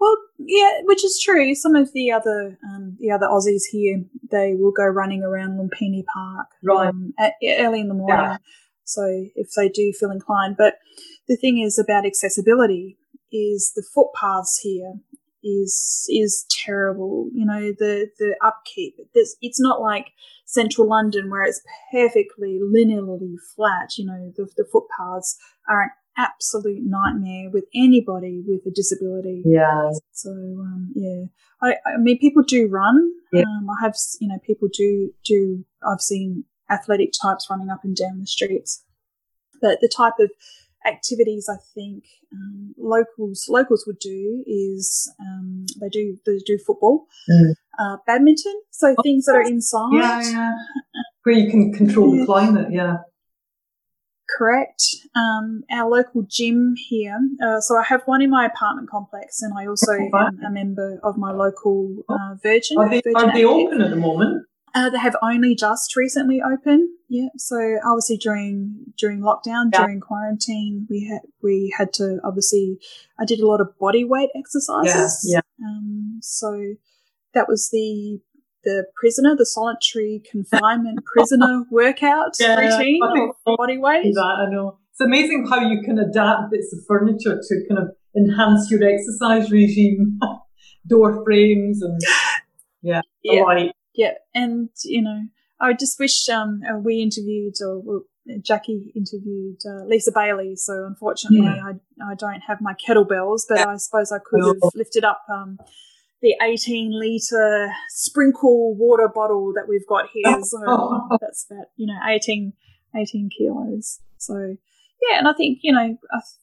Well, 0.00 0.16
yeah, 0.38 0.80
which 0.84 1.04
is 1.04 1.20
true. 1.22 1.54
Some 1.54 1.74
of 1.74 1.92
the 1.92 2.12
other 2.12 2.58
um, 2.64 2.96
the 3.00 3.10
other 3.10 3.26
Aussies 3.26 3.64
here, 3.70 4.02
they 4.30 4.54
will 4.54 4.72
go 4.72 4.84
running 4.84 5.22
around 5.22 5.58
Lumpini 5.58 6.04
Park 6.04 6.48
Right. 6.62 6.88
um, 6.88 7.14
at, 7.18 7.34
early 7.58 7.80
in 7.80 7.88
the 7.88 7.94
morning. 7.94 8.16
Yeah. 8.18 8.36
So 8.84 9.26
if 9.34 9.48
they 9.56 9.68
do 9.68 9.92
feel 9.92 10.10
inclined, 10.10 10.56
but 10.56 10.74
the 11.28 11.36
thing 11.36 11.58
is 11.58 11.78
about 11.78 12.06
accessibility 12.06 12.98
is 13.32 13.72
the 13.74 13.82
footpaths 13.94 14.60
here 14.62 14.94
is 15.42 16.06
is 16.08 16.44
terrible. 16.64 17.28
You 17.32 17.46
know 17.46 17.72
the 17.78 18.10
the 18.18 18.36
upkeep. 18.44 18.96
There's, 19.14 19.36
it's 19.40 19.60
not 19.60 19.80
like 19.80 20.12
central 20.44 20.88
London 20.88 21.30
where 21.30 21.42
it's 21.42 21.62
perfectly 21.90 22.60
linearly 22.62 23.36
flat. 23.54 23.96
You 23.96 24.06
know 24.06 24.32
the 24.36 24.48
the 24.56 24.66
footpaths 24.70 25.36
are 25.68 25.82
an 25.82 25.90
absolute 26.16 26.82
nightmare 26.84 27.50
with 27.52 27.64
anybody 27.74 28.42
with 28.46 28.60
a 28.66 28.70
disability. 28.70 29.42
yeah. 29.44 29.90
So 30.12 30.30
um, 30.30 30.92
yeah, 30.94 31.24
I, 31.62 31.76
I 31.86 31.98
mean, 31.98 32.18
people 32.18 32.42
do 32.42 32.68
run. 32.68 33.12
Yeah. 33.32 33.42
Um, 33.42 33.68
I 33.70 33.82
have, 33.84 33.94
you 34.20 34.28
know, 34.28 34.38
people 34.46 34.68
do 34.72 35.12
do. 35.24 35.64
I've 35.86 36.00
seen 36.00 36.44
athletic 36.70 37.10
types 37.20 37.46
running 37.50 37.70
up 37.70 37.80
and 37.84 37.94
down 37.96 38.20
the 38.20 38.26
streets, 38.26 38.82
but 39.60 39.80
the 39.80 39.88
type 39.88 40.14
of 40.18 40.30
activities 40.86 41.48
I 41.50 41.56
think 41.74 42.04
um, 42.32 42.74
locals 42.78 43.46
locals 43.48 43.84
would 43.86 43.98
do 43.98 44.44
is 44.46 45.12
um, 45.20 45.66
they 45.80 45.88
do 45.88 46.16
they 46.26 46.38
do 46.38 46.58
football, 46.58 47.06
Mm. 47.30 47.52
uh, 47.78 47.96
badminton, 48.06 48.54
so 48.70 48.94
things 49.02 49.26
that 49.26 49.34
are 49.36 49.42
inside. 49.42 49.90
Yeah, 49.94 50.20
yeah. 50.22 50.52
Where 51.24 51.34
you 51.34 51.50
can 51.50 51.72
control 51.72 52.14
Yeah. 52.14 52.20
the 52.20 52.26
climate. 52.26 52.68
Yeah. 52.72 52.96
Correct. 54.28 54.82
Um, 55.14 55.62
our 55.70 55.88
local 55.88 56.22
gym 56.28 56.74
here. 56.76 57.18
Uh, 57.42 57.60
so 57.60 57.76
I 57.76 57.84
have 57.84 58.02
one 58.06 58.22
in 58.22 58.30
my 58.30 58.46
apartment 58.46 58.90
complex, 58.90 59.40
and 59.42 59.52
I 59.56 59.66
also 59.66 59.92
Oh, 59.92 60.18
am 60.18 60.40
a 60.44 60.50
member 60.50 60.98
of 61.02 61.16
my 61.16 61.32
local 61.32 62.04
uh, 62.08 62.34
Virgin. 62.42 62.78
Are 62.78 62.88
they, 62.88 63.00
Virgin 63.04 63.30
are 63.30 63.32
they 63.32 63.44
open 63.44 63.80
at 63.82 63.90
the 63.90 63.96
moment? 63.96 64.46
Uh, 64.74 64.90
they 64.90 64.98
have 64.98 65.16
only 65.22 65.54
just 65.54 65.96
recently 65.96 66.42
opened. 66.42 66.88
Yeah. 67.08 67.28
So 67.38 67.78
obviously 67.86 68.16
during 68.18 68.76
during 68.98 69.20
lockdown, 69.20 69.70
Yeah. 69.72 69.84
during 69.84 70.00
quarantine, 70.00 70.86
we 70.90 71.06
had 71.10 71.20
we 71.42 71.72
had 71.78 71.92
to 71.94 72.18
obviously. 72.24 72.78
I 73.18 73.24
did 73.24 73.40
a 73.40 73.46
lot 73.46 73.60
of 73.60 73.78
body 73.78 74.04
weight 74.04 74.28
exercises. 74.36 75.24
Yeah, 75.32 75.40
Um, 75.64 76.18
so 76.20 76.74
that 77.32 77.48
was 77.48 77.70
the 77.72 78.20
the 78.66 78.84
prisoner, 79.00 79.34
the 79.34 79.46
solitary 79.46 80.20
confinement 80.30 81.04
prisoner 81.12 81.64
workout 81.70 82.32
Yeah, 82.38 82.58
routine 82.60 83.00
of 83.02 83.56
body 83.56 83.78
weight. 83.78 84.12
That, 84.12 84.46
I 84.46 84.50
know. 84.50 84.78
It's 84.90 85.00
amazing 85.00 85.46
how 85.48 85.60
you 85.60 85.82
can 85.82 85.98
adapt 85.98 86.50
bits 86.50 86.74
of 86.74 86.80
furniture 86.86 87.40
to 87.40 87.54
kind 87.68 87.78
of 87.80 87.88
enhance 88.16 88.70
your 88.70 88.82
exercise 88.82 89.50
regime. 89.50 90.18
Door 90.88 91.24
frames 91.24 91.82
and 91.82 92.00
yeah, 92.80 93.00
Yeah. 93.22 93.42
light. 93.42 93.72
Yeah, 93.94 94.12
and 94.34 94.68
you 94.84 95.02
know, 95.02 95.22
I 95.60 95.72
just 95.72 95.98
wish 95.98 96.28
um 96.28 96.60
uh, 96.68 96.78
we 96.78 97.02
interviewed 97.02 97.54
or 97.60 97.80
well, 97.80 98.02
Jackie 98.42 98.92
interviewed 98.94 99.58
uh, 99.66 99.84
Lisa 99.84 100.12
Bailey. 100.12 100.54
So 100.56 100.84
unfortunately, 100.86 101.46
I 101.46 101.72
I 102.10 102.14
don't 102.14 102.40
have 102.46 102.60
my 102.60 102.74
kettlebells, 102.74 103.42
but 103.48 103.58
I 103.58 103.76
suppose 103.76 104.12
I 104.12 104.18
could 104.18 104.40
have 104.46 104.70
lifted 104.74 105.04
up 105.04 105.22
um 105.28 105.58
the 106.22 106.34
18 106.42 106.98
liter 106.98 107.70
sprinkle 107.90 108.74
water 108.74 109.08
bottle 109.12 109.52
that 109.54 109.68
we've 109.68 109.86
got 109.86 110.08
here. 110.12 110.40
So 110.42 111.08
that's 111.20 111.46
about 111.50 111.66
you 111.76 111.86
know 111.86 111.98
18 112.08 112.52
18 112.94 113.30
kilos. 113.36 114.00
So 114.18 114.56
yeah, 115.02 115.18
and 115.18 115.28
I 115.28 115.32
think 115.32 115.58
you 115.62 115.72
know 115.72 115.96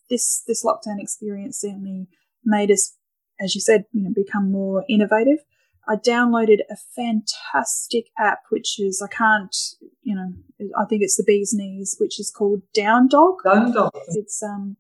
this 0.09 0.43
this 0.47 0.63
lockdown 0.63 0.99
experience 0.99 1.59
certainly 1.61 2.07
made 2.45 2.71
us, 2.71 2.95
as 3.39 3.55
you 3.55 3.61
said, 3.61 3.85
you 3.91 4.03
know, 4.03 4.11
become 4.13 4.51
more 4.51 4.83
innovative. 4.89 5.39
I 5.87 5.95
downloaded 5.95 6.59
a 6.71 6.77
fantastic 6.95 8.05
app, 8.17 8.39
which 8.49 8.79
is 8.79 9.01
I 9.01 9.13
can't, 9.13 9.55
you 10.01 10.15
know, 10.15 10.33
I 10.79 10.85
think 10.85 11.01
it's 11.01 11.17
the 11.17 11.25
bee's 11.25 11.53
knees, 11.53 11.97
which 11.99 12.19
is 12.19 12.31
called 12.31 12.61
Down 12.73 13.09
Dog. 13.09 13.43
Down 13.43 13.73
dog. 13.73 13.91
It's 14.09 14.41
um, 14.41 14.77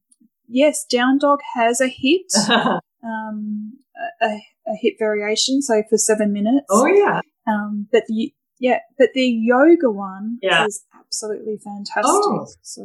yes, 0.47 0.85
Down 0.85 1.17
Dog 1.17 1.39
has 1.55 1.81
a 1.81 1.87
HIIT, 1.87 2.79
um, 3.03 3.73
a, 4.21 4.39
a 4.67 4.75
hit 4.81 4.93
variation, 4.99 5.61
so 5.61 5.83
for 5.89 5.97
seven 5.97 6.31
minutes. 6.33 6.65
oh 6.69 6.85
yeah. 6.87 7.21
Um, 7.47 7.87
but 7.91 8.03
the 8.07 8.33
yeah, 8.59 8.79
but 8.97 9.09
the 9.13 9.25
yoga 9.25 9.89
one 9.91 10.37
Yeah. 10.41 10.65
is 10.65 10.85
absolutely 10.97 11.57
fantastic. 11.57 12.03
Oh. 12.05 12.47
So, 12.61 12.81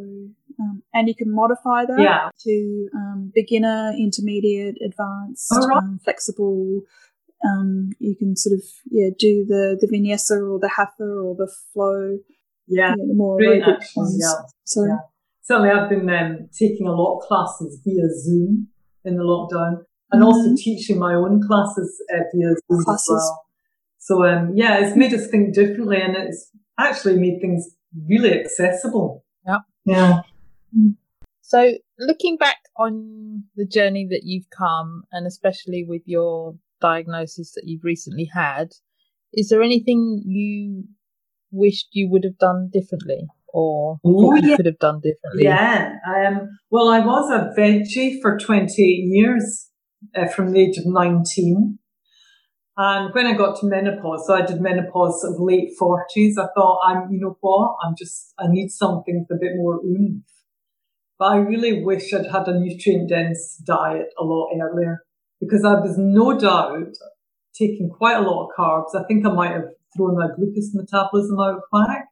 um, 0.59 0.83
and 0.93 1.07
you 1.07 1.15
can 1.15 1.33
modify 1.33 1.85
that 1.87 2.01
Yeah. 2.01 2.31
to 2.45 2.89
um, 2.97 3.31
beginner, 3.35 3.93
intermediate, 3.97 4.77
advanced, 4.85 5.53
right. 5.53 5.77
um, 5.77 6.01
flexible. 6.03 6.83
Um, 7.49 7.91
you 8.01 8.17
can 8.17 8.35
sort 8.35 8.55
of 8.55 8.63
yeah 8.91 9.11
do 9.17 9.45
the 9.47 9.79
the 9.81 9.87
vinyasa 9.87 10.37
or 10.51 10.59
the 10.59 10.69
hatha 10.69 11.05
or 11.05 11.37
the 11.37 11.49
flow, 11.73 12.19
Yeah. 12.67 12.89
yeah, 12.89 12.95
the 13.07 13.15
more 13.15 13.39
aerobic 13.39 13.85
ones. 13.97 14.19
yeah. 14.21 14.49
So 14.65 14.85
Yeah. 14.87 14.97
Certainly, 15.43 15.71
I've 15.71 15.89
been 15.89 16.11
um, 16.11 16.49
taking 16.59 16.87
a 16.89 16.93
lot 16.93 17.17
of 17.19 17.23
classes 17.29 17.81
via 17.85 18.09
Zoom 18.23 18.69
in 19.05 19.17
the 19.17 19.23
lockdown, 19.23 19.85
and 20.13 20.23
also 20.25 20.49
Mhm. 20.51 20.57
teaching 20.57 20.99
my 20.99 21.15
own 21.15 21.41
classes 21.47 21.91
uh, 22.15 22.23
via 22.35 22.55
Zoom 22.71 22.85
Classes. 22.85 23.09
as 23.09 23.09
well. 23.09 23.45
So 23.99 24.25
um, 24.27 24.53
yeah, 24.55 24.79
it's 24.85 24.97
made 24.97 25.13
us 25.15 25.27
think 25.29 25.55
differently, 25.55 26.01
and 26.01 26.17
it's 26.17 26.51
actually 26.79 27.19
made 27.19 27.41
things 27.41 27.69
really 28.09 28.33
accessible. 28.41 29.25
Yeah. 29.47 29.59
Yeah. 29.85 30.21
So, 31.43 31.73
looking 31.99 32.37
back 32.37 32.59
on 32.77 33.45
the 33.57 33.65
journey 33.67 34.07
that 34.11 34.21
you've 34.25 34.51
come, 34.51 35.05
and 35.13 35.27
especially 35.27 35.85
with 35.89 36.03
your 36.05 36.57
diagnosis 36.81 37.53
that 37.53 37.63
you've 37.65 37.85
recently 37.85 38.29
had, 38.33 38.69
is 39.33 39.49
there 39.49 39.63
anything 39.63 40.23
you 40.27 40.85
wished 41.51 41.89
you 41.93 42.09
would 42.11 42.25
have 42.25 42.37
done 42.39 42.69
differently, 42.71 43.27
or 43.49 43.99
Oh, 44.05 44.21
thought 44.21 44.43
you 44.43 44.51
yeah. 44.51 44.57
could 44.57 44.67
have 44.67 44.79
done 44.79 45.01
differently? 45.01 45.45
Yeah. 45.45 45.95
Um, 46.07 46.51
well, 46.71 46.89
I 46.91 47.01
was 47.01 47.31
a 47.31 47.59
veggie 47.59 48.21
for 48.21 48.39
28 48.39 48.77
years 49.07 49.68
uh, 50.15 50.27
from 50.29 50.53
the 50.53 50.61
age 50.61 50.79
of 50.79 50.87
19. 50.87 51.79
And 52.77 53.13
when 53.13 53.27
I 53.27 53.37
got 53.37 53.59
to 53.61 53.67
menopause, 53.67 54.27
so 54.27 54.35
I 54.35 54.47
did 54.47 54.61
menopause 54.61 55.25
of 55.25 55.41
late 55.41 55.71
40s, 55.81 56.39
I 56.39 56.47
thought, 56.55 56.81
I'm, 56.87 57.11
you 57.11 57.19
know 57.19 57.37
what, 57.41 57.77
I'm 57.85 57.95
just, 57.99 58.33
I 58.39 58.45
need 58.49 58.71
something 58.71 59.27
with 59.29 59.37
a 59.37 59.41
bit 59.41 59.57
more 59.57 59.81
oomph. 59.85 60.25
But 61.19 61.33
I 61.33 61.37
really 61.39 61.83
wish 61.83 62.15
I'd 62.15 62.27
had 62.27 62.47
a 62.47 62.59
nutrient 62.59 63.09
dense 63.09 63.61
diet 63.67 64.07
a 64.17 64.23
lot 64.23 64.51
earlier 64.55 65.03
because 65.41 65.65
I 65.65 65.75
was 65.75 65.97
no 65.99 66.39
doubt 66.39 66.95
taking 67.53 67.91
quite 67.91 68.17
a 68.17 68.21
lot 68.21 68.45
of 68.45 68.51
carbs. 68.57 68.95
I 68.95 69.05
think 69.09 69.27
I 69.27 69.31
might 69.31 69.51
have 69.51 69.71
thrown 69.97 70.17
my 70.17 70.29
glucose 70.37 70.73
metabolism 70.75 71.41
out 71.41 71.57
of 71.57 71.63
whack, 71.73 72.07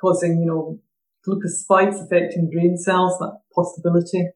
causing, 0.00 0.40
you 0.40 0.46
know, 0.46 0.80
glucose 1.24 1.60
spikes 1.60 2.00
affecting 2.00 2.50
brain 2.50 2.76
cells, 2.76 3.16
that 3.20 3.38
possibility. 3.54 4.30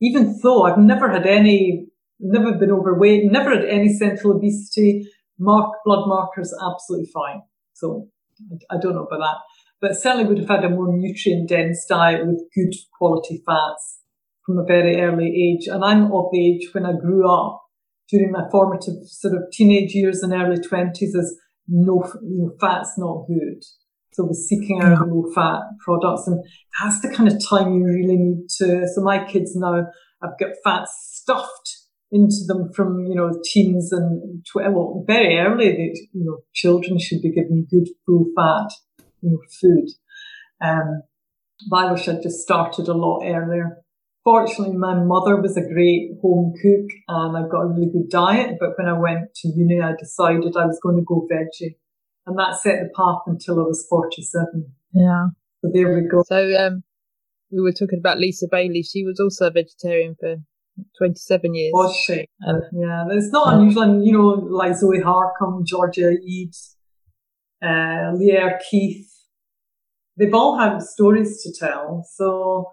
Even 0.00 0.38
though 0.42 0.62
I've 0.62 0.78
never 0.78 1.10
had 1.10 1.26
any, 1.26 1.88
never 2.20 2.52
been 2.54 2.70
overweight, 2.70 3.30
never 3.30 3.50
had 3.54 3.64
any 3.64 3.92
central 3.92 4.36
obesity, 4.36 5.08
mark, 5.38 5.72
blood 5.84 6.06
markers 6.06 6.54
absolutely 6.54 7.10
fine. 7.12 7.42
So 7.74 8.08
I, 8.70 8.76
don't 8.80 8.94
know 8.94 9.04
about 9.04 9.20
that. 9.20 9.36
But 9.80 9.96
certainly 9.96 10.26
would 10.26 10.38
have 10.38 10.48
had 10.48 10.64
a 10.64 10.70
more 10.70 10.88
nutrient 10.90 11.48
dense 11.48 11.84
diet 11.88 12.26
with 12.26 12.42
good 12.54 12.74
quality 12.98 13.42
fats 13.46 14.00
from 14.44 14.58
a 14.58 14.64
very 14.64 15.00
early 15.00 15.26
age. 15.26 15.68
And 15.68 15.84
I'm 15.84 16.12
of 16.12 16.26
the 16.32 16.54
age 16.54 16.68
when 16.72 16.86
I 16.86 16.92
grew 16.92 17.30
up 17.30 17.62
during 18.08 18.32
my 18.32 18.48
formative 18.50 18.94
sort 19.06 19.34
of 19.34 19.42
teenage 19.52 19.94
years 19.94 20.22
and 20.22 20.32
early 20.32 20.60
twenties 20.60 21.14
as 21.14 21.36
no, 21.68 22.02
you 22.22 22.38
know, 22.38 22.52
fat's 22.60 22.94
not 22.96 23.26
good. 23.28 23.62
So 24.12 24.24
was 24.24 24.48
seeking 24.48 24.82
out 24.82 25.06
low 25.06 25.30
fat 25.32 25.60
products 25.84 26.26
and 26.26 26.42
that's 26.80 27.00
the 27.00 27.14
kind 27.14 27.30
of 27.30 27.38
time 27.48 27.74
you 27.74 27.84
really 27.84 28.16
need 28.16 28.48
to. 28.58 28.88
So 28.88 29.02
my 29.02 29.24
kids 29.24 29.54
now, 29.54 29.86
I've 30.22 30.38
got 30.40 30.50
fat 30.64 30.88
stuffed 30.88 31.77
into 32.10 32.44
them 32.46 32.72
from, 32.72 33.04
you 33.06 33.14
know, 33.14 33.30
teens 33.44 33.92
and 33.92 34.44
tw- 34.44 34.56
well, 34.72 35.04
very 35.06 35.38
early 35.38 35.70
that, 35.70 36.06
you 36.12 36.24
know, 36.24 36.38
children 36.54 36.98
should 36.98 37.20
be 37.22 37.32
given 37.32 37.66
good 37.70 37.88
full 38.06 38.26
fat, 38.36 38.68
you 39.20 39.30
know, 39.30 39.38
food. 39.60 39.88
Um, 40.62 41.02
but 41.68 41.86
I 41.86 41.92
wish 41.92 42.08
I'd 42.08 42.22
just 42.22 42.40
started 42.40 42.88
a 42.88 42.94
lot 42.94 43.24
earlier. 43.24 43.78
Fortunately, 44.24 44.76
my 44.76 44.94
mother 44.94 45.40
was 45.40 45.56
a 45.56 45.62
great 45.62 46.10
home 46.22 46.52
cook 46.62 46.90
and 47.08 47.36
I 47.36 47.48
got 47.48 47.62
a 47.62 47.68
really 47.68 47.90
good 47.92 48.10
diet. 48.10 48.56
But 48.60 48.70
when 48.76 48.88
I 48.88 48.98
went 48.98 49.34
to 49.36 49.48
uni, 49.48 49.80
I 49.80 49.94
decided 49.98 50.56
I 50.56 50.66
was 50.66 50.78
going 50.82 50.96
to 50.96 51.04
go 51.06 51.26
veggie. 51.30 51.76
and 52.26 52.38
that 52.38 52.60
set 52.60 52.80
the 52.80 52.90
path 52.94 53.22
until 53.26 53.60
I 53.60 53.62
was 53.62 53.86
47. 53.88 54.72
Yeah. 54.92 55.28
So 55.62 55.70
there 55.72 55.94
we 55.94 56.08
go. 56.08 56.22
So 56.26 56.54
um, 56.56 56.84
we 57.50 57.60
were 57.60 57.72
talking 57.72 57.98
about 57.98 58.18
Lisa 58.18 58.46
Bailey. 58.50 58.82
She 58.82 59.04
was 59.04 59.18
also 59.18 59.46
a 59.46 59.50
vegetarian 59.50 60.14
for 60.18 60.36
27 60.98 61.54
years. 61.54 61.72
Was 61.74 61.94
she? 61.96 62.26
Um, 62.46 62.60
yeah, 62.72 63.04
it's 63.10 63.30
not 63.32 63.54
unusual. 63.54 63.82
And, 63.82 64.04
you 64.06 64.12
know, 64.12 64.28
like 64.28 64.76
Zoe 64.76 65.00
Harcombe, 65.00 65.64
Georgia 65.64 66.10
Ede, 66.10 66.54
uh, 67.64 68.12
Lierre 68.14 68.58
Keith, 68.70 69.10
they've 70.16 70.34
all 70.34 70.58
had 70.58 70.82
stories 70.82 71.42
to 71.42 71.52
tell. 71.58 72.04
So 72.14 72.72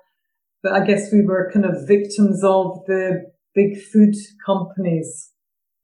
but 0.63 0.73
I 0.73 0.83
guess 0.83 1.11
we 1.13 1.23
were 1.23 1.51
kind 1.53 1.63
of 1.63 1.87
victims 1.87 2.43
of 2.43 2.83
the 2.87 3.31
big 3.53 3.79
food 3.79 4.15
companies 4.43 5.31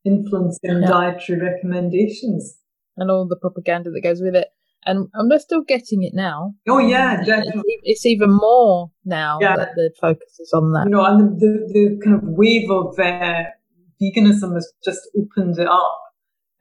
influencing 0.03 0.81
Yeah. 0.81 0.87
dietary 0.87 1.39
recommendations. 1.39 2.57
and 2.97 3.09
all 3.09 3.25
the 3.27 3.35
propaganda 3.37 3.89
that 3.91 4.01
goes 4.01 4.21
with 4.21 4.35
it. 4.35 4.49
And, 4.85 5.09
and 5.13 5.29
we're 5.29 5.39
still 5.39 5.61
getting 5.61 6.01
it 6.03 6.13
now. 6.15 6.53
Oh 6.67 6.79
yeah, 6.79 7.19
It's, 7.19 7.27
definitely. 7.27 7.61
e- 7.73 7.79
it's 7.83 8.05
even 8.05 8.31
more 8.31 8.91
now 9.05 9.37
Yeah. 9.39 9.55
that 9.55 9.69
the 9.75 9.91
focus 10.01 10.39
is 10.39 10.51
on 10.53 10.71
that. 10.73 10.85
You 10.85 10.91
know, 10.91 11.05
and 11.05 11.39
the, 11.39 11.69
the 11.71 11.99
kind 12.03 12.15
of 12.15 12.23
wave 12.23 12.69
of 12.71 12.97
uh, 12.97 13.43
veganism 14.01 14.55
has 14.55 14.71
just 14.83 15.01
opened 15.19 15.59
it 15.59 15.67
up. 15.67 15.97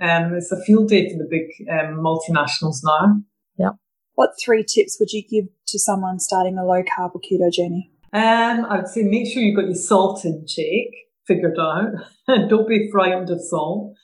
Um, 0.01 0.35
it's 0.35 0.53
a 0.53 0.63
field 0.65 0.89
day 0.89 1.11
for 1.11 1.17
the 1.19 1.29
big 1.31 1.69
um, 1.71 1.99
multinationals 1.99 2.79
now. 2.85 3.21
Yeah. 3.59 3.71
What 4.15 4.31
three 4.43 4.65
tips 4.65 4.99
would 5.01 5.13
you 5.13 5.23
give 5.27 5.47
to 5.69 5.79
someone 5.79 6.19
starting 6.19 6.59
a 6.59 6.65
low 6.65 6.83
carb 6.83 7.13
or 7.15 7.21
keto 7.21 7.51
journey? 7.53 7.91
Um, 8.13 8.65
I 8.67 8.77
would 8.77 8.89
say 8.89 9.03
make 9.03 9.33
sure 9.33 9.43
you've 9.43 9.57
got 9.57 9.67
your 9.67 9.75
salt 9.75 10.25
intake 10.25 10.95
figured 11.27 11.57
out. 11.59 11.91
Don't 12.49 12.69
be 12.69 12.89
frightened 12.93 13.31
of 13.31 13.41
salt. 13.41 13.95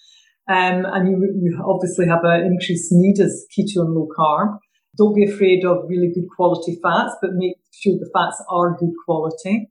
Um, 0.49 0.84
and 0.86 1.09
you, 1.09 1.16
you 1.42 1.62
obviously 1.66 2.07
have 2.07 2.24
an 2.24 2.47
increased 2.47 2.88
need 2.92 3.18
as 3.20 3.47
keto 3.57 3.80
and 3.84 3.94
low 3.94 4.09
carb. 4.16 4.59
Don't 4.97 5.14
be 5.14 5.24
afraid 5.24 5.64
of 5.64 5.88
really 5.88 6.11
good 6.14 6.28
quality 6.34 6.78
fats, 6.82 7.14
but 7.20 7.32
make 7.34 7.57
sure 7.72 7.94
the 7.99 8.11
fats 8.14 8.42
are 8.49 8.76
good 8.78 8.92
quality. 9.05 9.68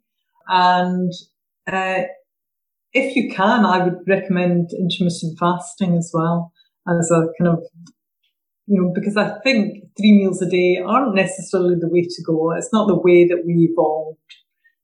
And 0.48 1.12
uh, 1.66 2.04
if 2.94 3.16
you 3.16 3.34
can, 3.34 3.66
I 3.66 3.84
would 3.84 4.00
recommend 4.08 4.70
intermittent 4.78 5.40
fasting 5.40 5.96
as 5.98 6.12
well 6.14 6.52
as 6.88 7.10
a 7.10 7.28
kind 7.40 7.58
of, 7.58 7.64
you 8.68 8.82
know, 8.82 8.92
because 8.94 9.18
I 9.18 9.40
think 9.44 9.86
three 9.98 10.12
meals 10.14 10.42
a 10.42 10.50
day 10.50 10.78
aren't 10.86 11.16
necessarily 11.16 11.76
the 11.76 11.90
way 11.90 12.04
to 12.04 12.24
go. 12.24 12.52
It's 12.52 12.74
not 12.74 12.88
the 12.88 13.00
way 13.00 13.28
that 13.28 13.44
we 13.46 13.70
evolved. 13.72 14.20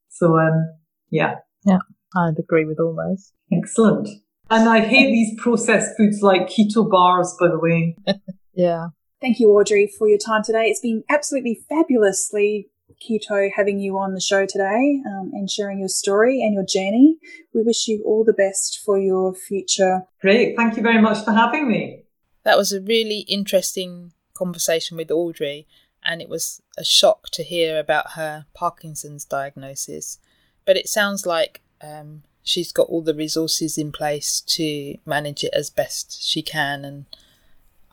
So, 0.10 0.40
um, 0.40 0.74
yeah, 1.10 1.36
Yeah, 1.66 1.80
I'd 2.16 2.40
agree 2.40 2.66
with 2.66 2.80
all 2.80 2.96
those. 2.96 3.34
excellent. 3.52 4.08
And 4.52 4.68
I 4.68 4.82
hate 4.82 5.12
these 5.12 5.42
processed 5.42 5.96
foods 5.98 6.22
like 6.22 6.48
keto 6.48 6.88
bars, 6.90 7.36
by 7.40 7.48
the 7.48 7.60
way. 7.60 7.96
Yeah. 8.54 8.88
Thank 9.22 9.40
you, 9.40 9.50
Audrey, 9.52 9.90
for 9.98 10.10
your 10.10 10.18
time 10.18 10.44
today. 10.44 10.66
It's 10.66 10.82
been 10.82 11.06
absolutely 11.10 11.62
fabulously 11.70 12.70
keto 13.02 13.50
having 13.56 13.80
you 13.80 13.98
on 13.98 14.14
the 14.14 14.20
show 14.20 14.46
today 14.46 15.02
um, 15.08 15.32
and 15.34 15.50
sharing 15.50 15.80
your 15.80 15.88
story 15.88 16.42
and 16.42 16.54
your 16.54 16.66
journey. 16.66 17.18
We 17.54 17.62
wish 17.62 17.88
you 17.88 18.04
all 18.06 18.26
the 18.26 18.34
best 18.34 18.82
for 18.86 19.00
your 19.00 19.34
future. 19.34 20.02
Great. 20.22 20.58
Thank 20.58 20.76
you 20.76 20.84
very 20.84 21.02
much 21.02 21.24
for 21.24 21.32
having 21.32 21.70
me. 21.70 22.04
That 22.44 22.58
was 22.58 22.74
a 22.74 22.82
really 22.82 23.20
interesting 23.22 24.12
conversation 24.34 24.98
with 24.98 25.10
Audrey, 25.12 25.68
and 26.04 26.22
it 26.22 26.28
was 26.28 26.62
a 26.78 26.84
shock 26.84 27.30
to 27.32 27.44
hear 27.44 27.80
about 27.80 28.12
her 28.12 28.48
Parkinson's 28.54 29.24
diagnosis. 29.24 30.20
But 30.66 30.76
it 30.76 30.90
sounds 30.90 31.26
like 31.26 31.62
um, 31.82 32.24
she's 32.44 32.72
got 32.72 32.88
all 32.88 33.02
the 33.02 33.16
resources 33.16 33.78
in 33.78 33.92
place 33.92 34.42
to 34.42 34.98
manage 35.06 35.44
it 35.44 35.54
as 35.54 35.70
best 35.70 36.24
she 36.24 36.42
can 36.42 36.84
and 36.84 37.06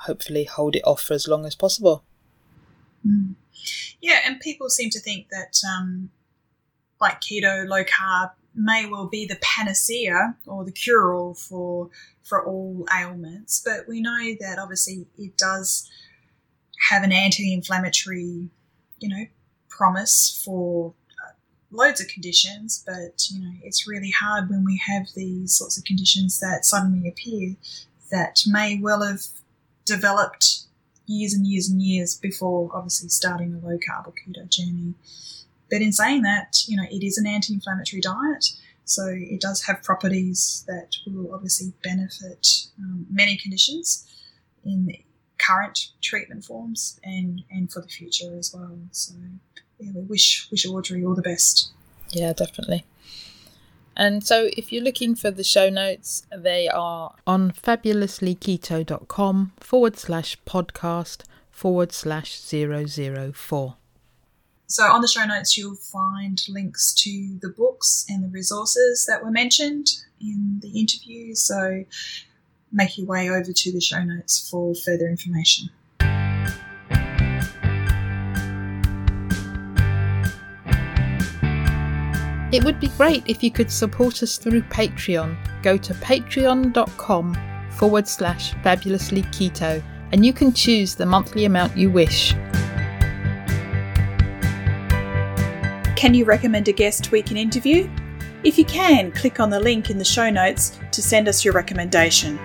hopefully 0.03 0.45
hold 0.45 0.77
it 0.77 0.83
off 0.85 1.03
for 1.03 1.15
as 1.15 1.29
long 1.29 1.45
as 1.45 1.55
possible. 1.55 2.05
Mm. 3.07 3.35
Yeah, 4.01 4.21
and 4.25 4.41
people 4.41 4.69
seem 4.71 4.91
to 4.91 5.01
think 5.01 5.29
that 5.31 5.61
um, 5.69 6.11
like 7.01 7.21
keto, 7.21 7.69
low 7.69 7.85
carb 7.85 8.33
may 8.55 8.87
well 8.87 9.07
be 9.07 9.27
the 9.27 9.39
panacea 9.41 10.37
or 10.47 10.65
the 10.65 10.73
cure 10.73 11.15
all 11.15 11.35
for 11.35 11.91
for 12.23 12.45
all 12.45 12.87
ailments, 12.95 13.63
but 13.65 13.89
we 13.89 14.01
know 14.01 14.35
that 14.41 14.59
obviously 14.59 15.07
it 15.17 15.37
does 15.37 15.91
have 16.91 17.03
an 17.03 17.11
anti-inflammatory, 17.13 18.49
you 19.01 19.09
know, 19.09 19.27
promise 19.69 20.43
for 20.45 20.93
loads 21.71 22.01
of 22.01 22.09
conditions, 22.09 22.83
but 22.87 23.29
you 23.31 23.41
know, 23.41 23.53
it's 23.63 23.87
really 23.87 24.11
hard 24.11 24.49
when 24.49 24.65
we 24.65 24.81
have 24.87 25.09
these 25.15 25.53
sorts 25.53 25.77
of 25.77 25.85
conditions 25.85 26.41
that 26.41 26.65
suddenly 26.65 27.09
appear 27.09 27.57
that 28.11 28.43
may 28.47 28.79
well 28.81 29.03
have 29.03 29.23
developed 29.85 30.61
years 31.07 31.33
and 31.33 31.47
years 31.47 31.69
and 31.69 31.83
years 31.83 32.15
before 32.15 32.71
obviously 32.75 33.09
starting 33.09 33.55
a 33.55 33.67
low 33.67 33.79
carb 33.79 34.07
or 34.07 34.13
keto 34.13 34.49
journey. 34.49 34.95
But 35.71 35.83
in 35.83 35.93
saying 35.93 36.23
that, 36.23 36.63
you 36.67 36.77
know, 36.77 36.87
it 36.91 37.05
is 37.05 37.19
an 37.19 37.27
anti 37.27 37.55
inflammatory 37.55 38.01
diet. 38.01 38.53
So 38.85 39.07
it 39.09 39.41
does 39.41 39.65
have 39.65 39.83
properties 39.83 40.65
that 40.67 40.97
will 41.07 41.35
obviously 41.35 41.75
benefit 41.85 42.47
um, 42.79 43.07
many 43.11 43.37
conditions 43.37 44.07
in 44.65 44.97
current 45.37 45.89
treatment 46.01 46.45
forms 46.45 46.99
and, 47.05 47.43
and 47.51 47.71
for 47.71 47.83
the 47.83 47.89
future 47.89 48.35
as 48.39 48.55
well. 48.55 48.79
So 48.93 49.13
yeah, 49.79 49.93
we 49.95 50.03
wish 50.03 50.49
wish 50.51 50.67
Audrey 50.67 51.05
all 51.05 51.15
the 51.15 51.23
best. 51.23 51.71
Yeah, 52.11 52.33
definitely. 52.33 52.85
And 53.97 54.25
so 54.25 54.49
if 54.57 54.73
you're 54.73 54.85
looking 54.85 55.17
for 55.17 55.33
the 55.33 55.43
show 55.43 55.69
notes, 55.69 56.25
they 56.35 56.69
are 56.69 57.15
on 57.27 57.51
fabulouslyketo.com 57.51 59.53
forward 59.59 59.99
slash 59.99 60.39
podcast 60.47 61.25
forward 61.51 61.93
slash 61.93 62.41
zero 62.41 62.87
zero 62.87 63.33
four. 63.33 63.75
So 64.69 64.85
on 64.85 65.01
the 65.01 65.09
show 65.09 65.25
notes, 65.25 65.57
you'll 65.57 65.75
find 65.75 66.41
links 66.49 66.93
to 66.95 67.39
the 67.41 67.49
books 67.49 68.05
and 68.09 68.23
the 68.23 68.29
resources 68.29 69.07
that 69.07 69.25
were 69.25 69.31
mentioned 69.31 69.89
in 70.21 70.61
the 70.61 70.79
interview. 70.79 71.35
So 71.35 71.85
make 72.71 72.99
your 72.99 73.07
way 73.07 73.31
over 73.31 73.53
to 73.53 73.73
the 73.73 73.81
show 73.81 74.05
notes 74.05 74.49
for 74.49 74.75
further 74.75 75.09
information. 75.09 75.71
It 82.51 82.65
would 82.65 82.81
be 82.81 82.89
great 82.89 83.25
if 83.27 83.43
you 83.43 83.51
could 83.51 83.71
support 83.71 84.23
us 84.23 84.39
through 84.39 84.63
Patreon. 84.63 85.37
Go 85.63 85.77
to 85.77 85.93
patreon.com 85.95 87.37
forward 87.73 88.09
slash 88.09 88.55
fabulously 88.63 89.23
keto 89.25 89.83
and 90.13 90.25
you 90.25 90.33
can 90.33 90.55
choose 90.55 90.95
the 90.95 91.05
monthly 91.05 91.45
amount 91.45 91.77
you 91.77 91.91
wish. 91.91 92.33
Can 95.95 96.15
you 96.15 96.25
recommend 96.25 96.69
a 96.69 96.73
guest 96.73 97.13
we 97.13 97.21
can 97.23 97.37
interview? 97.37 97.91
If 98.45 98.57
you 98.57 98.65
can, 98.65 99.13
click 99.13 99.41
on 99.41 99.51
the 99.51 99.61
link 99.61 99.91
in 99.91 99.99
the 99.99 100.05
show 100.05 100.31
notes 100.31 100.79
to 100.93 101.03
send 101.03 101.29
us 101.29 101.45
your 101.45 101.53
recommendation. 101.53 102.39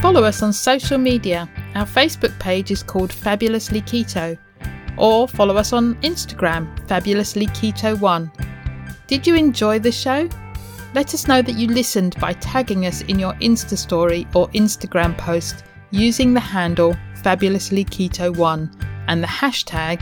Follow 0.00 0.24
us 0.24 0.40
on 0.40 0.52
social 0.52 0.98
media. 0.98 1.48
Our 1.74 1.84
Facebook 1.84 2.38
page 2.38 2.70
is 2.70 2.82
called 2.82 3.12
Fabulously 3.12 3.82
Keto, 3.82 4.38
or 4.96 5.28
follow 5.28 5.56
us 5.56 5.72
on 5.72 5.94
Instagram, 5.96 6.66
Fabulously 6.88 7.46
Keto 7.48 7.98
One. 7.98 8.30
Did 9.06 9.26
you 9.26 9.34
enjoy 9.34 9.78
the 9.78 9.92
show? 9.92 10.28
Let 10.94 11.12
us 11.14 11.28
know 11.28 11.42
that 11.42 11.56
you 11.56 11.68
listened 11.68 12.16
by 12.20 12.32
tagging 12.34 12.86
us 12.86 13.02
in 13.02 13.18
your 13.18 13.34
Insta 13.34 13.76
story 13.76 14.26
or 14.34 14.48
Instagram 14.48 15.16
post 15.18 15.64
using 15.90 16.32
the 16.34 16.40
handle 16.40 16.96
Fabulously 17.22 17.84
Keto 17.84 18.36
One 18.36 18.70
and 19.08 19.22
the 19.22 19.28
hashtag 19.28 20.00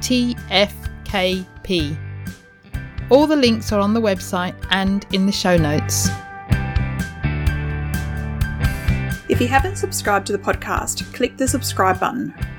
TFKP. 0.00 1.96
All 3.10 3.26
the 3.26 3.36
links 3.36 3.72
are 3.72 3.80
on 3.80 3.94
the 3.94 4.00
website 4.00 4.54
and 4.70 5.06
in 5.12 5.26
the 5.26 5.32
show 5.32 5.56
notes. 5.56 6.08
If 9.28 9.40
you 9.40 9.48
haven't 9.48 9.76
subscribed 9.76 10.26
to 10.28 10.32
the 10.32 10.38
podcast, 10.38 11.12
click 11.12 11.36
the 11.36 11.46
subscribe 11.46 12.00
button. 12.00 12.32